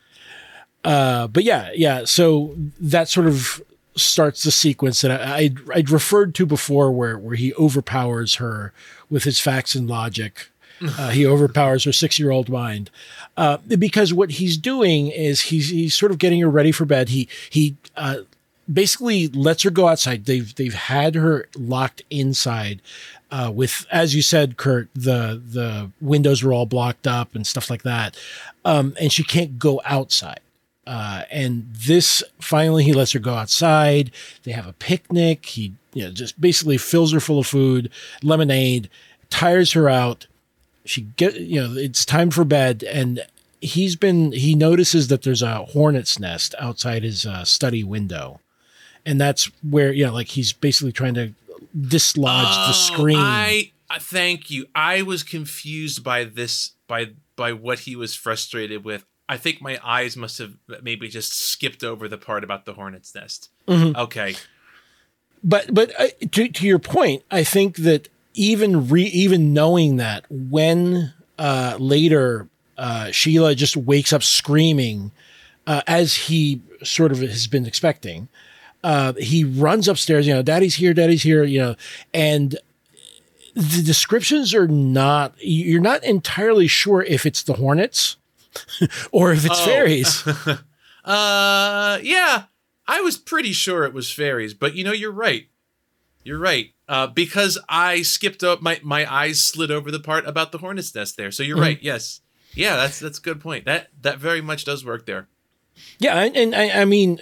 Uh, 0.84 1.28
but 1.28 1.43
yeah, 1.43 1.71
yeah. 1.74 2.06
So 2.06 2.56
that 2.80 3.10
sort 3.10 3.28
of 3.28 3.62
starts 3.95 4.43
the 4.43 4.52
sequence 4.52 5.02
that 5.02 5.12
I, 5.12 5.38
I'd, 5.38 5.58
I'd 5.74 5.89
referred 5.89 6.36
to 6.36 6.45
before, 6.45 6.91
where 6.91 7.17
where 7.17 7.36
he 7.36 7.54
overpowers 7.56 8.36
her 8.36 8.74
with 9.10 9.24
his 9.24 9.39
facts 9.39 9.76
and 9.76 9.88
logic. 9.88 10.50
Uh, 11.00 11.10
he 11.10 11.26
overpowers 11.26 11.86
her 11.86 11.93
six 11.93 12.19
year 12.19 12.32
old 12.32 12.50
mind 12.50 12.91
uh, 13.38 13.58
because 13.65 14.13
what 14.13 14.32
he's 14.32 14.58
doing 14.58 15.08
is 15.08 15.39
he's 15.39 15.69
he's 15.69 15.95
sort 15.95 16.12
of 16.12 16.17
getting 16.17 16.41
her 16.41 16.50
ready 16.50 16.74
for 16.74 16.84
bed. 16.84 17.08
He 17.08 17.30
he 17.50 17.78
uh, 17.95 18.17
basically 18.71 19.28
lets 19.28 19.63
her 19.63 19.69
go 19.69 19.88
outside. 19.88 20.25
They've 20.25 20.54
they've 20.56 20.73
had 20.73 21.15
her 21.15 21.47
locked 21.58 22.04
inside. 22.10 22.82
Uh, 23.32 23.51
with, 23.54 23.86
as 23.91 24.15
you 24.15 24.21
said, 24.21 24.56
Kurt, 24.58 24.89
the 24.93 25.41
the 25.43 25.91
windows 25.99 26.43
were 26.43 26.54
all 26.54 26.65
blocked 26.65 27.08
up 27.08 27.36
and 27.36 27.45
stuff 27.45 27.69
like 27.69 27.84
that, 27.84 28.17
um, 28.63 28.95
and 28.99 29.12
she 29.12 29.23
can't 29.23 29.60
go 29.60 29.82
outside. 29.86 30.39
Uh, 30.88 31.23
and 31.32 31.67
this 31.73 32.23
finally 32.39 32.84
he 32.84 32.93
lets 32.93 33.12
her 33.13 33.19
go 33.19 33.34
outside. 33.34 34.12
They 34.43 34.51
have 34.51 34.67
a 34.67 34.73
picnic. 34.73 35.45
He 35.47 35.73
you 35.93 36.06
know 36.06 36.12
just 36.12 36.39
basically 36.39 36.78
fills 36.78 37.12
her 37.13 37.19
full 37.19 37.39
of 37.39 37.47
food, 37.47 37.89
lemonade, 38.21 38.89
tires 39.30 39.71
her 39.73 39.89
out. 39.89 40.28
She 40.86 41.01
get 41.01 41.36
you 41.36 41.62
know 41.62 41.73
it's 41.75 42.06
time 42.06 42.30
for 42.30 42.45
bed, 42.45 42.84
and 42.84 43.25
he's 43.62 43.95
been 43.95 44.32
he 44.32 44.56
notices 44.56 45.08
that 45.08 45.23
there's 45.23 45.41
a 45.41 45.65
hornet's 45.65 46.19
nest 46.19 46.54
outside 46.60 47.04
his 47.04 47.25
uh, 47.25 47.43
study 47.43 47.84
window, 47.84 48.39
and 49.05 49.19
that's 49.19 49.51
where 49.61 49.91
you 49.91 50.05
know 50.05 50.13
like 50.13 50.27
he's 50.27 50.53
basically 50.53 50.91
trying 50.91 51.13
to 51.15 51.33
dislodge 51.79 52.55
the 52.67 52.73
screen. 52.73 53.17
Oh, 53.17 53.21
I 53.21 53.71
uh, 53.89 53.99
thank 53.99 54.49
you. 54.49 54.65
I 54.73 55.01
was 55.01 55.23
confused 55.23 56.03
by 56.03 56.23
this 56.23 56.71
by 56.87 57.11
by 57.35 57.53
what 57.53 57.79
he 57.79 57.95
was 57.95 58.15
frustrated 58.15 58.83
with. 58.83 59.05
I 59.27 59.37
think 59.37 59.61
my 59.61 59.79
eyes 59.83 60.15
must 60.15 60.37
have 60.37 60.53
maybe 60.83 61.07
just 61.07 61.33
skipped 61.33 61.83
over 61.83 62.07
the 62.07 62.17
part 62.17 62.43
about 62.43 62.65
the 62.65 62.73
hornet's 62.73 63.13
nest. 63.15 63.49
Mm-hmm. 63.67 63.97
Okay. 63.99 64.35
but 65.43 65.73
but 65.73 65.99
uh, 65.99 66.07
to 66.31 66.47
to 66.47 66.65
your 66.65 66.79
point, 66.79 67.23
I 67.31 67.43
think 67.43 67.77
that 67.77 68.09
even 68.33 68.87
re 68.87 69.03
even 69.03 69.53
knowing 69.53 69.97
that 69.97 70.25
when 70.29 71.13
uh, 71.39 71.77
later 71.79 72.47
uh, 72.77 73.11
Sheila 73.11 73.55
just 73.55 73.77
wakes 73.77 74.13
up 74.13 74.23
screaming 74.23 75.11
uh, 75.67 75.81
as 75.87 76.15
he 76.15 76.61
sort 76.83 77.11
of 77.11 77.19
has 77.19 77.47
been 77.47 77.65
expecting, 77.65 78.27
uh, 78.86 79.13
he 79.13 79.43
runs 79.43 79.88
upstairs. 79.88 80.28
You 80.28 80.36
know, 80.36 80.41
Daddy's 80.43 80.76
here, 80.76 80.93
Daddy's 80.93 81.24
here. 81.24 81.43
You 81.43 81.60
know, 81.60 81.76
and 82.13 82.58
the 83.56 83.82
descriptions 83.84 84.54
are 84.54 84.67
not. 84.67 85.34
You're 85.39 85.82
not 85.82 86.04
entirely 86.04 86.67
sure 86.67 87.02
if 87.04 87.26
it's 87.26 87.43
the 87.43 87.54
Hornets 87.54 88.17
or 89.12 89.32
if 89.34 89.45
it's 89.45 89.60
Oh. 89.62 89.65
fairies. 89.65 90.24
Uh 91.06 92.00
yeah. 92.02 92.45
I 92.88 93.02
was 93.02 93.15
pretty 93.17 93.52
sure 93.54 93.84
it 93.84 93.93
was 93.93 94.12
fairies, 94.12 94.54
but 94.56 94.76
you 94.76 94.84
know 94.84 94.91
you're 94.91 95.12
right. 95.12 95.45
You're 96.24 96.39
right. 96.39 96.71
Uh 96.88 97.06
because 97.06 97.60
I 97.69 98.02
skipped 98.02 98.43
up 98.43 98.62
my 98.63 98.79
my 98.83 99.06
eyes 99.12 99.40
slid 99.42 99.69
over 99.69 99.92
the 99.92 100.00
part 100.00 100.25
about 100.27 100.52
the 100.52 100.58
hornet's 100.58 100.96
nest 100.96 101.15
there. 101.15 101.29
So 101.31 101.44
you're 101.44 101.60
right. 101.62 101.77
Yes. 101.81 102.21
Yeah, 102.56 102.75
that's 102.75 102.98
that's 103.00 103.19
a 103.19 103.21
good 103.21 103.40
point. 103.40 103.65
That 103.65 103.90
that 104.02 104.17
very 104.17 104.42
much 104.42 104.65
does 104.65 104.83
work 104.83 105.06
there. 105.06 105.27
Yeah, 106.00 106.17
and, 106.23 106.36
and 106.36 106.56
I, 106.56 106.81
I 106.81 106.86
mean, 106.86 107.19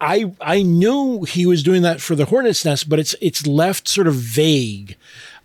I 0.00 0.32
I 0.40 0.62
knew 0.62 1.24
he 1.24 1.46
was 1.46 1.62
doing 1.62 1.82
that 1.82 2.00
for 2.00 2.14
the 2.14 2.26
hornet's 2.26 2.64
nest, 2.64 2.88
but 2.88 2.98
it's 2.98 3.14
it's 3.20 3.46
left 3.46 3.88
sort 3.88 4.06
of 4.06 4.14
vague 4.14 4.96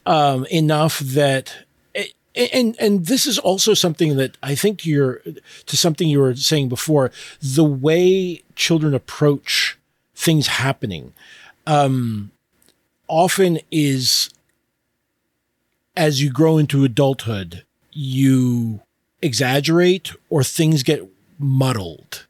um, 0.06 0.46
enough 0.46 1.00
that. 1.00 1.66
And 2.34 2.78
and 2.80 3.08
this 3.08 3.26
is 3.26 3.38
also 3.38 3.74
something 3.74 4.16
that 4.16 4.38
I 4.42 4.56
think 4.56 4.86
you're 4.86 5.22
to 5.66 5.76
something 5.76 6.08
you 6.08 6.22
were 6.22 6.34
saying 6.34 6.70
before 6.70 7.12
the 7.42 7.66
way 7.66 8.42
children 8.56 8.94
approach 8.94 9.78
things 10.16 10.48
happening 10.48 11.12
um, 11.68 12.32
often 13.10 13.60
is 13.70 14.30
as 15.96 16.22
you 16.22 16.32
grow 16.32 16.58
into 16.58 16.84
adulthood, 16.84 17.66
you 17.92 18.80
exaggerate 19.22 20.14
or 20.30 20.44
things 20.44 20.84
get 20.84 21.08
muddled. 21.38 22.26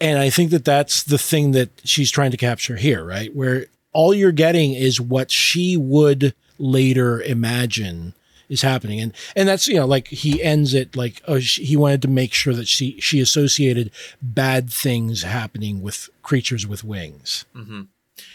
And 0.00 0.18
I 0.18 0.30
think 0.30 0.50
that 0.50 0.64
that's 0.64 1.02
the 1.02 1.18
thing 1.18 1.52
that 1.52 1.70
she's 1.84 2.10
trying 2.10 2.30
to 2.30 2.36
capture 2.36 2.76
here, 2.76 3.04
right? 3.04 3.34
Where 3.34 3.66
all 3.92 4.14
you're 4.14 4.32
getting 4.32 4.72
is 4.72 5.00
what 5.00 5.30
she 5.30 5.76
would 5.76 6.34
later 6.58 7.20
imagine 7.22 8.14
is 8.48 8.62
happening 8.62 9.00
and 9.00 9.14
and 9.36 9.48
that's 9.48 9.68
you 9.68 9.76
know 9.76 9.86
like 9.86 10.08
he 10.08 10.42
ends 10.42 10.74
it 10.74 10.96
like 10.96 11.22
oh 11.28 11.38
she, 11.38 11.64
he 11.64 11.76
wanted 11.76 12.02
to 12.02 12.08
make 12.08 12.34
sure 12.34 12.52
that 12.52 12.66
she 12.66 13.00
she 13.00 13.20
associated 13.20 13.90
bad 14.20 14.70
things 14.70 15.22
happening 15.22 15.80
with 15.80 16.10
creatures 16.22 16.66
with 16.66 16.82
wings 16.82 17.46
mm-hmm. 17.54 17.82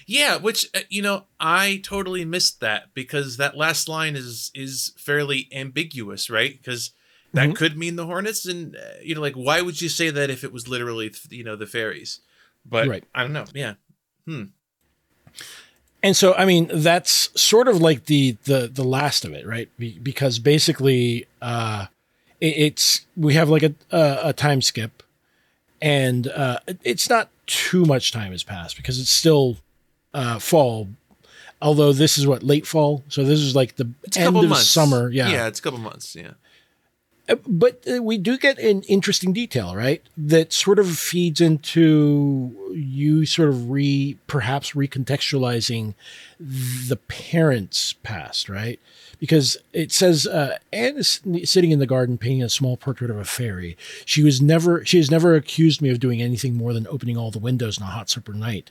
yeah 0.08 0.38
which 0.38 0.70
uh, 0.74 0.80
you 0.90 1.02
know 1.02 1.26
i 1.40 1.82
totally 1.84 2.24
missed 2.24 2.62
that 2.62 2.94
because 2.94 3.36
that 3.36 3.58
last 3.58 3.90
line 3.90 4.16
is 4.16 4.52
is 4.56 4.94
fairly 4.98 5.50
ambiguous 5.52 6.30
right 6.30 6.58
because 6.58 6.92
that 7.36 7.50
mm-hmm. 7.50 7.54
could 7.54 7.78
mean 7.78 7.98
the 7.98 8.06
hornets 8.06 8.46
and 8.46 8.76
uh, 8.76 8.80
you 9.04 9.14
know 9.14 9.22
like 9.22 9.36
why 9.36 9.62
would 9.62 9.82
you 9.82 9.90
say 9.90 10.10
that 10.10 10.30
if 10.30 10.44
it 10.44 10.54
was 10.54 10.68
literally 10.68 11.14
you 11.30 11.44
know 11.44 11.56
the 11.56 11.68
fairies? 11.68 12.22
But 12.66 12.88
right. 12.88 13.04
i 13.14 13.22
don't 13.22 13.34
know. 13.34 13.46
Yeah. 13.54 13.74
Hmm. 14.26 14.46
And 16.02 16.16
so 16.16 16.34
i 16.36 16.46
mean 16.46 16.70
that's 16.74 17.30
sort 17.40 17.68
of 17.68 17.82
like 17.82 18.06
the 18.06 18.38
the 18.46 18.70
the 18.74 18.84
last 18.84 19.26
of 19.26 19.34
it 19.34 19.46
right? 19.46 19.70
Be- 19.78 20.00
because 20.00 20.40
basically 20.40 21.28
uh 21.42 21.88
it, 22.40 22.58
it's 22.58 23.06
we 23.18 23.34
have 23.34 23.50
like 23.50 23.64
a 23.64 23.76
a, 23.92 24.30
a 24.30 24.34
time 24.34 24.62
skip 24.62 25.04
and 25.82 26.28
uh 26.28 26.60
it's 26.84 27.10
not 27.10 27.30
too 27.48 27.86
much 27.86 28.12
time 28.12 28.32
has 28.32 28.44
passed 28.44 28.78
because 28.78 29.00
it's 29.00 29.10
still 29.10 29.58
uh 30.14 30.40
fall 30.40 30.88
although 31.62 31.92
this 31.92 32.18
is 32.18 32.28
what 32.28 32.44
late 32.44 32.68
fall? 32.68 33.04
So 33.10 33.24
this 33.24 33.40
is 33.40 33.56
like 33.56 33.76
the 33.76 33.90
it's 34.04 34.18
end 34.18 34.38
of 34.38 34.50
months. 34.50 34.68
summer 34.68 35.10
yeah. 35.10 35.30
Yeah 35.30 35.48
it's 35.48 35.60
a 35.60 35.62
couple 35.62 35.80
months 35.80 36.16
yeah 36.16 36.32
but 37.48 37.84
uh, 37.92 38.04
we 38.04 38.18
do 38.18 38.38
get 38.38 38.60
an 38.60 38.84
interesting 38.84 39.34
detail, 39.34 39.76
right? 39.76 40.02
That 40.16 40.54
sort 40.54 40.78
of 40.78 40.98
feeds 40.98 41.42
into 41.42 42.56
you 42.72 43.26
sort 43.26 43.50
of 43.50 43.72
re 43.72 44.18
perhaps 44.28 44.74
recontextualizing 44.74 45.96
the 46.40 46.98
parents' 47.08 47.94
past, 48.04 48.48
right? 48.48 48.80
Because 49.20 49.58
it 49.74 49.92
says 49.92 50.28
uh, 50.28 50.58
Anne 50.72 50.98
is 50.98 51.22
sitting 51.46 51.72
in 51.72 51.80
the 51.80 51.88
garden 51.88 52.18
painting 52.18 52.44
a 52.44 52.50
small 52.50 52.78
portrait 52.78 53.10
of 53.10 53.18
a 53.18 53.26
fairy. 53.26 53.76
She 54.06 54.22
was 54.22 54.42
never 54.42 54.86
she 54.86 54.98
has 54.98 55.10
never 55.10 55.36
accused 55.36 55.82
me 55.82 55.90
of 55.90 56.00
doing 56.00 56.22
anything 56.22 56.54
more 56.56 56.74
than 56.74 56.88
opening 56.88 57.18
all 57.18 57.32
the 57.32 57.40
windows 57.40 57.78
in 57.78 57.84
a 57.84 57.88
hot 57.88 58.10
summer 58.10 58.38
night. 58.38 58.70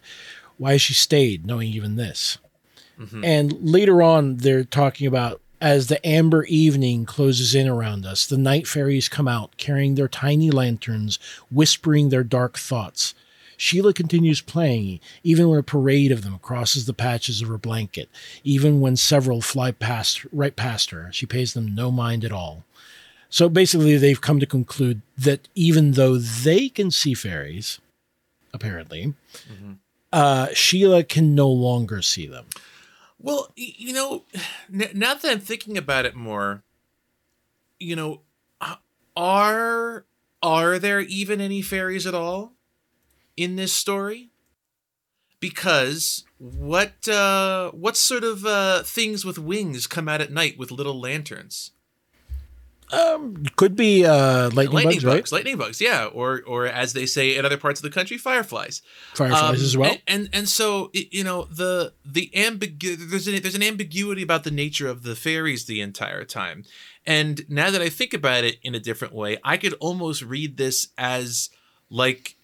Why 0.59 0.73
has 0.73 0.83
she 0.83 0.95
stayed, 0.95 1.45
knowing 1.45 1.71
even 1.71 1.97
this? 1.97 2.39
Mm-hmm. 3.01 3.25
And 3.25 3.53
later 3.69 4.03
on, 4.03 4.37
they're 4.37 4.63
talking 4.63 5.09
about 5.09 5.41
as 5.65 5.87
the 5.87 6.07
amber 6.07 6.45
evening 6.45 7.07
closes 7.07 7.55
in 7.55 7.67
around 7.67 8.05
us, 8.05 8.27
the 8.27 8.37
night 8.37 8.67
fairies 8.67 9.09
come 9.09 9.27
out 9.27 9.57
carrying 9.57 9.95
their 9.95 10.09
tiny 10.09 10.51
lanterns, 10.51 11.19
whispering 11.51 12.11
their 12.11 12.23
dark 12.23 12.59
thoughts. 12.59 13.15
Sheila 13.57 13.95
continues 13.95 14.43
playing, 14.43 15.01
even 15.23 15.49
when 15.49 15.59
a 15.59 15.63
parade 15.63 16.13
of 16.13 16.23
them 16.23 16.39
crosses 16.41 16.85
the 16.85 16.93
patches 16.93 17.41
of 17.41 17.49
her 17.49 17.57
blanket, 17.57 18.11
even 18.43 18.81
when 18.81 18.95
several 18.95 19.41
fly 19.41 19.71
past 19.71 20.27
right 20.35 20.55
past 20.55 20.91
her. 20.91 21.09
She 21.13 21.25
pays 21.25 21.55
them 21.55 21.75
no 21.75 21.91
mind 21.91 22.27
at 22.27 22.33
all. 22.33 22.65
So 23.31 23.49
basically, 23.49 23.97
they've 23.97 24.21
come 24.21 24.41
to 24.41 24.47
conclude 24.47 25.01
that 25.17 25.49
even 25.55 25.93
though 25.93 26.19
they 26.19 26.69
can 26.69 26.91
see 26.91 27.15
fairies, 27.15 27.81
apparently, 28.53 29.15
mm-hmm. 29.51 29.73
uh, 30.13 30.49
Sheila 30.53 31.05
can 31.05 31.35
no 31.35 31.49
longer 31.49 32.03
see 32.03 32.27
them. 32.27 32.45
Well, 33.25 33.51
you 33.57 33.95
know, 33.95 34.25
now 34.69 35.15
that 35.15 35.25
I'm 35.25 35.41
thinking 35.41 35.79
about 35.79 36.05
it 36.05 36.15
more, 36.15 36.63
you 37.81 37.97
know, 37.97 38.21
are 39.17 40.05
are 40.43 40.79
there 40.79 41.01
even 41.01 41.41
any 41.41 41.63
fairies 41.63 42.07
at 42.07 42.15
all 42.15 42.53
in 43.37 43.57
this 43.57 43.73
story? 43.73 44.29
Because 45.41 46.25
what 46.39 47.09
uh 47.09 47.71
what 47.71 47.97
sort 47.97 48.25
of 48.25 48.45
uh 48.45 48.83
things 48.83 49.25
with 49.25 49.39
wings 49.39 49.87
come 49.87 50.09
out 50.09 50.21
at 50.21 50.31
night 50.31 50.59
with 50.59 50.71
little 50.71 51.01
lanterns? 51.01 51.71
Um, 52.95 53.45
could 53.57 53.75
be 53.75 54.05
uh, 54.05 54.51
lightning, 54.51 54.71
lightning 54.71 54.85
bugs, 54.85 55.05
bugs, 55.05 55.33
right? 55.33 55.39
Lightning 55.39 55.57
bugs, 55.57 55.81
yeah, 55.81 56.07
or 56.07 56.43
or 56.47 56.67
as 56.67 56.93
they 56.93 57.07
say 57.07 57.37
in 57.37 57.45
other 57.45 57.57
parts 57.57 57.81
of 57.81 57.83
the 57.83 57.91
country, 57.91 58.19
fireflies. 58.19 58.83
Fireflies 59.15 59.43
um, 59.43 59.55
as 59.55 59.77
well. 59.77 59.91
And 59.91 60.03
and, 60.07 60.29
and 60.33 60.49
so 60.49 60.91
it, 60.93 61.13
you 61.13 61.25
know 61.25 61.45
the 61.45 61.95
the 62.05 62.31
ambigu- 62.35 62.97
there's 63.11 63.27
an, 63.27 63.41
there's 63.43 63.55
an 63.55 63.63
ambiguity 63.63 64.23
about 64.23 64.45
the 64.45 64.51
nature 64.51 64.87
of 64.89 65.03
the 65.03 65.17
fairies 65.17 65.65
the 65.65 65.81
entire 65.81 66.25
time. 66.25 66.65
And 67.07 67.49
now 67.49 67.71
that 67.71 67.83
I 67.83 67.89
think 67.89 68.15
about 68.15 68.45
it 68.45 68.59
in 68.63 68.75
a 68.75 68.81
different 68.81 69.15
way, 69.15 69.39
I 69.45 69.57
could 69.57 69.75
almost 69.75 70.23
read 70.23 70.57
this 70.57 70.89
as 70.97 71.51
like 71.91 72.37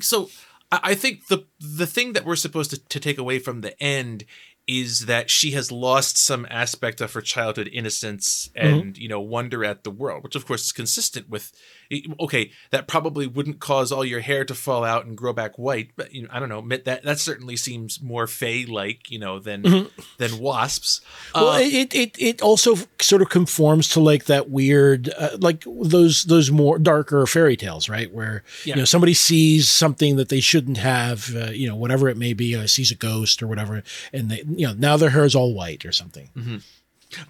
so. 0.00 0.30
I 0.70 0.94
think 0.94 1.26
the 1.26 1.44
the 1.60 1.86
thing 1.86 2.14
that 2.14 2.24
we're 2.24 2.34
supposed 2.36 2.70
to, 2.70 2.78
to 2.88 2.98
take 2.98 3.18
away 3.18 3.38
from 3.38 3.60
the 3.60 3.80
end 3.82 4.24
is 4.68 5.06
that 5.06 5.28
she 5.28 5.50
has 5.52 5.72
lost 5.72 6.16
some 6.16 6.46
aspect 6.48 7.00
of 7.00 7.12
her 7.14 7.20
childhood 7.20 7.68
innocence 7.72 8.48
and 8.54 8.94
mm-hmm. 8.94 9.02
you 9.02 9.08
know 9.08 9.20
wonder 9.20 9.64
at 9.64 9.82
the 9.82 9.90
world 9.90 10.22
which 10.22 10.36
of 10.36 10.46
course 10.46 10.64
is 10.64 10.72
consistent 10.72 11.28
with 11.28 11.52
okay 12.20 12.50
that 12.70 12.86
probably 12.86 13.26
wouldn't 13.26 13.58
cause 13.58 13.90
all 13.90 14.04
your 14.04 14.20
hair 14.20 14.44
to 14.44 14.54
fall 14.54 14.84
out 14.84 15.04
and 15.04 15.16
grow 15.16 15.32
back 15.32 15.58
white 15.58 15.90
but 15.96 16.14
you 16.14 16.22
know 16.22 16.28
i 16.30 16.38
don't 16.38 16.48
know 16.48 16.64
that 16.84 17.02
that 17.02 17.18
certainly 17.18 17.56
seems 17.56 18.00
more 18.00 18.28
fey 18.28 18.64
like 18.64 19.10
you 19.10 19.18
know 19.18 19.40
than 19.40 19.62
mm-hmm. 19.62 20.00
than 20.18 20.38
wasps 20.38 21.00
well 21.34 21.48
uh, 21.48 21.58
it, 21.58 21.92
it 21.92 22.16
it 22.20 22.40
also 22.40 22.76
sort 23.00 23.20
of 23.20 23.28
conforms 23.28 23.88
to 23.88 23.98
like 23.98 24.26
that 24.26 24.48
weird 24.48 25.10
uh, 25.18 25.36
like 25.40 25.64
those 25.66 26.22
those 26.24 26.52
more 26.52 26.78
darker 26.78 27.26
fairy 27.26 27.56
tales 27.56 27.88
right 27.88 28.14
where 28.14 28.44
yeah. 28.64 28.74
you 28.74 28.80
know 28.80 28.84
somebody 28.84 29.12
sees 29.12 29.68
something 29.68 30.14
that 30.14 30.28
they 30.28 30.40
shouldn't 30.40 30.76
have 30.76 31.34
uh, 31.34 31.50
you 31.50 31.68
know 31.68 31.76
whatever 31.76 32.08
it 32.08 32.16
may 32.16 32.32
be 32.32 32.54
uh, 32.54 32.66
sees 32.66 32.92
a 32.92 32.96
ghost 32.96 33.42
or 33.42 33.48
whatever 33.48 33.82
and 34.12 34.30
they 34.30 34.42
you 34.58 34.66
know 34.66 34.74
now 34.74 34.96
their 34.96 35.10
hair 35.10 35.24
is 35.24 35.34
all 35.34 35.54
white 35.54 35.84
or 35.84 35.92
something. 35.92 36.30
Mm-hmm. 36.36 36.56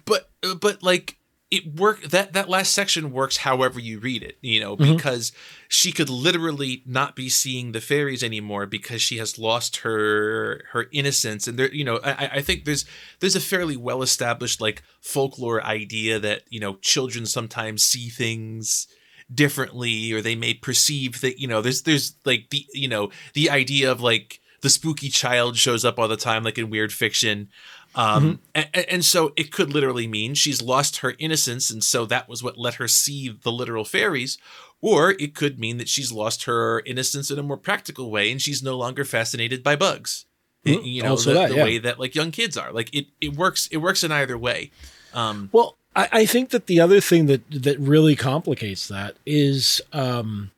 But 0.05 0.29
uh, 0.43 0.55
but 0.55 0.83
like 0.83 1.17
it 1.53 1.79
work 1.79 2.01
that 2.01 2.33
that 2.33 2.49
last 2.49 2.73
section 2.73 3.11
works 3.11 3.37
however 3.37 3.79
you 3.79 3.99
read 3.99 4.23
it 4.23 4.39
you 4.41 4.59
know 4.59 4.75
mm-hmm. 4.75 4.95
because 4.95 5.31
she 5.67 5.91
could 5.91 6.09
literally 6.09 6.81
not 6.83 7.15
be 7.15 7.29
seeing 7.29 7.73
the 7.73 7.81
fairies 7.81 8.23
anymore 8.23 8.65
because 8.65 9.03
she 9.03 9.17
has 9.17 9.37
lost 9.37 9.77
her 9.77 10.63
her 10.71 10.87
innocence 10.91 11.47
and 11.47 11.59
there 11.59 11.71
you 11.71 11.83
know 11.83 11.99
i 12.03 12.27
i 12.33 12.41
think 12.41 12.65
there's 12.65 12.85
there's 13.19 13.35
a 13.35 13.39
fairly 13.39 13.77
well 13.77 14.01
established 14.01 14.59
like 14.59 14.81
folklore 14.99 15.63
idea 15.63 16.17
that 16.17 16.41
you 16.49 16.59
know 16.59 16.75
children 16.77 17.23
sometimes 17.23 17.85
see 17.85 18.09
things 18.09 18.87
differently 19.31 20.11
or 20.11 20.21
they 20.21 20.35
may 20.35 20.55
perceive 20.55 21.21
that 21.21 21.39
you 21.39 21.47
know 21.47 21.61
there's 21.61 21.83
there's 21.83 22.15
like 22.25 22.49
the 22.49 22.65
you 22.73 22.87
know 22.87 23.11
the 23.35 23.51
idea 23.51 23.91
of 23.91 24.01
like 24.01 24.39
the 24.63 24.69
spooky 24.69 25.09
child 25.09 25.57
shows 25.57 25.83
up 25.83 25.99
all 25.99 26.07
the 26.07 26.15
time, 26.15 26.41
like 26.41 26.57
in 26.57 26.69
weird 26.69 26.93
fiction. 26.93 27.49
Um, 27.95 28.39
mm-hmm. 28.55 28.61
and, 28.73 28.85
and, 28.89 29.05
so 29.05 29.33
it 29.35 29.51
could 29.51 29.73
literally 29.73 30.07
mean 30.07 30.33
she's 30.33 30.61
lost 30.61 30.97
her 30.97 31.15
innocence, 31.19 31.69
and 31.69 31.83
so 31.83 32.05
that 32.05 32.29
was 32.29 32.41
what 32.41 32.57
let 32.57 32.75
her 32.75 32.87
see 32.87 33.29
the 33.29 33.51
literal 33.51 33.83
fairies. 33.83 34.37
Or 34.81 35.11
it 35.19 35.35
could 35.35 35.59
mean 35.59 35.77
that 35.77 35.89
she's 35.89 36.13
lost 36.13 36.45
her 36.45 36.81
innocence 36.85 37.29
in 37.29 37.37
a 37.37 37.43
more 37.43 37.57
practical 37.57 38.09
way, 38.09 38.31
and 38.31 38.41
she's 38.41 38.63
no 38.63 38.77
longer 38.77 39.03
fascinated 39.03 39.63
by 39.63 39.75
bugs. 39.75 40.25
Mm-hmm. 40.65 40.79
It, 40.79 40.85
you 40.85 41.03
know, 41.03 41.09
also 41.09 41.33
the, 41.33 41.39
that, 41.39 41.49
the 41.49 41.55
yeah. 41.57 41.63
way 41.63 41.77
that 41.79 41.99
like 41.99 42.15
young 42.15 42.31
kids 42.31 42.55
are. 42.55 42.71
Like 42.71 42.95
it, 42.95 43.07
it 43.19 43.35
works. 43.35 43.67
It 43.69 43.77
works 43.77 44.01
in 44.01 44.13
either 44.13 44.37
way. 44.37 44.71
Um, 45.13 45.49
well, 45.51 45.77
I, 45.93 46.07
I 46.11 46.25
think 46.25 46.51
that 46.51 46.67
the 46.67 46.79
other 46.79 47.01
thing 47.01 47.25
that 47.25 47.41
that 47.51 47.77
really 47.79 48.15
complicates 48.15 48.87
that 48.87 49.17
is 49.25 49.81
um, 49.91 50.51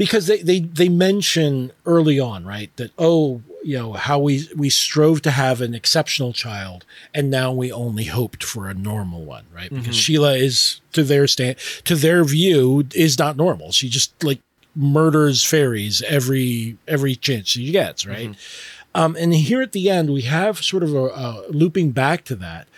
because 0.00 0.28
they, 0.28 0.38
they 0.38 0.60
they 0.60 0.88
mention 0.88 1.72
early 1.84 2.18
on 2.18 2.46
right 2.46 2.74
that 2.76 2.90
oh 2.98 3.42
you 3.62 3.76
know 3.76 3.92
how 3.92 4.18
we 4.18 4.48
we 4.56 4.70
strove 4.70 5.20
to 5.20 5.30
have 5.30 5.60
an 5.60 5.74
exceptional 5.74 6.32
child 6.32 6.86
and 7.12 7.30
now 7.30 7.52
we 7.52 7.70
only 7.70 8.04
hoped 8.04 8.42
for 8.42 8.66
a 8.66 8.72
normal 8.72 9.22
one 9.26 9.44
right? 9.54 9.68
Because 9.68 9.88
mm-hmm. 9.88 9.92
sheila 9.92 10.36
is 10.36 10.80
to 10.94 11.04
their 11.04 11.26
stand 11.26 11.56
to 11.84 11.94
their 11.94 12.24
view 12.24 12.86
is 12.94 13.18
not 13.18 13.36
normal. 13.36 13.72
She 13.72 13.90
just 13.90 14.24
like 14.24 14.40
murders 14.74 15.44
fairies 15.44 16.00
every 16.08 16.78
every 16.88 17.14
chance 17.14 17.48
she 17.48 17.70
gets 17.70 18.06
right? 18.06 18.30
Mm-hmm. 18.30 19.00
um, 19.00 19.16
and 19.16 19.34
here 19.34 19.60
at 19.60 19.72
the 19.72 19.90
end 19.90 20.10
we 20.10 20.22
have 20.22 20.64
sort 20.64 20.82
of 20.82 20.94
a, 20.94 21.04
a 21.08 21.44
looping 21.50 21.90
back 21.90 22.24
to 22.24 22.36
that. 22.36 22.68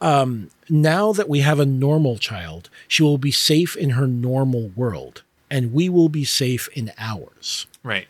Um, 0.00 0.48
now 0.70 1.12
that 1.12 1.28
we 1.28 1.40
have 1.40 1.60
a 1.60 1.66
normal 1.66 2.16
child 2.16 2.70
she 2.88 3.02
will 3.02 3.18
be 3.18 3.30
safe 3.30 3.76
in 3.76 3.90
her 3.90 4.06
normal 4.06 4.68
world 4.74 5.24
and 5.50 5.72
we 5.72 5.88
will 5.88 6.08
be 6.08 6.24
safe 6.24 6.68
in 6.74 6.92
ours. 6.98 7.66
Right. 7.82 8.06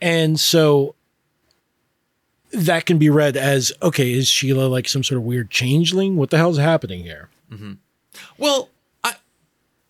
And 0.00 0.38
so 0.38 0.94
that 2.52 2.86
can 2.86 2.98
be 2.98 3.10
read 3.10 3.36
as 3.36 3.72
okay, 3.82 4.12
is 4.12 4.28
Sheila 4.28 4.66
like 4.66 4.88
some 4.88 5.02
sort 5.02 5.18
of 5.18 5.24
weird 5.24 5.50
changeling? 5.50 6.16
What 6.16 6.30
the 6.30 6.36
hell's 6.36 6.58
happening 6.58 7.02
here? 7.02 7.28
Mm-hmm. 7.50 7.74
Well, 8.38 8.70
I 9.04 9.14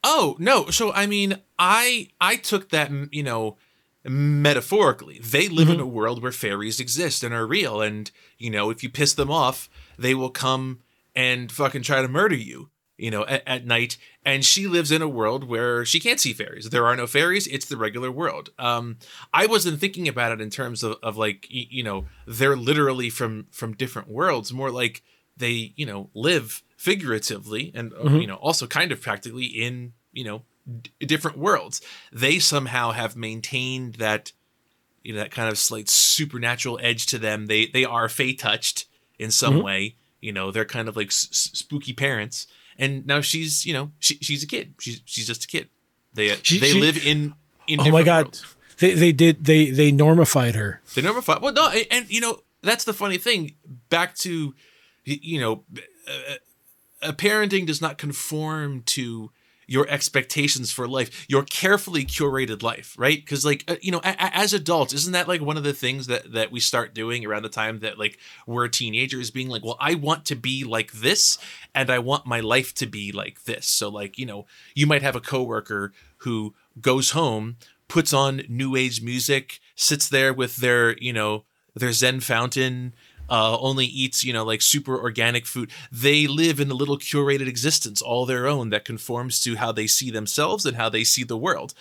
oh 0.04 0.36
no. 0.38 0.70
So 0.70 0.92
I 0.92 1.06
mean, 1.06 1.38
I 1.58 2.08
I 2.20 2.36
took 2.36 2.70
that 2.70 2.90
you 3.12 3.22
know 3.22 3.56
metaphorically. 4.04 5.20
They 5.20 5.48
live 5.48 5.68
mm-hmm. 5.68 5.74
in 5.74 5.80
a 5.80 5.86
world 5.86 6.22
where 6.22 6.32
fairies 6.32 6.80
exist 6.80 7.22
and 7.22 7.34
are 7.34 7.46
real, 7.46 7.80
and 7.80 8.10
you 8.38 8.50
know 8.50 8.70
if 8.70 8.82
you 8.82 8.90
piss 8.90 9.14
them 9.14 9.30
off, 9.30 9.70
they 9.98 10.14
will 10.14 10.30
come 10.30 10.80
and 11.14 11.50
fucking 11.50 11.82
try 11.82 12.02
to 12.02 12.08
murder 12.08 12.36
you 12.36 12.70
you 13.00 13.10
know, 13.10 13.24
at, 13.26 13.42
at, 13.46 13.66
night. 13.66 13.96
And 14.24 14.44
she 14.44 14.66
lives 14.66 14.92
in 14.92 15.02
a 15.02 15.08
world 15.08 15.44
where 15.44 15.84
she 15.84 16.00
can't 16.00 16.20
see 16.20 16.32
fairies. 16.32 16.68
There 16.70 16.86
are 16.86 16.96
no 16.96 17.06
fairies. 17.06 17.46
It's 17.46 17.66
the 17.66 17.76
regular 17.76 18.10
world. 18.10 18.50
Um, 18.58 18.98
I 19.32 19.46
wasn't 19.46 19.80
thinking 19.80 20.06
about 20.06 20.32
it 20.32 20.40
in 20.40 20.50
terms 20.50 20.82
of, 20.82 20.96
of 21.02 21.16
like, 21.16 21.46
you 21.48 21.82
know, 21.82 22.06
they're 22.26 22.56
literally 22.56 23.10
from 23.10 23.46
from 23.50 23.74
different 23.74 24.08
worlds. 24.08 24.52
More 24.52 24.70
like 24.70 25.02
they, 25.36 25.72
you 25.76 25.86
know, 25.86 26.10
live 26.14 26.62
figuratively 26.80 27.70
and 27.74 27.92
uh, 27.92 27.96
mm-hmm. 27.96 28.16
you 28.16 28.26
know 28.26 28.36
also 28.36 28.66
kind 28.66 28.90
of 28.90 29.02
practically 29.02 29.44
in 29.44 29.92
you 30.14 30.24
know 30.24 30.42
d- 30.80 30.90
different 31.04 31.36
worlds. 31.36 31.82
They 32.10 32.38
somehow 32.38 32.92
have 32.92 33.16
maintained 33.16 33.96
that 33.96 34.32
you 35.02 35.12
know 35.12 35.18
that 35.18 35.30
kind 35.30 35.50
of 35.50 35.58
slight 35.58 35.90
supernatural 35.90 36.80
edge 36.82 37.04
to 37.08 37.18
them. 37.18 37.48
They 37.48 37.66
they 37.66 37.84
are 37.84 38.08
fey 38.08 38.32
touched 38.32 38.86
in 39.18 39.30
some 39.30 39.56
mm-hmm. 39.56 39.64
way. 39.64 39.96
You 40.22 40.32
know, 40.32 40.50
they're 40.50 40.64
kind 40.64 40.88
of 40.88 40.96
like 40.96 41.08
s- 41.08 41.28
spooky 41.30 41.92
parents 41.92 42.46
and 42.80 43.06
now 43.06 43.20
she's 43.20 43.64
you 43.64 43.72
know 43.72 43.92
she, 44.00 44.16
she's 44.16 44.42
a 44.42 44.46
kid. 44.46 44.74
She's 44.80 45.02
she's 45.04 45.26
just 45.26 45.44
a 45.44 45.46
kid. 45.46 45.68
They 46.14 46.28
she, 46.42 46.58
they 46.58 46.70
she, 46.70 46.80
live 46.80 47.06
in 47.06 47.34
in. 47.68 47.80
Oh 47.80 47.90
my 47.90 48.02
god, 48.02 48.24
worlds. 48.24 48.56
they 48.78 48.94
they 48.94 49.12
did 49.12 49.44
they 49.44 49.70
they 49.70 49.92
normified 49.92 50.56
her. 50.56 50.80
They 50.94 51.02
normified. 51.02 51.42
Well, 51.42 51.52
no, 51.52 51.68
and, 51.68 51.86
and 51.90 52.10
you 52.10 52.20
know 52.20 52.40
that's 52.62 52.84
the 52.84 52.94
funny 52.94 53.18
thing. 53.18 53.54
Back 53.90 54.16
to 54.16 54.54
you 55.04 55.40
know, 55.40 55.64
uh, 56.08 56.34
uh, 57.02 57.12
parenting 57.12 57.66
does 57.66 57.80
not 57.80 57.98
conform 57.98 58.82
to 58.86 59.30
your 59.70 59.88
expectations 59.88 60.72
for 60.72 60.88
life, 60.88 61.24
your 61.28 61.44
carefully 61.44 62.04
curated 62.04 62.60
life, 62.60 62.96
right? 62.98 63.18
Because 63.18 63.44
like 63.44 63.62
uh, 63.68 63.76
you 63.80 63.92
know, 63.92 64.00
a- 64.02 64.16
a- 64.18 64.36
as 64.36 64.52
adults, 64.52 64.92
isn't 64.92 65.12
that 65.12 65.28
like 65.28 65.40
one 65.40 65.56
of 65.56 65.62
the 65.62 65.72
things 65.72 66.08
that 66.08 66.32
that 66.32 66.50
we 66.50 66.58
start 66.58 66.92
doing 66.92 67.24
around 67.24 67.44
the 67.44 67.48
time 67.48 67.78
that 67.78 67.96
like 67.96 68.18
we're 68.48 68.66
teenagers, 68.66 69.30
being 69.30 69.48
like, 69.48 69.64
well, 69.64 69.76
I 69.78 69.94
want 69.94 70.24
to 70.26 70.34
be 70.34 70.64
like 70.64 70.90
this, 70.90 71.38
and 71.72 71.88
I 71.88 72.00
want 72.00 72.26
my 72.26 72.40
life 72.40 72.74
to 72.74 72.86
be 72.86 73.12
like 73.12 73.44
this. 73.44 73.68
So 73.68 73.88
like 73.88 74.18
you 74.18 74.26
know, 74.26 74.44
you 74.74 74.88
might 74.88 75.02
have 75.02 75.14
a 75.14 75.20
coworker 75.20 75.92
who 76.18 76.52
goes 76.80 77.12
home, 77.12 77.56
puts 77.86 78.12
on 78.12 78.42
new 78.48 78.74
age 78.74 79.00
music, 79.00 79.60
sits 79.76 80.08
there 80.08 80.34
with 80.34 80.56
their 80.56 80.98
you 80.98 81.12
know 81.12 81.44
their 81.76 81.92
Zen 81.92 82.18
fountain 82.18 82.92
uh, 83.30 83.56
only 83.60 83.86
eats, 83.86 84.24
you 84.24 84.32
know, 84.32 84.44
like 84.44 84.60
super 84.60 84.98
organic 84.98 85.46
food. 85.46 85.70
They 85.90 86.26
live 86.26 86.60
in 86.60 86.70
a 86.70 86.74
little 86.74 86.98
curated 86.98 87.46
existence 87.46 88.02
all 88.02 88.26
their 88.26 88.46
own 88.46 88.70
that 88.70 88.84
conforms 88.84 89.40
to 89.40 89.56
how 89.56 89.72
they 89.72 89.86
see 89.86 90.10
themselves 90.10 90.66
and 90.66 90.76
how 90.76 90.88
they 90.88 91.04
see 91.04 91.22
the 91.22 91.38
world. 91.38 91.72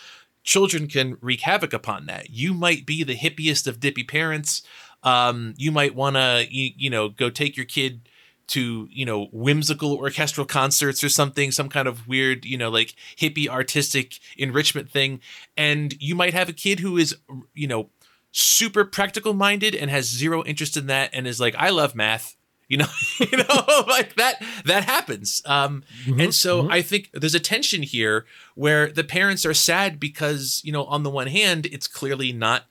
Children 0.43 0.87
can 0.87 1.17
wreak 1.21 1.41
havoc 1.41 1.73
upon 1.73 2.05
that. 2.05 2.29
You 2.29 2.53
might 2.53 2.85
be 2.85 3.03
the 3.03 3.17
hippiest 3.17 3.67
of 3.67 3.79
dippy 3.79 4.03
parents. 4.03 4.61
Um, 5.03 5.53
you 5.57 5.71
might 5.71 5.95
want 5.95 6.15
to, 6.15 6.45
you, 6.49 6.71
you 6.77 6.89
know, 6.89 7.09
go 7.09 7.29
take 7.29 7.57
your 7.57 7.65
kid 7.65 8.07
to 8.49 8.87
you 8.91 9.05
know 9.05 9.25
whimsical 9.31 9.93
orchestral 9.93 10.45
concerts 10.45 11.03
or 11.03 11.09
something 11.09 11.51
some 11.51 11.69
kind 11.69 11.87
of 11.87 12.07
weird 12.07 12.45
you 12.45 12.57
know 12.57 12.69
like 12.69 12.95
hippie 13.15 13.47
artistic 13.47 14.17
enrichment 14.37 14.89
thing 14.89 15.19
and 15.55 15.95
you 16.01 16.15
might 16.15 16.33
have 16.33 16.49
a 16.49 16.53
kid 16.53 16.79
who 16.79 16.97
is 16.97 17.15
you 17.53 17.67
know 17.67 17.89
super 18.32 18.86
practical 18.86 19.34
minded 19.34 19.73
and 19.73 19.89
has 19.89 20.05
zero 20.05 20.43
interest 20.43 20.77
in 20.77 20.88
that 20.88 21.09
and 21.13 21.27
is 21.27 21.39
like 21.39 21.55
i 21.57 21.69
love 21.69 21.95
math 21.95 22.36
you 22.67 22.77
know 22.77 22.88
you 23.19 23.38
know 23.38 23.84
like 23.88 24.15
that 24.15 24.41
that 24.65 24.86
happens 24.86 25.41
um 25.45 25.84
mm-hmm, 26.05 26.19
and 26.21 26.34
so 26.34 26.61
mm-hmm. 26.61 26.71
i 26.71 26.82
think 26.82 27.09
there's 27.13 27.36
a 27.36 27.39
tension 27.39 27.82
here 27.82 28.25
where 28.55 28.91
the 28.91 29.03
parents 29.03 29.45
are 29.45 29.53
sad 29.53 29.99
because 29.99 30.61
you 30.63 30.71
know 30.71 30.86
on 30.86 31.03
the 31.03 31.09
one 31.09 31.27
hand 31.27 31.65
it's 31.65 31.88
clearly 31.88 32.32
not 32.32 32.65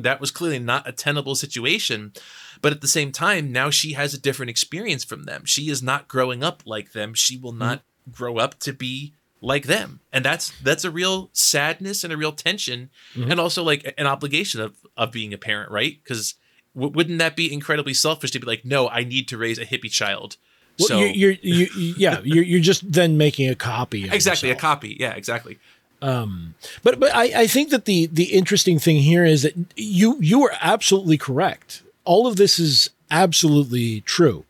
that 0.00 0.20
was 0.20 0.32
clearly 0.32 0.58
not 0.58 0.88
a 0.88 0.92
tenable 0.92 1.36
situation 1.36 2.12
but 2.60 2.72
at 2.72 2.80
the 2.80 2.88
same 2.88 3.12
time 3.12 3.52
now 3.52 3.70
she 3.70 3.92
has 3.92 4.12
a 4.12 4.20
different 4.20 4.50
experience 4.50 5.04
from 5.04 5.22
them 5.22 5.44
she 5.44 5.70
is 5.70 5.82
not 5.82 6.08
growing 6.08 6.42
up 6.42 6.62
like 6.66 6.92
them 6.92 7.14
she 7.14 7.38
will 7.38 7.52
not 7.52 7.78
mm-hmm. 7.78 8.10
grow 8.10 8.38
up 8.38 8.58
to 8.58 8.72
be 8.72 9.14
like 9.44 9.66
them. 9.66 10.00
And 10.12 10.24
that's 10.24 10.52
that's 10.62 10.84
a 10.84 10.90
real 10.90 11.30
sadness 11.32 12.02
and 12.02 12.12
a 12.12 12.16
real 12.16 12.32
tension 12.32 12.90
mm-hmm. 13.14 13.30
and 13.30 13.38
also 13.38 13.62
like 13.62 13.94
an 13.98 14.06
obligation 14.06 14.60
of 14.60 14.74
of 14.96 15.12
being 15.12 15.32
a 15.32 15.38
parent 15.38 15.70
right? 15.70 15.98
Because 16.02 16.34
w- 16.74 16.92
wouldn't 16.92 17.18
that 17.18 17.36
be 17.36 17.52
incredibly 17.52 17.94
selfish 17.94 18.30
to 18.32 18.40
be 18.40 18.46
like 18.46 18.64
no 18.64 18.88
i 18.88 19.04
need 19.04 19.28
to 19.28 19.38
raise 19.38 19.58
a 19.58 19.66
hippie 19.66 19.90
child. 19.90 20.36
Well, 20.78 20.88
so 20.88 20.98
you're, 20.98 21.36
you're 21.42 21.68
you, 21.76 21.94
yeah 21.96 22.20
you're, 22.24 22.42
you're 22.42 22.60
just 22.60 22.90
then 22.90 23.16
making 23.16 23.48
a 23.48 23.54
copy 23.54 24.04
exactly 24.04 24.48
yourself. 24.48 24.58
a 24.58 24.60
copy. 24.60 24.96
Yeah 24.98 25.14
exactly. 25.14 25.58
Um 26.00 26.54
but 26.82 26.98
but 26.98 27.14
I, 27.14 27.42
I 27.42 27.46
think 27.46 27.70
that 27.70 27.84
the 27.84 28.06
the 28.06 28.24
interesting 28.24 28.78
thing 28.78 28.96
here 28.96 29.24
is 29.24 29.42
that 29.42 29.54
you 29.76 30.16
you 30.20 30.42
are 30.44 30.52
absolutely 30.60 31.18
correct. 31.18 31.82
All 32.04 32.26
of 32.26 32.36
this 32.36 32.58
is 32.58 32.90
absolutely 33.10 34.00
true. 34.02 34.44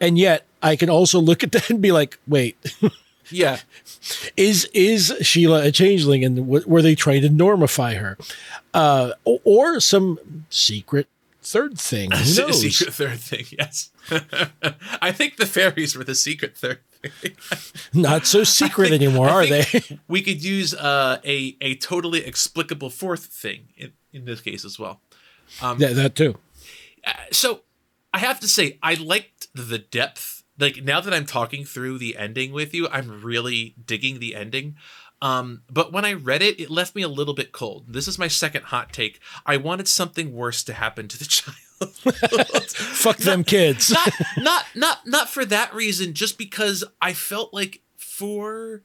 And 0.00 0.18
yet 0.18 0.46
i 0.62 0.76
can 0.76 0.90
also 0.90 1.20
look 1.20 1.42
at 1.42 1.52
that 1.52 1.70
and 1.70 1.80
be 1.80 1.92
like 1.92 2.18
wait 2.26 2.56
yeah 3.30 3.58
is 4.36 4.66
is 4.74 5.14
Sheila 5.22 5.64
a 5.64 5.72
changeling, 5.72 6.24
and 6.24 6.36
w- 6.36 6.64
were 6.66 6.82
they 6.82 6.94
trying 6.94 7.22
to 7.22 7.28
normify 7.28 7.96
her, 7.96 8.18
uh, 8.72 9.12
or, 9.24 9.80
some 9.80 10.44
secret 10.50 11.08
third 11.42 11.78
thing? 11.78 12.10
Who 12.10 12.34
knows? 12.42 12.60
secret 12.60 12.94
third 12.94 13.20
thing, 13.20 13.44
yes. 13.50 13.90
I 15.00 15.12
think 15.12 15.36
the 15.36 15.46
fairies 15.46 15.96
were 15.96 16.04
the 16.04 16.14
secret 16.14 16.56
third 16.56 16.80
thing. 17.02 17.32
Not 17.94 18.26
so 18.26 18.44
secret 18.44 18.90
think, 18.90 19.02
anymore, 19.02 19.28
are 19.28 19.46
they? 19.46 19.64
we 20.08 20.22
could 20.22 20.42
use 20.42 20.74
uh, 20.74 21.20
a 21.24 21.56
a 21.60 21.76
totally 21.76 22.24
explicable 22.24 22.90
fourth 22.90 23.26
thing 23.26 23.68
in, 23.76 23.92
in 24.12 24.24
this 24.24 24.40
case 24.40 24.64
as 24.64 24.78
well. 24.78 25.00
Um, 25.62 25.78
yeah, 25.78 25.92
that 25.92 26.14
too. 26.14 26.36
Uh, 27.06 27.12
so 27.30 27.60
I 28.12 28.18
have 28.18 28.40
to 28.40 28.48
say, 28.48 28.78
I 28.82 28.94
liked 28.94 29.48
the 29.54 29.78
depth 29.78 30.33
like 30.58 30.82
now 30.82 31.00
that 31.00 31.12
I'm 31.12 31.26
talking 31.26 31.64
through 31.64 31.98
the 31.98 32.16
ending 32.16 32.52
with 32.52 32.74
you, 32.74 32.88
I'm 32.88 33.22
really 33.22 33.74
digging 33.84 34.18
the 34.18 34.34
ending. 34.34 34.76
Um, 35.22 35.62
but 35.70 35.92
when 35.92 36.04
I 36.04 36.12
read 36.12 36.42
it, 36.42 36.60
it 36.60 36.70
left 36.70 36.94
me 36.94 37.02
a 37.02 37.08
little 37.08 37.34
bit 37.34 37.52
cold. 37.52 37.86
This 37.88 38.06
is 38.06 38.18
my 38.18 38.28
second 38.28 38.64
hot 38.64 38.92
take. 38.92 39.20
I 39.46 39.56
wanted 39.56 39.88
something 39.88 40.34
worse 40.34 40.62
to 40.64 40.74
happen 40.74 41.08
to 41.08 41.18
the 41.18 41.24
child. 41.26 41.56
Fuck 42.70 43.20
not, 43.20 43.24
them 43.24 43.44
kids. 43.44 43.90
not, 43.90 44.12
not 44.38 44.64
not 44.74 45.06
not 45.06 45.28
for 45.28 45.44
that 45.44 45.74
reason, 45.74 46.14
just 46.14 46.38
because 46.38 46.84
I 47.00 47.12
felt 47.14 47.52
like 47.52 47.80
for 47.96 48.82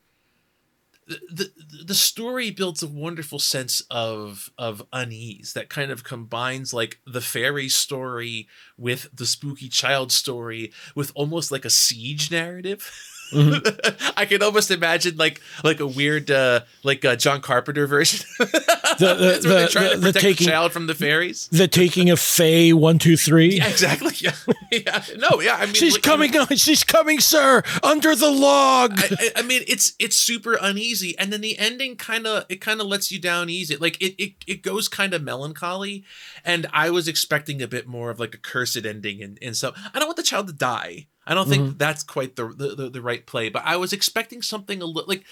the 1.31 1.51
the 1.85 1.95
story 1.95 2.51
builds 2.51 2.83
a 2.83 2.87
wonderful 2.87 3.39
sense 3.39 3.81
of 3.89 4.49
of 4.57 4.83
unease 4.93 5.53
that 5.53 5.69
kind 5.69 5.91
of 5.91 6.03
combines 6.03 6.73
like 6.73 6.99
the 7.05 7.21
fairy 7.21 7.69
story 7.69 8.47
with 8.77 9.09
the 9.13 9.25
spooky 9.25 9.69
child 9.69 10.11
story 10.11 10.71
with 10.95 11.11
almost 11.15 11.51
like 11.51 11.65
a 11.65 11.69
siege 11.69 12.31
narrative. 12.31 12.91
Mm-hmm. 13.31 14.11
I 14.17 14.25
can 14.25 14.41
almost 14.41 14.71
imagine 14.71 15.17
like 15.17 15.41
like 15.63 15.79
a 15.79 15.87
weird 15.87 16.31
uh 16.31 16.61
like 16.83 17.03
a 17.03 17.15
John 17.15 17.41
Carpenter 17.41 17.87
version. 17.87 18.25
the, 18.39 19.39
the, 19.41 19.47
the, 19.47 19.67
trying 19.71 19.89
the, 19.89 19.95
to 19.95 20.01
protect 20.01 20.23
taking, 20.23 20.45
the 20.45 20.51
child 20.51 20.71
from 20.71 20.87
the 20.87 20.95
fairies. 20.95 21.47
The 21.51 21.67
taking 21.67 22.09
of 22.09 22.19
Faye 22.19 22.73
one 22.73 22.99
two 22.99 23.17
three. 23.17 23.57
Yeah, 23.57 23.67
exactly. 23.67 24.13
Yeah. 24.19 24.33
yeah. 24.71 25.03
No. 25.17 25.39
Yeah. 25.39 25.55
I 25.55 25.65
mean, 25.65 25.73
she's 25.73 25.97
coming. 25.97 26.35
I 26.35 26.45
mean, 26.49 26.57
she's 26.57 26.83
coming, 26.83 27.19
sir. 27.19 27.63
Under 27.81 28.15
the 28.15 28.29
log. 28.29 28.93
I, 28.97 29.31
I, 29.37 29.41
mean, 29.43 29.63
it's 29.67 29.93
it's 29.97 30.17
super 30.17 30.57
uneasy, 30.61 31.17
and 31.17 31.31
then 31.31 31.41
the 31.41 31.57
ending 31.57 31.95
kind 31.95 32.27
of 32.27 32.45
it 32.49 32.59
kind 32.59 32.81
of 32.81 32.87
lets 32.87 33.11
you 33.11 33.19
down 33.19 33.49
easy. 33.49 33.77
Like 33.77 34.01
it 34.01 34.21
it 34.21 34.33
it 34.45 34.61
goes 34.61 34.87
kind 34.87 35.13
of 35.13 35.23
melancholy, 35.23 36.03
and 36.43 36.67
I 36.73 36.89
was 36.89 37.07
expecting 37.07 37.61
a 37.61 37.67
bit 37.67 37.87
more 37.87 38.09
of 38.09 38.19
like 38.19 38.33
a 38.33 38.37
cursed 38.37 38.85
ending, 38.85 39.23
and 39.23 39.37
and 39.41 39.55
so 39.55 39.73
I 39.93 39.99
don't 39.99 40.07
want 40.07 40.17
the 40.17 40.23
child 40.23 40.47
to 40.47 40.53
die. 40.53 41.07
I 41.29 41.35
don't 41.35 41.47
think 41.47 41.63
mm-hmm. 41.63 41.77
that's 41.77 42.01
quite 42.01 42.35
the, 42.35 42.47
the 42.47 42.89
the 42.89 43.01
right 43.01 43.23
play, 43.23 43.49
but 43.49 43.61
I 43.63 43.77
was 43.77 43.93
expecting 43.93 44.41
something 44.41 44.81
a 44.81 44.85
little 44.85 45.07
like 45.07 45.23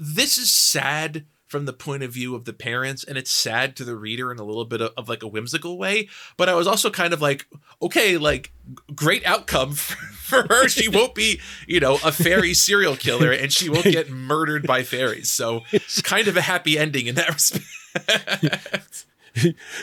this 0.00 0.38
is 0.38 0.50
sad 0.52 1.26
from 1.46 1.66
the 1.66 1.72
point 1.72 2.02
of 2.02 2.12
view 2.12 2.34
of 2.34 2.44
the 2.46 2.52
parents 2.52 3.04
and 3.04 3.18
it's 3.18 3.30
sad 3.30 3.74
to 3.76 3.84
the 3.84 3.96
reader 3.96 4.30
in 4.30 4.38
a 4.38 4.44
little 4.44 4.64
bit 4.64 4.80
of, 4.80 4.92
of, 4.96 5.08
like 5.08 5.22
a 5.22 5.26
whimsical 5.26 5.78
way 5.78 6.06
but 6.36 6.46
i 6.46 6.54
was 6.54 6.66
also 6.66 6.90
kind 6.90 7.14
of 7.14 7.22
like 7.22 7.46
okay 7.80 8.18
like 8.18 8.52
great 8.94 9.24
outcome 9.26 9.72
for, 9.72 9.96
for 10.12 10.46
her 10.48 10.68
she 10.68 10.88
won't 10.94 11.14
be 11.14 11.40
you 11.66 11.80
know 11.80 11.94
a 12.04 12.12
fairy 12.12 12.52
serial 12.52 12.96
killer 12.96 13.32
and 13.32 13.50
she 13.50 13.70
won't 13.70 13.84
get 13.84 14.10
murdered 14.10 14.66
by 14.66 14.82
fairies 14.82 15.30
so 15.30 15.62
kind 16.02 16.28
of 16.28 16.36
a 16.36 16.42
happy 16.42 16.78
ending 16.78 17.06
in 17.06 17.14
that 17.14 17.32
respect 17.32 19.06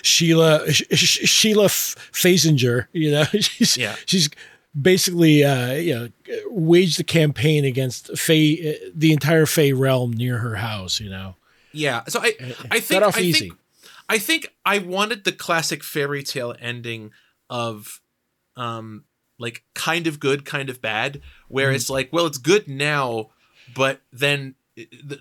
sheila 0.03 0.71
Sh- 0.71 0.83
sheila 1.27 1.65
Fasinger, 1.65 2.87
you 2.93 3.11
know 3.11 3.23
she's 3.23 3.75
yeah. 3.75 3.95
she's 4.05 4.29
basically 4.79 5.43
uh, 5.43 5.73
you 5.73 5.95
know 5.95 6.09
waged 6.47 6.99
the 6.99 7.03
campaign 7.03 7.65
against 7.65 8.17
Fae, 8.17 8.77
the 8.93 9.11
entire 9.11 9.45
Fae 9.45 9.71
realm 9.71 10.11
near 10.11 10.37
her 10.37 10.55
house. 10.55 10.99
You 10.99 11.09
know. 11.09 11.35
Yeah. 11.71 12.03
So 12.07 12.19
I 12.21 12.33
I 12.71 12.79
think 12.79 13.03
I 13.03 13.19
easy. 13.21 13.39
think 13.39 13.59
I 14.09 14.17
think 14.17 14.53
I 14.65 14.79
wanted 14.79 15.23
the 15.23 15.31
classic 15.31 15.83
fairy 15.83 16.23
tale 16.23 16.55
ending 16.59 17.11
of 17.49 18.01
um 18.55 19.05
like 19.37 19.63
kind 19.73 20.07
of 20.07 20.19
good, 20.19 20.45
kind 20.45 20.69
of 20.69 20.81
bad, 20.81 21.21
where 21.49 21.67
mm-hmm. 21.67 21.75
it's 21.75 21.89
like, 21.89 22.09
well, 22.13 22.25
it's 22.25 22.37
good 22.37 22.67
now, 22.67 23.31
but 23.75 24.01
then 24.11 24.55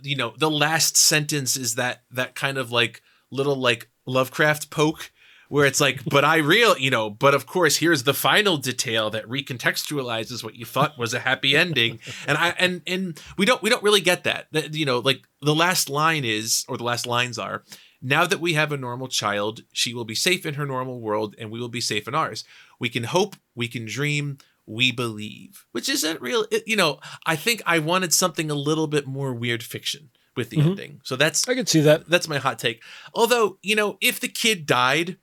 you 0.02 0.16
know 0.16 0.34
the 0.36 0.50
last 0.50 0.96
sentence 0.96 1.56
is 1.56 1.76
that 1.76 2.02
that 2.10 2.34
kind 2.34 2.58
of 2.58 2.72
like 2.72 3.02
little 3.30 3.56
like 3.56 3.88
Lovecraft 4.06 4.70
poke 4.70 5.12
where 5.54 5.66
it's 5.66 5.80
like, 5.80 6.04
but 6.06 6.24
I 6.24 6.38
real, 6.38 6.76
you 6.76 6.90
know, 6.90 7.08
but 7.08 7.32
of 7.32 7.46
course, 7.46 7.76
here's 7.76 8.02
the 8.02 8.12
final 8.12 8.56
detail 8.56 9.08
that 9.10 9.24
recontextualizes 9.28 10.42
what 10.42 10.56
you 10.56 10.64
thought 10.64 10.98
was 10.98 11.14
a 11.14 11.20
happy 11.20 11.56
ending, 11.56 12.00
and 12.26 12.36
I 12.36 12.56
and 12.58 12.82
and 12.88 13.20
we 13.38 13.46
don't 13.46 13.62
we 13.62 13.70
don't 13.70 13.82
really 13.84 14.00
get 14.00 14.24
that. 14.24 14.48
That 14.50 14.74
you 14.74 14.84
know, 14.84 14.98
like 14.98 15.22
the 15.40 15.54
last 15.54 15.88
line 15.88 16.24
is, 16.24 16.64
or 16.68 16.76
the 16.76 16.82
last 16.82 17.06
lines 17.06 17.38
are, 17.38 17.62
now 18.02 18.26
that 18.26 18.40
we 18.40 18.54
have 18.54 18.72
a 18.72 18.76
normal 18.76 19.06
child, 19.06 19.60
she 19.72 19.94
will 19.94 20.04
be 20.04 20.16
safe 20.16 20.44
in 20.44 20.54
her 20.54 20.66
normal 20.66 21.00
world, 21.00 21.36
and 21.38 21.52
we 21.52 21.60
will 21.60 21.68
be 21.68 21.80
safe 21.80 22.08
in 22.08 22.16
ours. 22.16 22.42
We 22.80 22.88
can 22.88 23.04
hope, 23.04 23.36
we 23.54 23.68
can 23.68 23.86
dream, 23.86 24.38
we 24.66 24.90
believe, 24.90 25.66
which 25.70 25.88
isn't 25.88 26.20
real. 26.20 26.46
It, 26.50 26.64
you 26.66 26.74
know, 26.74 26.98
I 27.26 27.36
think 27.36 27.62
I 27.64 27.78
wanted 27.78 28.12
something 28.12 28.50
a 28.50 28.56
little 28.56 28.88
bit 28.88 29.06
more 29.06 29.32
weird 29.32 29.62
fiction 29.62 30.10
with 30.34 30.50
the 30.50 30.56
mm-hmm. 30.56 30.70
ending. 30.70 31.00
So 31.04 31.14
that's 31.14 31.48
I 31.48 31.54
can 31.54 31.66
see 31.66 31.82
that. 31.82 32.08
That's 32.08 32.26
my 32.26 32.38
hot 32.38 32.58
take. 32.58 32.82
Although, 33.14 33.58
you 33.62 33.76
know, 33.76 33.98
if 34.00 34.18
the 34.18 34.26
kid 34.26 34.66
died, 34.66 35.16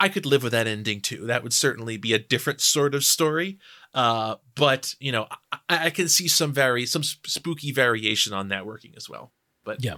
I 0.00 0.08
could 0.08 0.24
live 0.24 0.42
with 0.42 0.52
that 0.52 0.66
ending 0.66 1.02
too. 1.02 1.26
That 1.26 1.42
would 1.42 1.52
certainly 1.52 1.98
be 1.98 2.14
a 2.14 2.18
different 2.18 2.62
sort 2.62 2.94
of 2.94 3.04
story. 3.04 3.58
Uh, 3.94 4.36
but 4.54 4.94
you 4.98 5.12
know, 5.12 5.28
I, 5.52 5.86
I 5.86 5.90
can 5.90 6.08
see 6.08 6.26
some 6.26 6.52
very 6.52 6.86
some 6.86 7.02
spooky 7.02 7.70
variation 7.70 8.32
on 8.32 8.48
that 8.48 8.66
working 8.66 8.94
as 8.96 9.08
well. 9.08 9.30
But 9.62 9.84
yeah. 9.84 9.96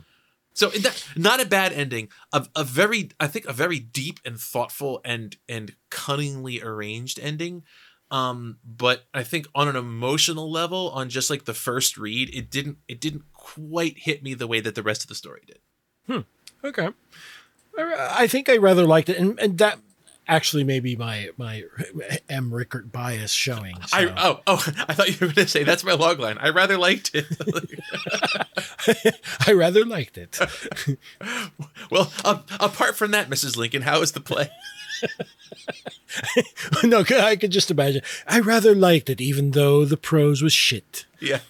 So 0.54 0.68
that, 0.68 1.06
not 1.16 1.40
a 1.40 1.46
bad 1.46 1.72
ending. 1.72 2.10
A, 2.32 2.46
a 2.54 2.64
very, 2.64 3.10
I 3.18 3.26
think, 3.26 3.46
a 3.46 3.54
very 3.54 3.78
deep 3.78 4.20
and 4.24 4.38
thoughtful 4.38 5.00
and 5.04 5.36
and 5.48 5.76
cunningly 5.88 6.60
arranged 6.60 7.18
ending. 7.20 7.62
Um, 8.10 8.58
but 8.62 9.04
I 9.14 9.22
think 9.22 9.46
on 9.54 9.68
an 9.68 9.76
emotional 9.76 10.50
level, 10.50 10.90
on 10.90 11.08
just 11.08 11.30
like 11.30 11.46
the 11.46 11.54
first 11.54 11.96
read, 11.96 12.34
it 12.34 12.50
didn't 12.50 12.78
it 12.88 13.00
didn't 13.00 13.32
quite 13.32 14.00
hit 14.00 14.22
me 14.22 14.34
the 14.34 14.46
way 14.46 14.60
that 14.60 14.74
the 14.74 14.82
rest 14.82 15.02
of 15.02 15.08
the 15.08 15.14
story 15.14 15.42
did. 15.46 15.60
Hmm. 16.06 16.66
Okay. 16.66 16.90
I 17.78 18.26
think 18.26 18.50
I 18.50 18.58
rather 18.58 18.84
liked 18.84 19.08
it, 19.08 19.16
and, 19.16 19.40
and 19.40 19.56
that 19.56 19.78
actually 20.28 20.64
maybe 20.64 20.96
my 20.96 21.30
my 21.36 21.64
M 22.28 22.52
Rickert 22.52 22.92
bias 22.92 23.32
showing. 23.32 23.76
So. 23.86 23.96
I 23.96 24.14
oh 24.16 24.40
oh 24.46 24.64
I 24.88 24.94
thought 24.94 25.08
you 25.08 25.26
were 25.26 25.32
going 25.32 25.46
to 25.46 25.48
say 25.48 25.64
that's 25.64 25.84
my 25.84 25.94
log 25.94 26.20
line. 26.20 26.38
I 26.38 26.50
rather 26.50 26.78
liked 26.78 27.10
it. 27.14 27.26
I 29.46 29.52
rather 29.52 29.84
liked 29.84 30.18
it. 30.18 30.38
well, 31.90 32.12
um, 32.24 32.44
apart 32.60 32.96
from 32.96 33.10
that, 33.12 33.28
Mrs. 33.28 33.56
Lincoln, 33.56 33.82
how 33.82 34.00
is 34.00 34.12
the 34.12 34.20
play? 34.20 34.50
no, 36.84 37.04
I 37.10 37.36
could 37.36 37.50
just 37.50 37.70
imagine. 37.70 38.02
I 38.26 38.40
rather 38.40 38.74
liked 38.74 39.10
it, 39.10 39.20
even 39.20 39.52
though 39.52 39.84
the 39.84 39.96
prose 39.96 40.42
was 40.42 40.52
shit. 40.52 41.06
Yeah. 41.20 41.40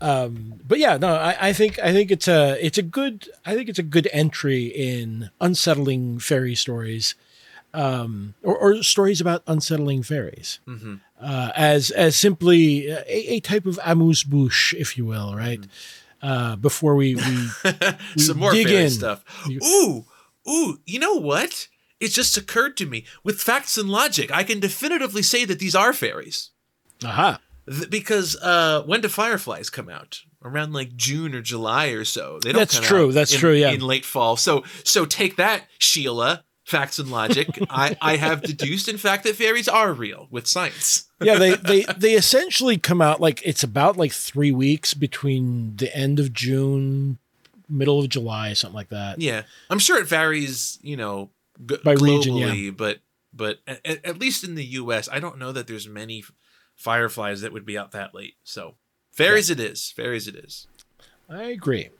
um, 0.00 0.60
but 0.66 0.78
yeah, 0.78 0.96
no, 0.96 1.14
I, 1.14 1.48
I, 1.48 1.52
think 1.52 1.78
I 1.78 1.92
think 1.92 2.10
it's 2.10 2.28
a 2.28 2.56
it's 2.64 2.78
a 2.78 2.82
good 2.82 3.28
I 3.44 3.54
think 3.54 3.68
it's 3.68 3.78
a 3.78 3.82
good 3.82 4.08
entry 4.12 4.64
in 4.64 5.30
unsettling 5.40 6.18
fairy 6.18 6.54
stories, 6.54 7.14
um, 7.74 8.34
or, 8.42 8.56
or, 8.56 8.82
stories 8.82 9.20
about 9.20 9.42
unsettling 9.46 10.02
fairies, 10.02 10.60
mm-hmm. 10.66 10.94
uh, 11.20 11.50
as 11.56 11.90
as 11.90 12.16
simply 12.16 12.88
a, 12.88 13.04
a 13.08 13.40
type 13.40 13.66
of 13.66 13.80
amuse 13.84 14.22
bouche, 14.22 14.74
if 14.74 14.96
you 14.96 15.04
will, 15.04 15.34
right? 15.34 15.60
Mm-hmm. 15.60 16.26
Uh, 16.26 16.56
before 16.56 16.94
we, 16.94 17.16
we, 17.16 17.22
we 18.16 18.22
some 18.22 18.38
more 18.38 18.52
fairy 18.52 18.84
in. 18.84 18.90
stuff. 18.90 19.24
Ooh, 19.50 20.06
ooh, 20.48 20.78
you 20.86 20.98
know 20.98 21.16
what? 21.16 21.68
It 22.00 22.08
just 22.08 22.36
occurred 22.36 22.76
to 22.78 22.86
me 22.86 23.04
with 23.24 23.42
facts 23.42 23.76
and 23.76 23.90
logic, 23.90 24.30
I 24.32 24.42
can 24.44 24.60
definitively 24.60 25.22
say 25.22 25.44
that 25.44 25.58
these 25.58 25.74
are 25.74 25.92
fairies. 25.92 26.50
Aha. 27.04 27.40
Th- 27.68 27.90
because 27.90 28.36
uh, 28.36 28.82
when 28.86 29.00
do 29.00 29.08
fireflies 29.08 29.68
come 29.68 29.88
out? 29.88 30.20
Around 30.42 30.74
like 30.74 30.96
June 30.96 31.34
or 31.34 31.40
July 31.40 31.88
or 31.88 32.04
so. 32.04 32.38
They 32.42 32.52
don't 32.52 32.60
That's 32.60 32.78
true. 32.78 33.12
That's 33.12 33.32
in, 33.32 33.40
true. 33.40 33.54
Yeah. 33.54 33.70
In 33.70 33.80
late 33.80 34.04
fall. 34.04 34.36
So 34.36 34.62
so 34.82 35.06
take 35.06 35.36
that, 35.36 35.68
Sheila. 35.78 36.44
Facts 36.64 36.98
and 36.98 37.10
logic. 37.10 37.48
I, 37.68 37.96
I 38.00 38.16
have 38.16 38.42
deduced, 38.42 38.88
in 38.88 38.96
fact, 38.96 39.24
that 39.24 39.36
fairies 39.36 39.68
are 39.68 39.92
real 39.92 40.28
with 40.30 40.46
science. 40.46 41.04
yeah, 41.20 41.36
they, 41.36 41.54
they 41.56 41.84
they 41.96 42.12
essentially 42.14 42.78
come 42.78 43.02
out 43.02 43.20
like 43.20 43.42
it's 43.44 43.62
about 43.62 43.98
like 43.98 44.12
three 44.12 44.50
weeks 44.50 44.94
between 44.94 45.76
the 45.76 45.94
end 45.94 46.18
of 46.18 46.32
June, 46.32 47.18
middle 47.68 48.00
of 48.00 48.08
July, 48.08 48.54
something 48.54 48.74
like 48.74 48.88
that. 48.88 49.20
Yeah, 49.20 49.42
I'm 49.68 49.78
sure 49.78 49.98
it 49.98 50.08
varies, 50.08 50.78
you 50.80 50.96
know, 50.96 51.30
g- 51.66 51.76
by 51.84 51.96
globally, 51.96 52.16
region, 52.16 52.36
yeah. 52.36 52.70
but 52.70 53.00
but 53.32 53.58
at, 53.66 54.04
at, 54.04 54.18
least 54.18 54.44
in 54.44 54.54
the 54.54 54.64
U.S., 54.64 55.08
I 55.10 55.18
don't 55.18 55.38
know 55.38 55.52
that 55.52 55.66
there's 55.66 55.88
many 55.88 56.24
fireflies 56.76 57.40
that 57.42 57.52
would 57.52 57.66
be 57.66 57.76
out 57.76 57.92
that 57.92 58.14
late. 58.14 58.36
So 58.44 58.76
fairies, 59.12 59.50
yeah. 59.50 59.54
it 59.54 59.60
is. 59.60 59.90
Fairies, 59.90 60.28
it 60.28 60.36
is. 60.36 60.66
I 61.28 61.44
agree. 61.44 61.90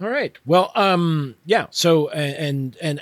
All 0.00 0.08
right. 0.08 0.36
Well, 0.44 0.72
um, 0.74 1.36
yeah. 1.44 1.66
So 1.70 2.08
and 2.10 2.76
and 2.80 3.00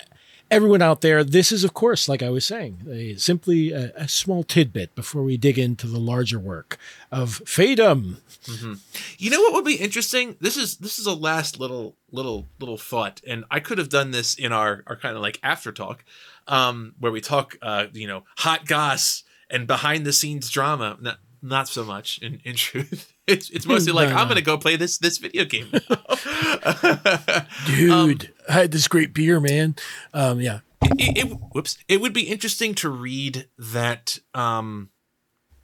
everyone 0.50 0.82
out 0.82 1.00
there, 1.00 1.24
this 1.24 1.50
is 1.52 1.64
of 1.64 1.74
course, 1.74 2.08
like 2.08 2.22
I 2.22 2.30
was 2.30 2.44
saying, 2.44 2.86
a, 2.90 3.14
simply 3.16 3.72
a, 3.72 3.92
a, 3.96 4.08
small 4.08 4.42
tidbit 4.42 4.94
before 4.94 5.22
we 5.22 5.36
dig 5.36 5.58
into 5.58 5.86
the 5.86 5.98
larger 5.98 6.38
work 6.38 6.78
of 7.10 7.42
Fatum. 7.46 8.18
Mm-hmm. 8.44 8.74
You 9.18 9.30
know 9.30 9.40
what 9.40 9.54
would 9.54 9.64
be 9.64 9.76
interesting? 9.76 10.36
This 10.40 10.56
is 10.56 10.76
this 10.76 10.98
is 10.98 11.06
a 11.06 11.14
last 11.14 11.58
little 11.58 11.96
little 12.12 12.46
little 12.60 12.78
thought, 12.78 13.20
and 13.26 13.44
I 13.50 13.60
could 13.60 13.78
have 13.78 13.88
done 13.88 14.10
this 14.10 14.34
in 14.34 14.52
our 14.52 14.82
our 14.86 14.96
kind 14.96 15.16
of 15.16 15.22
like 15.22 15.40
after 15.42 15.72
talk, 15.72 16.04
um, 16.46 16.94
where 16.98 17.12
we 17.12 17.20
talk, 17.20 17.56
uh, 17.62 17.86
you 17.92 18.06
know, 18.06 18.24
hot 18.38 18.66
goss 18.66 19.24
and 19.50 19.66
behind 19.66 20.04
the 20.04 20.12
scenes 20.12 20.50
drama. 20.50 20.98
Not, 21.00 21.18
not 21.42 21.68
so 21.68 21.84
much 21.84 22.18
in, 22.18 22.40
in 22.44 22.54
truth. 22.56 23.13
It's 23.26 23.48
it's 23.50 23.66
mostly 23.66 23.92
like 23.92 24.10
I'm 24.10 24.28
gonna 24.28 24.42
go 24.42 24.58
play 24.58 24.76
this 24.76 24.98
this 24.98 25.18
video 25.18 25.44
game. 25.44 25.70
Dude, 27.66 27.90
um, 27.90 28.18
I 28.48 28.52
had 28.52 28.70
this 28.70 28.86
great 28.86 29.14
beer, 29.14 29.40
man. 29.40 29.76
Um, 30.12 30.40
yeah. 30.40 30.60
It, 30.82 31.18
it, 31.18 31.24
whoops. 31.52 31.78
It 31.88 32.02
would 32.02 32.12
be 32.12 32.28
interesting 32.28 32.74
to 32.76 32.90
read 32.90 33.48
that 33.56 34.18
um 34.34 34.90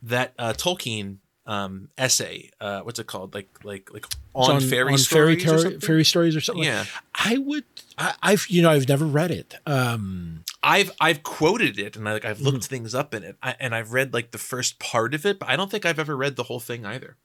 that 0.03 0.33
uh, 0.39 0.55
Tolkien 0.55 1.19
um 1.47 1.89
essay 1.97 2.51
uh 2.61 2.81
what's 2.83 2.99
it 2.99 3.07
called 3.07 3.35
like 3.35 3.49
like 3.65 3.93
like 3.93 4.07
on, 4.35 4.57
on 4.57 4.61
fairy 4.61 4.93
on 4.93 4.99
stories 4.99 5.43
fairy, 5.43 5.63
tar- 5.63 5.81
fairy 5.81 6.05
stories 6.05 6.37
or 6.37 6.41
something 6.41 6.63
yeah 6.63 6.85
i 7.15 7.39
would 7.39 7.65
I, 7.97 8.15
have 8.23 8.47
you 8.49 8.61
know 8.61 8.71
i've 8.71 8.89
never 8.89 9.07
read 9.07 9.31
it 9.31 9.55
um 9.67 10.45
i've 10.63 10.93
i've 11.01 11.23
quoted 11.23 11.79
it 11.79 11.97
and 11.97 12.07
I, 12.09 12.13
like 12.13 12.27
i've 12.27 12.43
looked 12.43 12.65
mm. 12.65 12.67
things 12.67 12.95
up 12.95 13.15
in 13.15 13.25
it 13.25 13.37
I, 13.43 13.57
and 13.59 13.75
i've 13.75 13.95
read 13.95 14.13
like 14.13 14.33
the 14.33 14.39
first 14.39 14.79
part 14.79 15.15
of 15.15 15.25
it 15.25 15.39
but 15.39 15.49
i 15.49 15.57
don't 15.57 15.71
think 15.71 15.87
i've 15.87 15.99
ever 15.99 16.15
read 16.15 16.37
the 16.37 16.45
whole 16.45 16.61
thing 16.61 16.85
either 16.85 17.17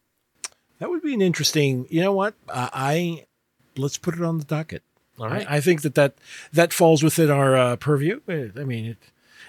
that 0.79 0.89
would 0.89 1.01
be 1.01 1.13
an 1.13 1.21
interesting 1.21 1.87
you 1.89 2.01
know 2.01 2.13
what 2.13 2.33
uh, 2.49 2.69
i 2.73 3.25
let's 3.77 3.97
put 3.97 4.15
it 4.15 4.21
on 4.21 4.37
the 4.37 4.45
docket 4.45 4.83
all 5.19 5.27
right 5.27 5.49
I, 5.49 5.57
I 5.57 5.61
think 5.61 5.81
that 5.81 5.95
that 5.95 6.15
that 6.53 6.73
falls 6.73 7.03
within 7.03 7.29
our 7.29 7.55
uh, 7.55 7.75
purview 7.75 8.21
i 8.27 8.63
mean 8.63 8.85
it 8.85 8.97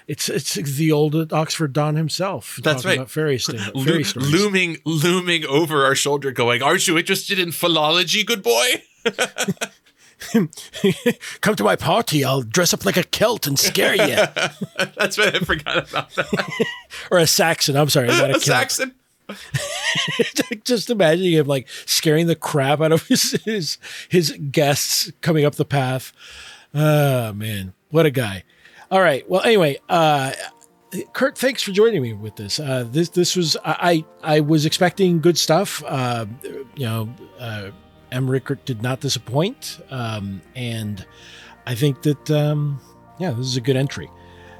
it's 0.07 0.29
it's 0.29 0.53
the 0.53 0.91
old 0.91 1.33
Oxford 1.33 1.73
Don 1.73 1.95
himself. 1.95 2.61
That's 2.63 2.85
right. 2.85 3.09
Fairy, 3.09 3.37
st- 3.37 3.59
fairy 3.83 4.05
stories. 4.05 4.31
Looming 4.31 4.77
looming 4.85 5.45
over 5.45 5.83
our 5.83 5.95
shoulder, 5.95 6.31
going, 6.31 6.63
"Aren't 6.63 6.87
you 6.87 6.97
interested 6.97 7.37
in 7.37 7.51
philology, 7.51 8.23
good 8.23 8.41
boy?" 8.41 8.83
Come 11.41 11.55
to 11.55 11.63
my 11.63 11.75
party. 11.75 12.23
I'll 12.23 12.41
dress 12.41 12.73
up 12.73 12.85
like 12.85 12.97
a 12.97 13.03
Celt 13.03 13.47
and 13.47 13.57
scare 13.57 13.95
you. 13.95 14.15
That's 14.95 15.17
what 15.17 15.35
I 15.35 15.39
forgot 15.39 15.89
about 15.89 16.09
that. 16.15 16.65
or 17.11 17.19
a 17.19 17.27
Saxon. 17.27 17.75
I'm 17.75 17.89
sorry, 17.89 18.07
not 18.07 18.31
a, 18.31 18.35
a 18.37 18.39
Saxon. 18.39 18.95
Just 20.63 20.89
imagining 20.89 21.33
him 21.33 21.47
like 21.47 21.67
scaring 21.85 22.27
the 22.27 22.35
crap 22.35 22.81
out 22.81 22.91
of 22.91 23.07
his 23.07 23.31
his, 23.45 23.77
his 24.09 24.37
guests 24.51 25.11
coming 25.21 25.45
up 25.45 25.55
the 25.55 25.65
path. 25.65 26.13
Oh 26.73 27.33
man, 27.33 27.73
what 27.89 28.05
a 28.05 28.11
guy! 28.11 28.43
All 28.89 29.01
right. 29.01 29.29
Well, 29.29 29.41
anyway, 29.41 29.79
uh, 29.89 30.31
Kurt, 31.13 31.37
thanks 31.37 31.61
for 31.61 31.71
joining 31.71 32.01
me 32.01 32.13
with 32.13 32.35
this. 32.35 32.59
Uh, 32.59 32.87
this 32.89 33.09
this 33.09 33.35
was 33.35 33.57
I 33.65 34.05
I 34.23 34.39
was 34.39 34.65
expecting 34.65 35.19
good 35.19 35.37
stuff. 35.37 35.83
Uh, 35.85 36.25
you 36.43 36.85
know, 36.85 37.09
uh, 37.39 37.71
M. 38.11 38.29
Rickert 38.29 38.65
did 38.65 38.81
not 38.81 39.01
disappoint, 39.01 39.79
um, 39.89 40.41
and 40.55 41.05
I 41.65 41.75
think 41.75 42.01
that 42.03 42.31
um, 42.31 42.79
yeah, 43.19 43.31
this 43.31 43.47
is 43.47 43.57
a 43.57 43.61
good 43.61 43.75
entry. 43.75 44.09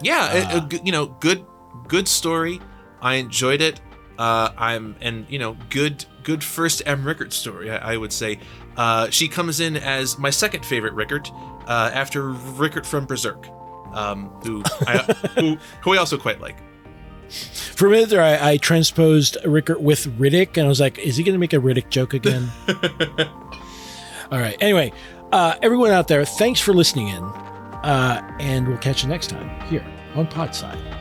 Yeah, 0.01 0.33
a, 0.33 0.57
a, 0.57 0.61
uh, 0.61 0.69
you 0.83 0.91
know, 0.91 1.05
good 1.05 1.45
good 1.87 2.07
story. 2.07 2.59
I 3.01 3.15
enjoyed 3.15 3.61
it. 3.61 3.79
Uh, 4.17 4.51
I'm 4.57 4.95
and 5.01 5.25
you 5.29 5.39
know, 5.39 5.57
good 5.69 6.05
good 6.23 6.43
first 6.43 6.81
M. 6.85 7.05
Rickert 7.05 7.33
story. 7.33 7.71
I, 7.71 7.93
I 7.93 7.97
would 7.97 8.13
say. 8.13 8.39
Uh, 8.75 9.09
she 9.09 9.27
comes 9.27 9.59
in 9.59 9.75
as 9.75 10.19
my 10.19 10.29
second 10.29 10.63
favorite 10.63 10.93
Rickert 10.93 11.31
uh, 11.65 11.89
after 11.93 12.29
Rickert 12.29 12.85
from 12.85 13.07
Berserk 13.07 13.47
um, 13.93 14.29
who, 14.43 14.63
I, 14.81 14.97
who 15.39 15.57
who 15.81 15.93
I 15.93 15.97
also 15.97 16.17
quite 16.17 16.39
like. 16.39 16.57
For 17.29 17.87
a 17.87 17.89
minute 17.89 18.09
there, 18.09 18.21
I, 18.21 18.51
I 18.51 18.57
transposed 18.57 19.37
Rickert 19.43 19.81
with 19.81 20.05
Riddick, 20.17 20.57
and 20.57 20.65
I 20.65 20.69
was 20.69 20.79
like, 20.79 20.97
"Is 20.99 21.17
he 21.17 21.23
going 21.23 21.33
to 21.33 21.39
make 21.39 21.53
a 21.53 21.57
Riddick 21.57 21.89
joke 21.89 22.13
again?" 22.13 22.49
All 24.31 24.39
right. 24.39 24.57
Anyway, 24.61 24.93
uh, 25.31 25.55
everyone 25.61 25.91
out 25.91 26.07
there, 26.07 26.23
thanks 26.25 26.59
for 26.59 26.73
listening 26.73 27.09
in, 27.09 27.23
uh, 27.23 28.37
and 28.39 28.67
we'll 28.67 28.77
catch 28.77 29.03
you 29.03 29.09
next 29.09 29.27
time 29.27 29.49
here 29.67 29.85
on 30.15 30.27
Podside. 30.27 30.96